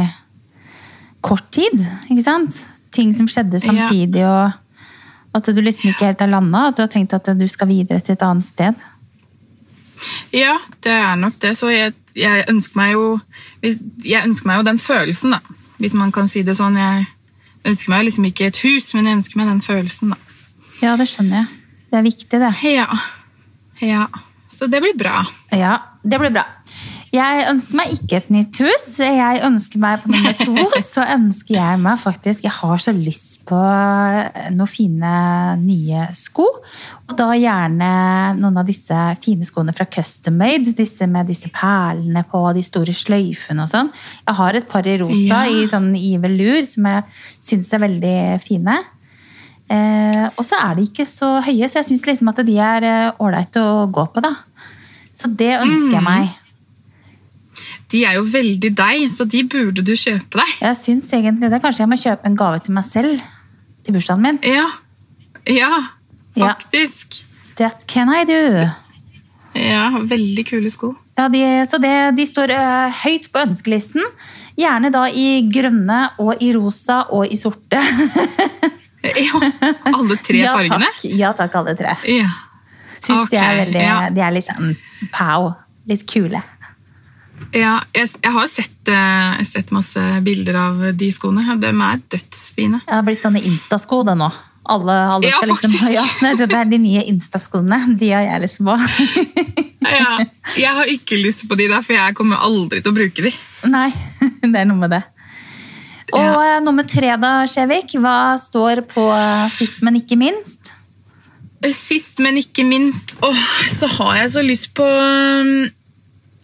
kort 1.27 1.51
tid. 1.55 1.79
ikke 2.11 2.25
sant? 2.25 2.59
Ting 2.95 3.13
som 3.15 3.29
skjedde 3.31 3.61
samtidig, 3.61 4.25
og 4.27 5.37
at 5.37 5.51
du 5.53 5.61
liksom 5.61 5.91
ikke 5.91 6.09
helt 6.09 6.23
har 6.25 6.31
landa. 6.33 6.69
At 6.71 6.79
du 6.79 6.83
har 6.83 6.91
tenkt 6.93 7.15
at 7.15 7.29
du 7.39 7.47
skal 7.51 7.69
videre 7.71 8.01
til 8.01 8.17
et 8.17 8.25
annet 8.25 8.47
sted. 8.47 8.87
Ja, 10.33 10.57
det 10.85 10.93
er 10.93 11.17
nok 11.17 11.39
det. 11.43 11.57
Så 11.59 11.71
jeg, 11.73 11.95
jeg 12.17 12.45
ønsker 12.51 12.77
meg 12.77 12.93
jo 12.93 13.05
Jeg 13.63 14.23
ønsker 14.25 14.47
meg 14.47 14.59
jo 14.61 14.67
den 14.69 14.79
følelsen, 14.79 15.37
da. 15.37 15.41
Hvis 15.79 15.95
man 15.95 16.13
kan 16.13 16.29
si 16.29 16.43
det 16.47 16.57
sånn. 16.57 16.77
Jeg 16.79 17.07
ønsker 17.67 17.93
meg 17.93 18.07
liksom 18.07 18.29
ikke 18.29 18.51
et 18.51 18.61
hus, 18.65 18.93
men 18.95 19.09
jeg 19.09 19.21
ønsker 19.21 19.41
meg 19.41 19.51
den 19.51 19.63
følelsen, 19.65 20.15
da. 20.15 20.19
Ja, 20.83 20.97
det 20.97 21.09
skjønner 21.11 21.43
jeg. 21.43 21.63
Det 21.91 21.99
er 21.99 22.05
viktig, 22.05 22.41
det. 22.41 22.53
Ja. 22.69 22.87
ja. 23.81 24.07
Så 24.57 24.71
det 24.73 24.81
blir 24.85 24.97
bra. 24.99 25.21
Ja, 25.53 25.77
det 26.03 26.21
blir 26.23 26.33
bra. 26.33 26.47
Jeg 27.15 27.45
ønsker 27.49 27.79
meg 27.79 27.93
ikke 27.95 28.17
et 28.19 28.27
nytt 28.35 28.59
hus. 28.61 28.87
Jeg 28.99 29.39
ønsker 29.47 29.81
meg 29.81 30.03
på 30.03 30.11
nummer 30.11 30.35
to, 30.37 30.65
så 30.85 31.05
ønsker 31.15 31.55
jeg 31.55 31.79
meg 31.81 32.01
faktisk 32.03 32.45
Jeg 32.45 32.53
har 32.59 32.81
så 32.83 32.93
lyst 32.93 33.45
på 33.49 33.57
noen 34.57 34.69
fine 34.69 35.13
nye 35.63 36.09
sko. 36.19 36.49
Og 37.07 37.15
da 37.17 37.29
gjerne 37.39 37.91
noen 38.41 38.59
av 38.61 38.67
disse 38.69 38.99
fine 39.23 39.47
skoene 39.49 39.75
fra 39.77 39.87
Custom 39.93 40.37
Made. 40.41 40.75
Disse 40.77 41.07
med 41.09 41.31
disse 41.31 41.49
perlene 41.55 42.25
på, 42.29 42.43
de 42.57 42.65
store 42.67 42.93
sløyfene 42.97 43.65
og 43.65 43.73
sånn. 43.73 43.93
Jeg 44.27 44.39
har 44.43 44.59
et 44.61 44.69
par 44.69 44.89
i 44.91 44.99
rosa 45.01 45.45
Ja. 45.47 45.47
i 45.47 45.65
sånn 45.71 45.93
i 45.97 46.17
velur 46.21 46.67
som 46.69 46.91
jeg 46.91 47.07
syns 47.47 47.73
er 47.77 47.85
veldig 47.87 48.19
fine. 48.45 48.81
Eh, 49.73 50.27
og 50.39 50.45
så 50.47 50.59
er 50.63 50.77
de 50.79 50.85
ikke 50.87 51.07
så 51.11 51.41
høye, 51.43 51.67
så 51.69 51.81
jeg 51.81 51.89
syns 51.91 52.05
liksom 52.07 52.31
at 52.31 52.43
de 52.47 52.55
er 52.63 52.87
eh, 52.87 53.23
ålreite 53.23 53.63
å 53.63 53.87
gå 53.91 54.05
på, 54.15 54.23
da. 54.23 54.35
Så 55.17 55.31
det 55.33 55.55
ønsker 55.59 55.97
jeg 55.97 56.05
meg. 56.07 56.35
De 57.91 58.03
er 58.05 58.17
jo 58.19 58.25
veldig 58.29 58.71
deg, 58.77 59.05
så 59.15 59.25
de 59.31 59.43
burde 59.49 59.83
du 59.87 59.95
kjøpe 59.97 60.39
deg. 60.41 60.55
Jeg 60.61 60.77
syns 60.81 61.11
egentlig 61.15 61.51
det. 61.53 61.61
Kanskje 61.63 61.85
jeg 61.85 61.91
må 61.93 61.99
kjøpe 62.01 62.27
en 62.29 62.39
gave 62.39 62.59
til 62.67 62.75
meg 62.77 62.87
selv 62.89 63.23
til 63.87 63.95
bursdagen 63.97 64.23
min. 64.27 64.41
Ja. 64.45 64.67
Ja, 65.47 65.73
Ja. 66.37 66.51
faktisk. 66.53 67.23
That 67.57 67.87
can 67.89 68.11
I 68.13 68.25
do. 68.29 68.67
Ja, 69.57 69.87
veldig 70.05 70.45
kule 70.51 70.69
sko. 70.71 70.91
Ja, 71.17 71.29
de, 71.33 71.41
så 71.71 71.79
det, 71.81 71.95
de 72.19 72.27
står 72.29 72.51
øh, 72.53 72.91
høyt 73.07 73.31
på 73.33 73.41
ønskelisten. 73.47 74.05
Gjerne 74.59 74.91
da 74.93 75.07
i 75.09 75.47
grønne 75.49 76.11
og 76.21 76.43
i 76.45 76.51
rosa 76.53 77.05
og 77.09 77.31
i 77.33 77.39
sorte. 77.41 77.81
Ja, 79.27 79.93
alle 79.93 80.19
tre 80.23 80.43
ja, 80.43 80.57
fargene. 80.57 80.91
Takk. 80.91 81.07
Ja 81.19 81.33
takk, 81.37 81.55
alle 81.61 81.77
tre. 81.79 81.95
Ja. 82.11 82.33
Syns 83.01 83.31
de 83.31 83.39
er 83.39 83.63
veldig 83.63 83.83
ja. 83.85 83.97
De 84.11 84.23
er 84.25 84.35
liksom 84.35 84.75
pow. 85.15 85.53
Litt 85.87 86.07
kule. 86.11 86.43
Ja, 87.55 87.77
jeg, 87.95 88.09
jeg 88.25 88.33
har 88.33 88.49
sett, 88.51 88.91
eh, 88.91 89.41
sett 89.47 89.71
masse 89.75 90.03
bilder 90.25 90.57
av 90.59 90.85
de 90.97 91.11
skoene. 91.13 91.57
De 91.61 91.71
er 91.71 92.03
dødsfine. 92.17 92.81
Det 92.87 92.95
har 92.97 93.05
blitt 93.07 93.23
sånne 93.23 93.43
instasko 93.45 94.03
det 94.09 94.17
nå. 94.19 94.31
Alle, 94.67 94.95
alle 95.15 95.31
Ja, 95.31 95.41
liksom 95.47 95.75
ja, 95.95 96.07
det 96.41 96.49
er 96.51 96.71
de 96.71 96.81
nye 96.83 97.05
instaskoene. 97.13 97.79
De 98.01 98.11
har 98.11 98.27
jeg 98.27 98.47
lyst 98.49 98.63
på. 98.65 98.77
Ja, 99.87 100.17
jeg 100.59 100.73
har 100.75 100.89
ikke 100.91 101.15
lyst 101.21 101.45
på 101.47 101.55
de 101.55 101.69
der, 101.71 101.83
for 101.85 101.95
jeg 101.95 102.15
kommer 102.19 102.41
aldri 102.43 102.81
til 102.83 102.91
å 102.91 102.97
bruke 102.97 103.23
de. 103.23 103.31
Nei, 103.71 103.93
det 104.43 104.59
er 104.59 104.67
noe 104.67 104.81
med 104.81 104.91
det. 104.97 104.99
Og 106.13 106.21
Ja. 106.23 106.57
eh, 106.57 106.61
nummer 106.63 106.85
tre 106.87 107.17
da, 107.19 107.33
Skjevik. 107.51 107.97
Hva 107.99 108.37
står 108.39 108.85
på 108.87 109.09
eh, 109.17 109.49
sist, 109.51 109.83
men 109.83 109.97
ikke 109.99 110.17
minst? 110.21 110.73
Sist, 111.75 112.21
men 112.23 112.37
ikke 112.39 112.63
minst, 112.69 113.17
åh, 113.27 113.41
så 113.75 113.89
har 113.97 114.19
jeg 114.21 114.31
så 114.37 114.43
lyst 114.47 114.69
på 114.77 114.85
en 114.87 115.65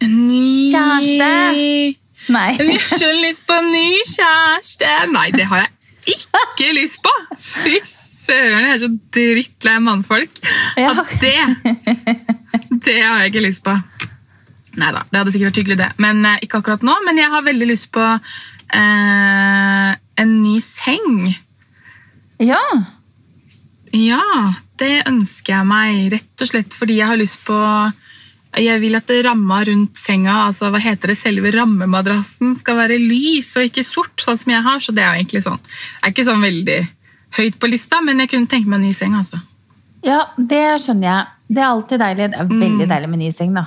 ny 0.03 0.71
Kjæreste. 0.73 1.99
Nei. 2.33 2.49
Jeg 2.59 2.79
har 2.81 2.99
så 2.99 3.11
lyst 3.21 3.45
på 3.47 3.55
en 3.59 3.69
ny 3.75 3.87
kjæreste. 4.07 4.91
Nei, 5.11 5.29
det 5.35 5.45
har 5.51 5.65
jeg 5.65 6.17
ikke 6.17 6.69
lyst 6.77 7.01
på. 7.03 7.11
Fy 7.43 7.81
søren, 7.87 8.63
jeg 8.63 8.75
er 8.77 8.79
så 8.83 8.91
drittlei 9.15 9.75
mannfolk. 9.83 10.39
Ja. 10.79 10.93
at 11.03 11.17
det 11.21 11.35
Det 12.87 12.95
har 13.03 13.25
jeg 13.25 13.33
ikke 13.33 13.43
lyst 13.47 13.63
på. 13.67 13.75
Nei 14.79 14.91
da, 14.95 15.03
det 15.11 15.19
hadde 15.19 15.33
sikkert 15.35 15.51
vært 15.51 15.61
hyggelig, 15.63 15.79
det. 15.83 15.91
Men 16.03 16.23
eh, 16.25 16.39
Ikke 16.47 16.63
akkurat 16.63 16.83
nå. 16.87 16.95
Men 17.07 17.19
jeg 17.21 17.31
har 17.35 17.43
veldig 17.47 17.69
lyst 17.75 17.91
på 17.95 18.07
eh, 18.75 19.93
en 20.23 20.35
ny 20.43 20.59
seng. 20.65 21.33
Ja. 22.43 22.63
Ja, 23.93 24.23
det 24.81 25.05
ønsker 25.09 25.59
jeg 25.59 25.69
meg. 25.69 26.07
Rett 26.15 26.45
og 26.45 26.49
slett 26.51 26.75
fordi 26.77 27.01
jeg 27.01 27.11
har 27.11 27.21
lyst 27.21 27.43
på 27.47 27.57
Jeg 28.53 28.81
vil 28.83 28.97
at 28.99 29.07
det 29.09 29.23
ramma 29.25 29.63
rundt 29.65 29.97
senga, 29.97 30.35
altså 30.51 30.69
hva 30.69 30.81
heter 30.83 31.09
det, 31.09 31.17
selve 31.17 31.49
rammemadrassen, 31.55 32.51
skal 32.59 32.77
være 32.83 32.99
lys 33.01 33.55
og 33.57 33.71
ikke 33.71 33.85
sort, 33.87 34.13
sånn 34.21 34.37
som 34.37 34.53
jeg 34.53 34.65
har. 34.67 34.83
Så 34.85 34.93
det 34.93 35.07
er 35.07 35.17
egentlig 35.17 35.41
sånn. 35.47 35.61
Det 35.63 36.03
er 36.05 36.13
ikke 36.13 36.27
sånn 36.29 36.45
veldig 36.45 36.81
høyt 37.39 37.57
på 37.57 37.71
lista, 37.73 38.03
men 38.05 38.21
jeg 38.21 38.35
kunne 38.35 38.51
tenke 38.53 38.69
meg 38.69 38.83
en 38.83 38.91
ny 38.91 38.93
seng, 38.93 39.15
altså. 39.17 39.41
ja, 40.05 40.27
det 40.37 40.83
skjønner 40.85 41.09
jeg. 41.09 41.31
Det 41.49 41.63
er 41.63 41.71
alltid 41.71 42.05
deilig. 42.05 42.27
Det 42.35 42.43
er 42.43 42.53
veldig 42.53 42.89
deilig 42.91 43.09
med 43.15 43.23
ny 43.23 43.31
seng, 43.33 43.57
da. 43.57 43.65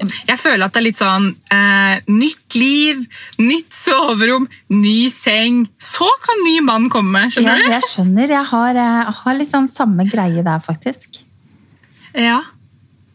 Jeg 0.00 0.38
føler 0.40 0.64
at 0.64 0.72
det 0.72 0.80
er 0.80 0.86
litt 0.86 0.98
sånn 0.98 1.26
eh, 1.52 2.00
nytt 2.08 2.56
liv, 2.58 3.02
nytt 3.38 3.72
soverom, 3.76 4.48
ny 4.72 5.08
seng. 5.12 5.66
Så 5.78 6.08
kan 6.24 6.40
ny 6.46 6.56
mann 6.64 6.88
komme, 6.90 7.26
Ja, 7.26 7.28
skjønner 7.34 7.60
du? 7.60 7.70
jeg 7.70 7.82
skjønner. 7.90 8.28
Jeg 8.34 8.44
har, 8.50 8.74
jeg 8.80 9.14
har 9.20 9.34
litt 9.38 9.50
sånn 9.52 9.68
samme 9.70 10.08
greie 10.10 10.42
der, 10.42 10.58
faktisk. 10.64 11.22
Ja, 12.14 12.40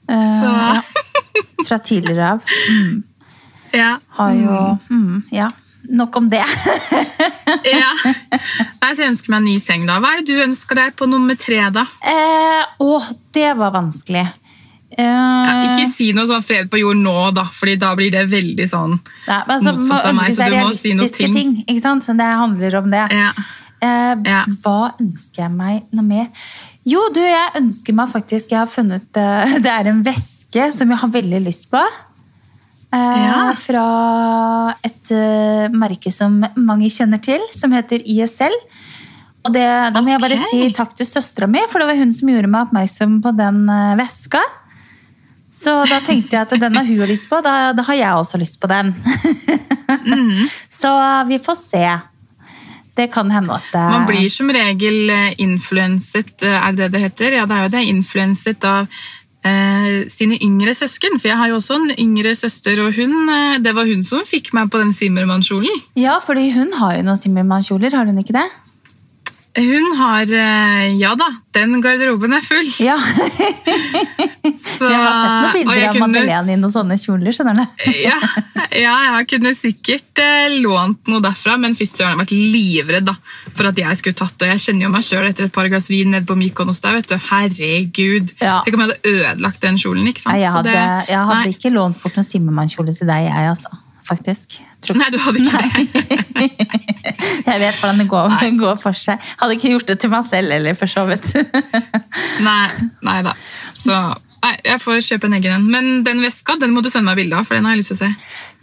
Eh, 0.10 0.40
Så- 0.40 0.46
ja. 0.48 0.82
Fra 1.68 1.78
tidligere 1.84 2.28
av. 2.32 2.44
Mm. 2.72 3.04
ja, 3.74 3.98
Har 4.16 4.32
jo 4.32 4.78
mm, 4.90 5.24
Ja. 5.36 5.50
Nok 5.90 6.16
om 6.16 6.30
det. 6.30 6.40
ja. 7.64 7.92
Jeg 8.82 9.10
ønsker 9.10 9.30
meg 9.34 9.38
en 9.38 9.44
ny 9.50 9.58
seng, 9.60 9.86
da. 9.86 10.00
Hva 10.00 10.14
er 10.14 10.22
det 10.22 10.28
du 10.32 10.42
ønsker 10.44 10.76
deg 10.80 10.96
på 10.96 11.08
nummer 11.12 11.36
tre, 11.36 11.60
da? 11.76 11.84
Eh, 12.08 12.64
å, 12.80 13.02
det 13.36 13.52
var 13.60 13.72
vanskelig. 13.76 14.26
Eh, 14.90 15.04
Ja, 15.04 15.54
ikke 15.68 15.90
si 15.92 16.14
noe 16.16 16.24
sånn 16.30 16.44
fred 16.48 16.70
på 16.72 16.80
jord 16.80 16.96
nå, 17.02 17.14
da, 17.36 17.44
fordi 17.52 17.76
da 17.82 17.90
blir 17.98 18.12
det 18.14 18.26
veldig 18.32 18.68
sånn 18.72 18.94
ja, 19.28 19.42
altså, 19.44 19.74
motsatt 19.76 20.06
av 20.08 20.16
meg, 20.16 20.32
så 20.34 20.48
du 20.48 20.56
må 20.56 20.70
si 20.80 20.94
noe 20.96 21.10
ting. 21.12 21.34
ting. 21.36 21.52
ikke 21.68 21.82
sant? 21.84 22.06
Så 22.08 22.16
det 22.18 22.24
handler 22.40 22.78
om 22.80 22.90
det. 22.94 23.04
Ja. 23.12 23.32
Eh, 23.84 24.16
Ja. 24.26 24.46
Hva 24.64 24.94
ønsker 25.00 25.44
jeg 25.44 25.52
meg 25.52 25.84
noe 25.92 26.06
mer? 26.08 26.28
Jo, 26.88 27.02
du, 27.14 27.20
jeg 27.20 27.52
ønsker 27.60 27.94
meg 27.94 28.08
faktisk 28.10 28.50
Jeg 28.56 28.60
har 28.64 28.70
funnet 28.72 29.18
eh, 29.20 29.58
Det 29.66 29.70
er 29.70 29.90
en 29.92 30.00
veske 30.06 30.72
som 30.74 30.90
jeg 30.90 30.98
har 31.04 31.10
veldig 31.10 31.42
lyst 31.46 31.68
på. 31.70 31.84
Eh, 32.96 33.24
Ja. 33.28 33.54
Fra 33.60 34.74
et 34.88 35.12
eh, 35.12 35.68
merke 35.76 36.12
som 36.16 36.40
mange 36.56 36.88
kjenner 36.90 37.20
til, 37.22 37.44
som 37.54 37.72
heter 37.76 38.00
ISL. 38.08 38.56
Og 39.46 39.52
det, 39.54 39.64
da 39.94 40.02
må 40.02 40.12
jeg 40.16 40.24
bare 40.24 40.40
si 40.50 40.72
takk 40.76 40.96
til 40.98 41.06
søstera 41.08 41.48
mi, 41.48 41.60
for 41.70 41.80
det 41.80 41.88
var 41.92 42.00
hun 42.00 42.14
som 42.16 42.28
gjorde 42.32 42.50
meg 42.52 42.66
oppmerksom 42.70 43.20
på 43.24 43.36
den 43.38 43.62
eh, 43.70 43.94
veska. 44.00 44.42
Så 45.58 45.74
da 45.90 45.98
tenkte 46.06 46.38
jeg 46.38 46.46
at 46.46 46.54
den 46.62 46.78
har 46.78 46.86
hun 46.86 47.10
lyst 47.10 47.30
på, 47.32 47.40
da, 47.42 47.72
da 47.74 47.86
har 47.88 47.98
jeg 47.98 48.22
også 48.22 48.38
lyst 48.38 48.60
på 48.62 48.70
den. 48.70 48.94
Mm. 50.06 50.46
Så 50.82 50.92
vi 51.28 51.40
får 51.42 51.58
se. 51.60 51.86
Det 52.98 53.08
kan 53.14 53.30
hende 53.32 53.58
at 53.58 53.70
det... 53.74 53.86
Man 53.94 54.08
blir 54.10 54.26
som 54.34 54.50
regel 54.54 55.10
eh, 55.14 55.34
influenset, 55.42 56.34
eh, 56.46 56.58
er 56.58 56.74
det 56.74 56.88
det 56.88 56.92
det 56.96 57.06
heter? 57.06 57.40
Ja, 57.40 57.46
det 57.50 57.58
er 57.58 57.66
jo 57.66 57.74
det. 57.76 57.84
Influenset 57.94 58.66
av 58.66 58.88
eh, 59.46 60.06
sine 60.10 60.38
yngre 60.42 60.74
søsken. 60.78 61.20
For 61.22 61.32
jeg 61.32 61.40
har 61.42 61.52
jo 61.52 61.60
også 61.60 61.78
en 61.78 61.92
yngre 61.98 62.34
søster, 62.38 62.82
og 62.84 62.98
hun, 62.98 63.14
eh, 63.30 63.58
det 63.62 63.76
var 63.78 63.90
hun 63.90 64.06
som 64.08 64.26
fikk 64.26 64.54
meg 64.58 64.72
på 64.74 64.82
den 64.82 64.94
Simmermann-kjolen. 64.98 65.84
Ja, 66.00 66.18
fordi 66.24 66.50
hun 66.56 66.74
har 66.80 66.98
jo 66.98 67.06
noen 67.06 67.22
Simmermann-kjoler, 67.22 67.98
har 67.98 68.10
hun 68.10 68.22
ikke 68.24 68.38
det? 68.38 68.48
Hun 69.58 69.96
har 69.98 70.30
eh, 70.30 70.92
Ja 71.02 71.16
da, 71.18 71.28
den 71.58 71.80
garderoben 71.82 72.34
er 72.38 72.44
full. 72.46 72.68
Ja, 72.84 72.98
Så, 74.58 74.88
jeg 74.90 74.98
har 74.98 75.16
sett 75.18 75.32
noen 75.44 75.54
bilder 75.56 75.88
av 75.88 75.94
kunne- 75.96 76.08
Madeleine 76.08 76.54
i 76.54 76.58
noen 76.62 76.72
sånne 76.74 76.98
kjoler, 77.02 77.34
skjønner 77.36 77.58
du. 77.58 77.88
ja, 78.08 78.18
ja, 78.78 78.94
jeg 79.18 79.28
kunne 79.34 79.52
sikkert 79.58 80.22
eh, 80.24 80.56
lånt 80.64 81.10
noe 81.12 81.22
derfra, 81.26 81.58
men 81.62 81.76
har 81.78 82.14
jeg 82.14 82.20
vært 82.22 82.34
livredd 82.36 83.08
da, 83.10 83.16
for 83.58 83.70
at 83.72 83.82
jeg 83.82 84.00
skulle 84.00 84.18
tatt 84.22 84.38
det. 84.42 84.52
Jeg 84.54 84.64
kjenner 84.68 84.88
jo 84.88 84.94
meg 84.94 85.08
sjøl 85.08 85.28
etter 85.30 85.48
et 85.50 85.56
par 85.56 85.70
glass 85.72 85.90
vin 85.92 86.14
nede 86.14 86.28
på 86.30 86.38
Mykonos 86.40 86.82
der, 86.86 87.00
vet 87.00 87.10
du. 87.12 87.18
Herregud. 87.32 88.34
Ja. 88.42 88.60
Tenk 88.66 88.78
om 88.78 88.86
jeg 88.86 88.94
hadde 88.94 89.16
ødelagt 89.18 89.62
den 89.66 89.82
kjolen, 89.82 90.08
ikke 90.14 90.24
sant? 90.24 90.34
Nei, 90.36 90.42
jeg 90.46 90.54
Så 90.54 90.62
hadde, 90.62 90.78
det- 90.78 91.12
jeg 91.16 91.26
hadde 91.34 91.54
ikke 91.58 91.74
lånt 91.76 92.02
bort 92.06 92.22
noen 92.22 92.30
Simmermann-kjole 92.32 92.96
til 92.98 93.10
deg, 93.10 93.28
jeg, 93.32 93.52
altså. 93.56 93.74
Faktisk. 94.08 94.60
Tror 94.86 95.00
Nei, 95.00 95.10
du 95.12 95.18
hadde 95.20 95.42
ikke 95.44 95.64
det. 95.68 96.48
Jeg 97.48 97.60
vet 97.62 97.80
hvordan 97.80 98.00
det 98.02 98.08
går, 98.12 98.38
går 98.64 98.78
for 98.82 98.98
seg. 98.98 99.24
Hadde 99.40 99.58
ikke 99.58 99.74
gjort 99.74 99.90
det 99.90 99.98
til 100.04 100.14
meg 100.14 100.28
selv 100.28 100.56
heller, 100.56 100.78
for 100.80 100.92
så 100.92 101.08
vidt. 101.10 101.34
Nei, 102.48 102.68
nei 103.06 103.20
da. 103.26 103.34
Så 103.78 103.96
nei, 104.44 104.54
jeg 104.66 104.80
får 104.82 105.00
kjøpe 105.06 105.28
en 105.30 105.36
egen 105.38 105.56
en. 105.56 105.66
Men 105.72 105.88
den 106.06 106.22
veska 106.22 106.58
den 106.62 106.74
må 106.76 106.84
du 106.86 106.90
sende 106.92 107.10
meg 107.10 107.22
bilde 107.22 107.40
av, 107.40 107.48
for 107.48 107.58
den 107.58 107.66
har 107.66 107.76
jeg 107.76 107.82
lyst 107.82 107.94
til 107.94 107.98
å 107.98 108.02
se. 108.04 108.10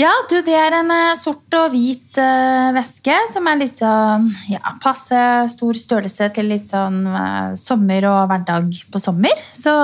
Ja, 0.00 0.12
du, 0.30 0.36
det 0.46 0.54
er 0.58 0.76
en 0.78 0.92
eh, 0.94 1.16
sort 1.18 1.56
og 1.58 1.74
hvit 1.74 2.20
uh, 2.20 2.70
veske 2.76 3.16
som 3.32 3.50
er 3.50 3.60
litt 3.60 3.80
sånn 3.80 4.28
ja, 4.50 4.76
passe 4.82 5.18
stor 5.52 5.80
størrelse 5.80 6.30
til 6.36 6.50
litt 6.50 6.70
sånn 6.70 7.02
uh, 7.10 7.52
sommer 7.58 8.08
og 8.10 8.22
hverdag 8.30 8.70
på 8.94 9.02
sommer. 9.02 9.44
Så, 9.54 9.74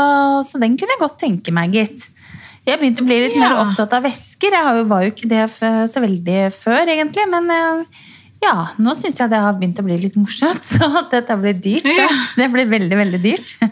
så 0.46 0.62
den 0.62 0.78
kunne 0.78 0.96
jeg 0.96 1.04
godt 1.04 1.20
tenke 1.24 1.54
meg, 1.54 1.74
gitt. 1.78 2.08
Jeg 2.68 2.78
begynte 2.80 3.02
å 3.02 3.08
bli 3.08 3.18
litt 3.24 3.36
mer 3.40 3.56
opptatt 3.62 3.92
av 3.96 4.04
vesker. 4.04 4.54
Jeg 4.54 4.86
var 4.90 5.04
jo 5.04 5.12
ikke 5.14 5.28
det 5.30 5.44
så 5.90 6.02
veldig 6.02 6.40
før, 6.54 6.90
egentlig. 6.92 7.24
Men 7.32 7.48
eh, 7.54 8.00
ja, 8.44 8.54
nå 8.80 8.94
syns 8.96 9.18
jeg 9.20 9.32
det 9.32 9.40
har 9.42 9.56
begynt 9.56 9.80
å 9.80 9.84
bli 9.86 9.98
litt 10.00 10.16
morsomt, 10.20 10.64
så 10.72 10.88
at 11.02 11.12
dette 11.12 11.36
blir 11.40 11.56
dyrt. 11.56 11.88
Ja. 11.88 12.08
Det, 12.36 12.50
blir 12.52 12.70
veldig, 12.70 13.00
veldig 13.04 13.22
dyrt. 13.26 13.56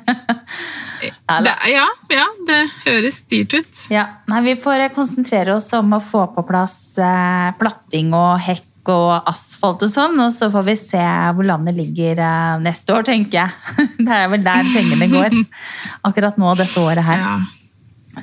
Ja, 0.99 1.37
Det, 1.45 1.53
ja, 1.71 1.85
ja, 2.11 2.25
det 2.49 2.57
høres 2.83 3.21
dyrt 3.31 3.53
ut. 3.55 3.83
Ja, 3.93 4.03
nei, 4.27 4.41
Vi 4.49 4.55
får 4.59 4.83
eh, 4.83 4.91
konsentrere 4.91 5.55
oss 5.55 5.69
om 5.77 5.93
å 5.95 6.01
få 6.03 6.25
på 6.35 6.43
plass 6.49 6.97
eh, 6.99 7.53
platting 7.61 8.11
og 8.17 8.41
hekk 8.43 8.91
og 8.91 9.29
asfalt 9.29 9.85
og 9.85 9.93
sånn, 9.93 10.17
og 10.25 10.33
så 10.35 10.49
får 10.51 10.65
vi 10.67 10.75
se 10.81 11.05
hvor 11.37 11.47
landet 11.47 11.77
ligger 11.79 12.19
eh, 12.25 12.57
neste 12.65 12.97
år, 12.97 13.07
tenker 13.07 13.45
jeg. 13.45 13.87
Det 14.09 14.17
er 14.17 14.27
vel 14.33 14.43
der 14.43 14.73
pengene 14.73 15.11
går. 15.13 15.39
Akkurat 16.09 16.41
nå 16.41 16.57
dette 16.59 16.83
året 16.83 17.07
her. 17.07 17.23
Ja, 17.23 17.37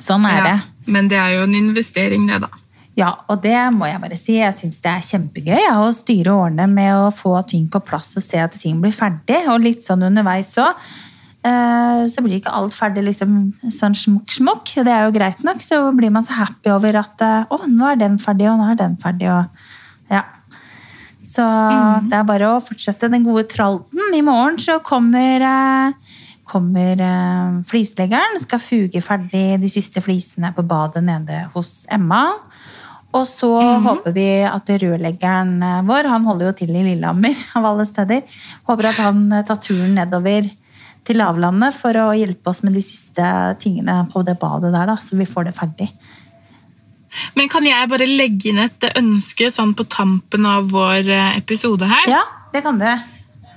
Sånn 0.02 0.26
er 0.28 0.38
ja. 0.38 0.44
det. 0.46 0.92
Men 0.92 1.10
det 1.10 1.18
er 1.20 1.36
jo 1.38 1.44
en 1.46 1.58
investering, 1.58 2.28
det, 2.30 2.40
da. 2.44 2.62
Ja, 2.96 3.10
og 3.28 3.42
det 3.44 3.56
må 3.76 3.88
jeg 3.90 4.00
bare 4.00 4.16
si. 4.16 4.38
Jeg 4.38 4.56
syns 4.56 4.78
det 4.84 4.88
er 4.88 5.04
kjempegøy 5.04 5.58
ja, 5.58 5.74
å 5.84 5.90
styre 5.92 6.32
årene 6.32 6.64
med 6.70 6.94
å 6.96 7.10
få 7.12 7.34
ting 7.48 7.66
på 7.68 7.82
plass 7.84 8.14
og 8.16 8.24
se 8.24 8.40
at 8.40 8.56
ting 8.56 8.78
blir 8.80 8.94
ferdig. 8.96 9.42
Og 9.52 9.60
litt 9.66 9.84
sånn 9.84 10.06
underveis 10.06 10.54
òg. 10.62 10.86
Så 11.46 12.22
blir 12.24 12.40
ikke 12.40 12.54
alt 12.56 12.74
ferdig 12.74 13.04
liksom 13.06 13.36
sånn 13.70 13.94
smukk-smukk. 13.94 14.72
Det 14.86 14.92
er 14.92 15.04
jo 15.04 15.12
greit 15.14 15.44
nok. 15.46 15.60
Så 15.62 15.82
blir 15.98 16.14
man 16.14 16.24
så 16.24 16.38
happy 16.40 16.72
over 16.72 16.96
at 17.02 17.22
eh, 17.22 17.52
å, 17.52 17.60
nå 17.68 17.92
er 17.92 18.00
den 18.00 18.16
ferdig, 18.22 18.48
og 18.50 18.58
nå 18.62 18.72
er 18.72 18.80
den 18.80 18.96
ferdig. 19.02 19.28
Og, 19.30 19.68
ja. 20.10 20.24
Så 21.26 21.44
det 22.06 22.16
er 22.16 22.26
bare 22.26 22.48
å 22.54 22.62
fortsette 22.64 23.10
den 23.12 23.26
gode 23.26 23.44
tralten. 23.50 24.14
I 24.16 24.24
morgen 24.26 24.58
så 24.62 24.80
kommer 24.82 25.44
eh, 25.44 26.05
kommer 26.46 27.00
eh, 27.02 27.60
flisleggeren, 27.68 28.40
skal 28.42 28.62
fuge 28.62 29.02
ferdig 29.04 29.60
de 29.62 29.70
siste 29.70 30.02
flisene 30.04 30.52
på 30.56 30.64
badet 30.66 31.02
nede 31.06 31.44
hos 31.54 31.84
Emma. 31.92 32.22
Og 33.16 33.24
så 33.28 33.50
håper 33.84 34.12
vi 34.14 34.28
at 34.46 34.70
rørleggeren 34.82 35.56
eh, 35.62 35.80
vår, 35.88 36.10
han 36.12 36.28
holder 36.28 36.50
jo 36.50 36.58
til 36.60 36.74
i 36.74 36.84
Lillehammer 36.84 37.34
av 37.58 37.70
alle 37.72 37.88
steder, 37.88 38.38
håper 38.68 38.92
at 38.92 39.02
han 39.02 39.26
eh, 39.32 39.46
tar 39.46 39.60
turen 39.62 39.96
nedover 39.98 40.48
til 41.06 41.20
lavlandet 41.20 41.74
for 41.76 41.94
å 42.02 42.10
hjelpe 42.18 42.50
oss 42.50 42.64
med 42.66 42.74
de 42.74 42.82
siste 42.82 43.26
tingene 43.62 44.00
på 44.10 44.24
det 44.26 44.38
badet 44.40 44.72
der, 44.74 44.90
da, 44.90 44.96
så 44.98 45.18
vi 45.18 45.28
får 45.28 45.48
det 45.48 45.54
ferdig. 45.56 45.90
Men 47.38 47.48
kan 47.48 47.64
jeg 47.64 47.88
bare 47.88 48.08
legge 48.10 48.50
inn 48.50 48.60
et 48.60 48.88
ønske 48.98 49.48
sånn 49.54 49.72
på 49.78 49.86
tampen 49.92 50.46
av 50.48 50.68
vår 50.72 51.08
eh, 51.08 51.38
episode 51.38 51.88
her? 51.88 52.10
Ja, 52.10 52.24
det 52.52 52.62
kan 52.66 52.80
du. 52.82 52.88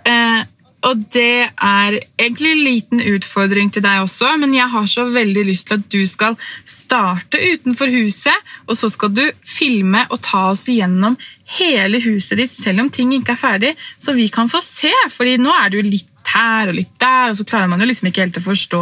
Eh, 0.08 0.40
og 0.88 1.02
det 1.12 1.50
er 1.50 1.98
egentlig 2.20 2.52
en 2.54 2.64
liten 2.64 3.02
utfordring 3.16 3.72
til 3.74 3.84
deg 3.84 4.04
også, 4.06 4.32
men 4.40 4.54
jeg 4.56 4.72
har 4.72 4.86
så 4.88 5.08
veldig 5.12 5.44
lyst 5.48 5.68
til 5.68 5.80
at 5.80 5.90
du 5.92 6.00
skal 6.08 6.38
starte 6.68 7.42
utenfor 7.42 7.92
huset, 7.92 8.54
og 8.68 8.78
så 8.80 8.92
skal 8.94 9.12
du 9.16 9.26
filme 9.44 10.06
og 10.10 10.22
ta 10.26 10.50
oss 10.54 10.68
igjennom 10.72 11.18
hele 11.60 12.00
huset 12.04 12.40
ditt, 12.40 12.54
selv 12.56 12.86
om 12.86 12.94
ting 12.94 13.12
ikke 13.18 13.36
er 13.36 13.42
ferdig, 13.42 13.74
så 14.00 14.16
vi 14.16 14.30
kan 14.32 14.52
få 14.52 14.62
se, 14.64 14.94
fordi 15.12 15.36
nå 15.42 15.52
er 15.58 15.74
du 15.74 15.82
litt 15.84 16.08
her 16.30 16.70
og 16.70 16.78
litt 16.78 16.92
der, 17.02 17.32
og 17.32 17.38
så 17.40 17.46
klarer 17.48 17.70
man 17.72 17.82
jo 17.82 17.88
liksom 17.90 18.10
ikke 18.10 18.22
helt 18.22 18.38
å 18.38 18.44
forstå 18.44 18.82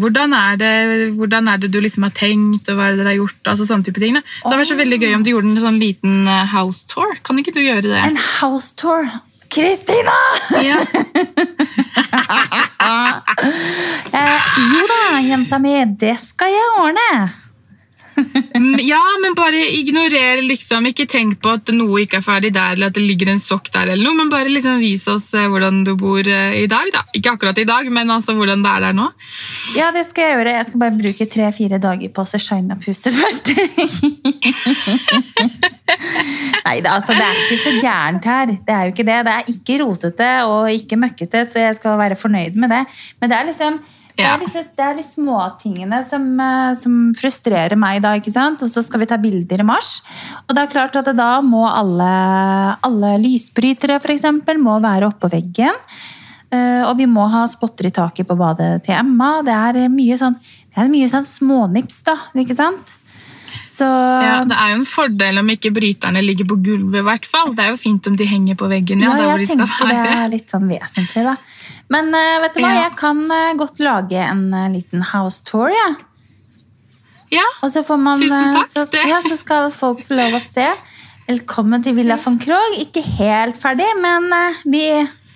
hvordan 0.00 0.34
er 0.36 0.58
det, 0.60 0.74
hvordan 1.18 1.50
er 1.52 1.60
det 1.60 1.72
du 1.74 1.80
liksom 1.84 2.06
har 2.06 2.14
tenkt, 2.16 2.70
og 2.70 2.78
hva 2.78 2.88
er 2.88 2.96
det 2.96 3.02
dere 3.02 3.12
har 3.12 3.20
gjort, 3.20 3.40
altså 3.52 3.66
sånne 3.68 3.88
type 3.88 4.02
ting. 4.02 4.18
Så 4.40 4.52
det 4.52 4.60
vært 4.62 4.70
så 4.70 4.78
veldig 4.78 5.00
gøy 5.02 5.16
om 5.16 5.24
du 5.26 5.32
gjorde 5.34 5.52
en 5.52 5.64
sånn 5.66 5.80
liten 5.82 6.20
eh, 6.30 6.46
house 6.54 6.86
tour. 6.90 7.18
Kan 7.26 7.42
ikke 7.42 7.56
du 7.56 7.60
gjøre 7.60 7.90
det? 7.90 8.04
En 8.06 8.20
house 8.38 8.72
tour. 8.78 9.10
Kristina! 9.48 10.18
Ja. 10.62 10.78
Eh, 14.12 14.42
jo 14.72 14.86
da, 14.88 15.18
jenta 15.20 15.58
mi, 15.60 15.74
det 16.00 16.14
skal 16.20 16.50
jeg 16.52 16.70
ordne. 16.80 17.08
Mm, 18.58 18.78
Ja, 18.82 19.00
men 19.22 19.34
bare 19.38 19.60
ignorer 19.76 20.40
liksom. 20.42 20.86
Ikke 20.90 21.06
tenk 21.10 21.36
på 21.42 21.52
at 21.54 21.70
noe 21.74 22.00
ikke 22.02 22.18
er 22.20 22.24
ferdig 22.26 22.50
der, 22.56 22.74
eller 22.74 22.90
at 22.90 22.96
det 22.96 23.04
ligger 23.04 23.30
en 23.32 23.42
sokk 23.42 23.68
der, 23.74 23.92
eller 23.92 24.02
noe, 24.08 24.16
men 24.18 24.30
bare 24.32 24.50
liksom 24.50 24.80
vis 24.82 25.04
oss 25.10 25.28
eh, 25.38 25.46
hvordan 25.50 25.82
du 25.86 25.92
bor 26.00 26.20
eh, 26.26 26.56
i 26.62 26.66
dag. 26.70 26.90
da. 26.94 27.04
Ikke 27.14 27.34
akkurat 27.36 27.58
i 27.62 27.66
dag, 27.68 27.90
men 27.94 28.10
altså 28.10 28.34
hvordan 28.38 28.64
det 28.64 28.72
er 28.72 28.86
der 28.88 28.96
nå. 28.98 29.08
Ja, 29.76 29.90
det 29.94 30.04
skal 30.08 30.26
jeg 30.30 30.38
gjøre. 30.38 30.56
Jeg 30.58 30.68
skal 30.70 30.82
bare 30.84 30.98
bruke 31.02 31.28
tre-fire 31.36 31.78
dager 31.82 32.12
på 32.16 32.24
å 32.26 32.42
shine 32.48 32.74
opp 32.76 32.86
huset 32.88 33.14
først. 33.20 33.52
Nei, 36.64 36.78
altså, 36.84 37.14
det 37.16 37.24
er 37.24 37.38
ikke 37.44 37.60
så 37.62 37.72
gærent 37.82 38.26
her. 38.28 38.52
Det 38.66 38.74
er 38.74 38.82
jo 38.88 38.94
ikke 38.94 39.06
det. 39.08 39.20
Det 39.28 39.34
er 39.36 39.52
ikke 39.54 39.78
rotete 39.84 40.30
og 40.48 40.72
ikke 40.74 40.98
møkkete, 41.00 41.44
så 41.50 41.62
jeg 41.68 41.78
skal 41.78 41.98
være 42.00 42.18
fornøyd 42.18 42.58
med 42.58 42.72
det. 42.74 42.82
Men 43.20 43.30
det 43.32 43.38
er 43.38 43.48
liksom 43.52 43.78
det 44.18 44.26
er, 44.26 44.42
disse, 44.42 44.62
det 44.74 44.84
er 44.84 44.96
de 44.98 45.04
småtingene 45.06 46.00
som, 46.06 46.24
eh, 46.42 46.74
som 46.78 46.98
frustrerer 47.18 47.78
meg 47.78 48.02
da, 48.02 48.16
ikke 48.18 48.34
sant? 48.34 48.62
Og 48.66 48.72
så 48.72 48.82
skal 48.82 49.04
vi 49.04 49.08
ta 49.10 49.18
bilder 49.22 49.62
i 49.62 49.66
mars. 49.66 50.00
Og 50.48 50.56
det 50.56 50.64
er 50.64 50.72
klart 50.72 50.98
at 50.98 51.10
da 51.16 51.30
må 51.46 51.62
alle, 51.70 52.12
alle 52.82 53.14
lysbrytere 53.22 54.00
for 54.02 54.14
eksempel, 54.14 54.58
må 54.58 54.80
være 54.82 55.12
oppå 55.12 55.30
veggen. 55.30 55.82
Eh, 56.50 56.82
og 56.82 56.96
vi 56.98 57.06
må 57.06 57.28
ha 57.30 57.44
spotter 57.50 57.90
i 57.90 57.94
taket 57.94 58.26
på 58.28 58.36
badet 58.38 58.82
til 58.86 58.96
Emma. 58.98 59.38
Det 59.46 59.54
er 59.54 59.84
mye 59.92 60.16
sånn, 60.18 60.38
det 60.74 60.84
er 60.84 60.90
mye 60.92 61.10
sånn 61.12 61.28
smånips, 61.28 62.02
da. 62.08 62.16
Ikke 62.34 62.56
sant? 62.58 62.98
Så 63.68 63.84
Ja, 63.86 64.44
Det 64.44 64.56
er 64.56 64.72
jo 64.72 64.80
en 64.80 64.88
fordel 64.88 65.38
om 65.38 65.48
ikke 65.52 65.72
bryterne 65.74 66.22
ligger 66.24 66.48
på 66.48 66.56
gulvet. 66.62 67.00
i 67.00 67.06
hvert 67.06 67.26
fall. 67.26 67.54
Det 67.54 67.64
er 67.64 67.70
jo 67.70 67.76
fint 67.76 68.06
om 68.06 68.16
de 68.16 68.24
henger 68.24 68.54
på 68.54 68.68
veggen. 68.68 69.00
ja, 69.00 69.12
Ja, 69.12 69.16
der 69.16 69.28
hvor 69.28 69.38
de 69.38 69.46
jeg 69.46 70.04
det 70.04 70.18
er 70.18 70.28
litt 70.28 70.50
sånn 70.50 70.68
vesentlig, 70.68 71.24
da. 71.24 71.36
Men 71.92 72.10
eh, 72.14 72.34
vet 72.44 72.54
du 72.56 72.60
hva, 72.62 72.72
Ja. 72.74 72.82
jeg 72.88 72.96
kan 73.00 73.22
eh, 73.32 73.54
godt 73.58 73.80
lage 73.80 74.20
en 74.20 74.42
eh, 74.54 74.68
liten 74.74 75.02
house 75.12 75.42
tour, 75.48 75.70
jeg. 75.72 75.96
Ja, 77.32 77.44
Og 77.62 77.70
så 77.72 77.82
får 77.84 77.98
man 78.00 78.20
Tusen 78.20 78.52
takk, 78.54 78.68
Så, 78.72 78.86
ja, 79.08 79.18
så 79.24 79.36
skal 79.36 79.70
folk 79.74 80.00
få 80.06 80.16
lov 80.16 80.36
å 80.38 80.40
se. 80.40 80.64
Velkommen 81.28 81.82
til 81.84 81.92
Villa 81.96 82.16
von 82.20 82.38
Krogh. 82.40 82.78
Ikke 82.80 83.02
helt 83.04 83.58
ferdig, 83.60 83.88
men 84.00 84.30
vi 84.64 84.84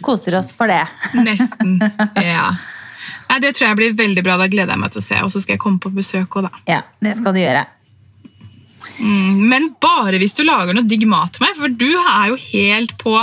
koser 0.02 0.38
oss 0.38 0.48
for 0.56 0.72
det. 0.72 0.80
nesten. 1.28 1.74
Ja. 2.16 2.46
Nei, 3.28 3.38
Det 3.44 3.52
tror 3.56 3.68
jeg 3.68 3.76
blir 3.82 3.92
veldig 4.00 4.24
bra. 4.24 4.38
Da 4.40 4.48
gleder 4.48 4.72
jeg 4.72 4.80
meg 4.80 4.94
til 4.94 5.02
å 5.02 5.04
se. 5.04 5.20
Og 5.20 5.32
så 5.34 5.42
skal 5.44 5.58
jeg 5.58 5.62
komme 5.66 5.80
på 5.84 5.92
besøk 5.92 6.32
òg, 6.40 6.48
da. 6.48 6.62
Ja, 6.68 6.80
det 7.04 7.12
skal 7.20 7.36
du 7.36 7.42
gjøre. 7.42 7.66
Mm, 8.98 9.36
men 9.52 9.68
bare 9.80 10.16
hvis 10.20 10.34
du 10.36 10.42
lager 10.48 10.72
noe 10.76 10.88
digg 10.88 11.04
mat 11.08 11.36
til 11.36 11.44
meg, 11.44 11.56
for 11.60 11.68
du 11.68 11.90
er 11.92 12.32
jo 12.32 12.40
helt 12.48 12.96
på 13.00 13.14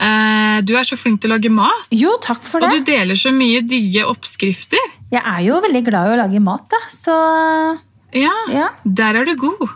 Du 0.00 0.72
er 0.76 0.84
så 0.88 0.96
flink 0.96 1.20
til 1.20 1.30
å 1.30 1.34
lage 1.36 1.50
mat. 1.52 1.86
Jo, 1.92 2.14
takk 2.24 2.42
for 2.46 2.60
det. 2.62 2.70
Og 2.70 2.80
du 2.80 2.88
deler 2.92 3.16
så 3.18 3.32
mye 3.36 3.60
digge 3.68 4.06
oppskrifter. 4.08 4.80
Jeg 5.12 5.20
er 5.26 5.40
jo 5.44 5.58
veldig 5.64 5.82
glad 5.88 6.08
i 6.08 6.14
å 6.14 6.18
lage 6.22 6.40
mat, 6.44 6.64
da. 6.72 6.80
Så 6.92 7.14
Ja, 8.16 8.32
ja, 8.50 8.68
Der 8.84 9.20
er 9.20 9.24
du 9.28 9.34
god. 9.36 9.68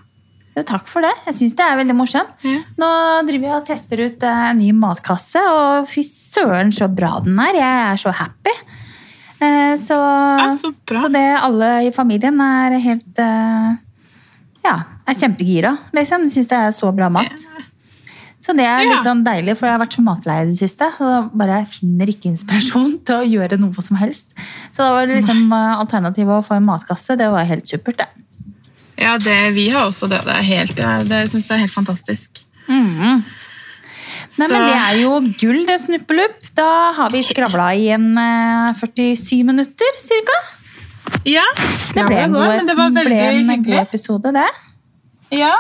jo, 0.57 0.63
takk 0.63 0.87
for 0.89 1.03
det. 1.03 1.13
Jeg 1.27 1.35
syns 1.35 1.57
det 1.59 1.65
er 1.67 1.77
veldig 1.81 1.97
morsomt. 1.99 2.31
Ja. 2.47 2.61
Nå 2.79 2.89
driver 3.29 3.49
jeg 3.49 3.57
og 3.59 3.67
tester 3.67 4.01
ut 4.05 4.23
eh, 4.23 4.45
en 4.51 4.59
ny 4.59 4.71
matkasse, 4.73 5.43
og 5.51 5.89
fy 5.91 6.03
søren 6.07 6.71
så 6.73 6.89
bra 6.89 7.21
den 7.25 7.39
er. 7.39 7.55
Jeg 7.59 7.93
er 7.93 7.97
så 8.05 8.13
happy. 8.15 8.55
Eh, 9.41 9.75
Så, 9.77 9.99
Ja, 9.99 10.51
så 10.57 10.73
så 10.89 11.09
det 11.13 11.25
alle 11.43 11.87
i 11.89 11.91
familien 11.93 12.41
er 12.41 12.79
helt 12.79 13.19
eh, 13.19 13.75
Ja, 14.65 14.77
er 15.07 15.15
kjempegira. 15.15 15.77
Liksom. 15.93 16.23
De 16.29 16.31
syns 16.33 16.49
det 16.49 16.57
er 16.57 16.71
så 16.73 16.95
bra 16.95 17.09
mat. 17.11 17.45
Så 18.45 18.53
det 18.53 18.65
er 18.69 18.83
litt 18.85 19.07
sånn 19.07 19.23
deilig, 19.25 19.55
for 19.57 19.71
jeg 19.71 19.73
har 19.79 19.81
vært 19.81 19.95
så 19.97 20.03
matlei 20.05 20.35
i 20.43 20.49
det 20.51 20.59
siste. 20.59 20.91
Og 21.01 21.31
bare 21.41 21.63
jeg 21.63 21.71
finner 21.79 22.11
ikke 22.13 22.29
inspirasjon 22.29 22.99
til 23.09 23.23
å 23.23 23.29
gjøre 23.37 23.57
noe 23.63 23.85
som 23.85 23.97
helst. 24.01 24.35
Så 24.69 24.83
da 24.85 24.91
var 24.93 25.09
det 25.09 25.23
liksom 25.23 25.47
eh, 25.49 25.79
alternativet 25.79 26.37
å 26.37 26.45
få 26.45 26.59
en 26.59 26.67
matkasse. 26.69 27.17
Det 27.21 27.31
var 27.33 27.49
helt 27.49 27.71
supert, 27.71 28.03
det. 28.03 28.11
Ja, 29.01 29.17
det, 29.19 29.39
vi 29.57 29.71
har 29.73 29.89
også 29.89 30.11
det. 30.13 30.21
Det, 30.27 30.37
helt, 30.47 30.85
det 31.09 31.25
syns 31.33 31.49
jeg 31.49 31.57
er 31.57 31.65
helt 31.65 31.75
fantastisk. 31.75 32.45
Nei, 34.35 34.49
men 34.51 34.65
Det 34.67 34.77
er 34.77 34.99
jo 35.01 35.17
gull, 35.41 35.63
det 35.69 35.79
snuppelupp. 35.83 36.45
Da 36.57 36.69
har 36.97 37.13
vi 37.15 37.23
skravla 37.25 37.71
i 37.79 37.89
en 37.95 38.13
eh, 38.19 38.77
47 38.81 39.41
minutter 39.47 39.99
cirka. 40.03 40.37
Ja, 41.29 41.45
Det 41.95 42.05
ble 42.05 42.21
en, 42.27 42.33
går, 42.35 42.45
god, 42.45 42.57
men 42.59 42.69
det 42.69 42.77
var 42.77 42.93
ble 42.93 43.05
veldig 43.09 43.57
en 43.57 43.65
god 43.65 43.81
episode, 43.87 44.33
det. 44.37 44.49
Ja. 45.35 45.55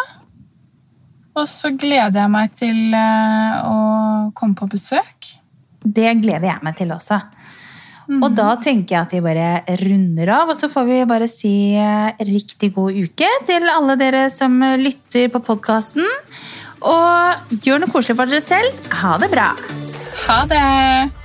Og 1.35 1.49
så 1.51 1.73
gleder 1.75 2.21
jeg 2.23 2.31
meg 2.31 2.53
til 2.55 2.95
eh, 2.95 3.55
å 3.67 3.79
komme 4.39 4.59
på 4.59 4.69
besøk. 4.71 5.33
Det 5.85 6.13
gleder 6.23 6.53
jeg 6.53 6.65
meg 6.65 6.77
til 6.79 6.95
også. 6.95 7.21
Mhm. 8.05 8.21
Og 8.21 8.35
da 8.37 8.51
tenker 8.61 8.95
jeg 8.95 9.01
at 9.07 9.15
vi 9.17 9.23
bare 9.25 9.79
runder 9.81 10.33
av, 10.37 10.53
og 10.53 10.59
så 10.59 10.69
får 10.69 10.87
vi 10.91 11.01
bare 11.09 11.29
si 11.31 11.55
eh, 11.81 12.13
riktig 12.29 12.75
god 12.77 12.95
uke 12.95 13.31
til 13.49 13.67
alle 13.73 13.99
dere 14.01 14.29
som 14.33 14.61
lytter 14.79 15.33
på 15.33 15.43
podkasten. 15.43 16.07
Og 16.85 17.61
gjør 17.65 17.83
noe 17.83 17.93
koselig 17.93 18.19
for 18.21 18.31
dere 18.31 18.45
selv. 18.45 18.89
Ha 19.03 19.17
det 19.23 19.33
bra! 19.33 19.51
Ha 20.29 20.41
det! 20.49 21.24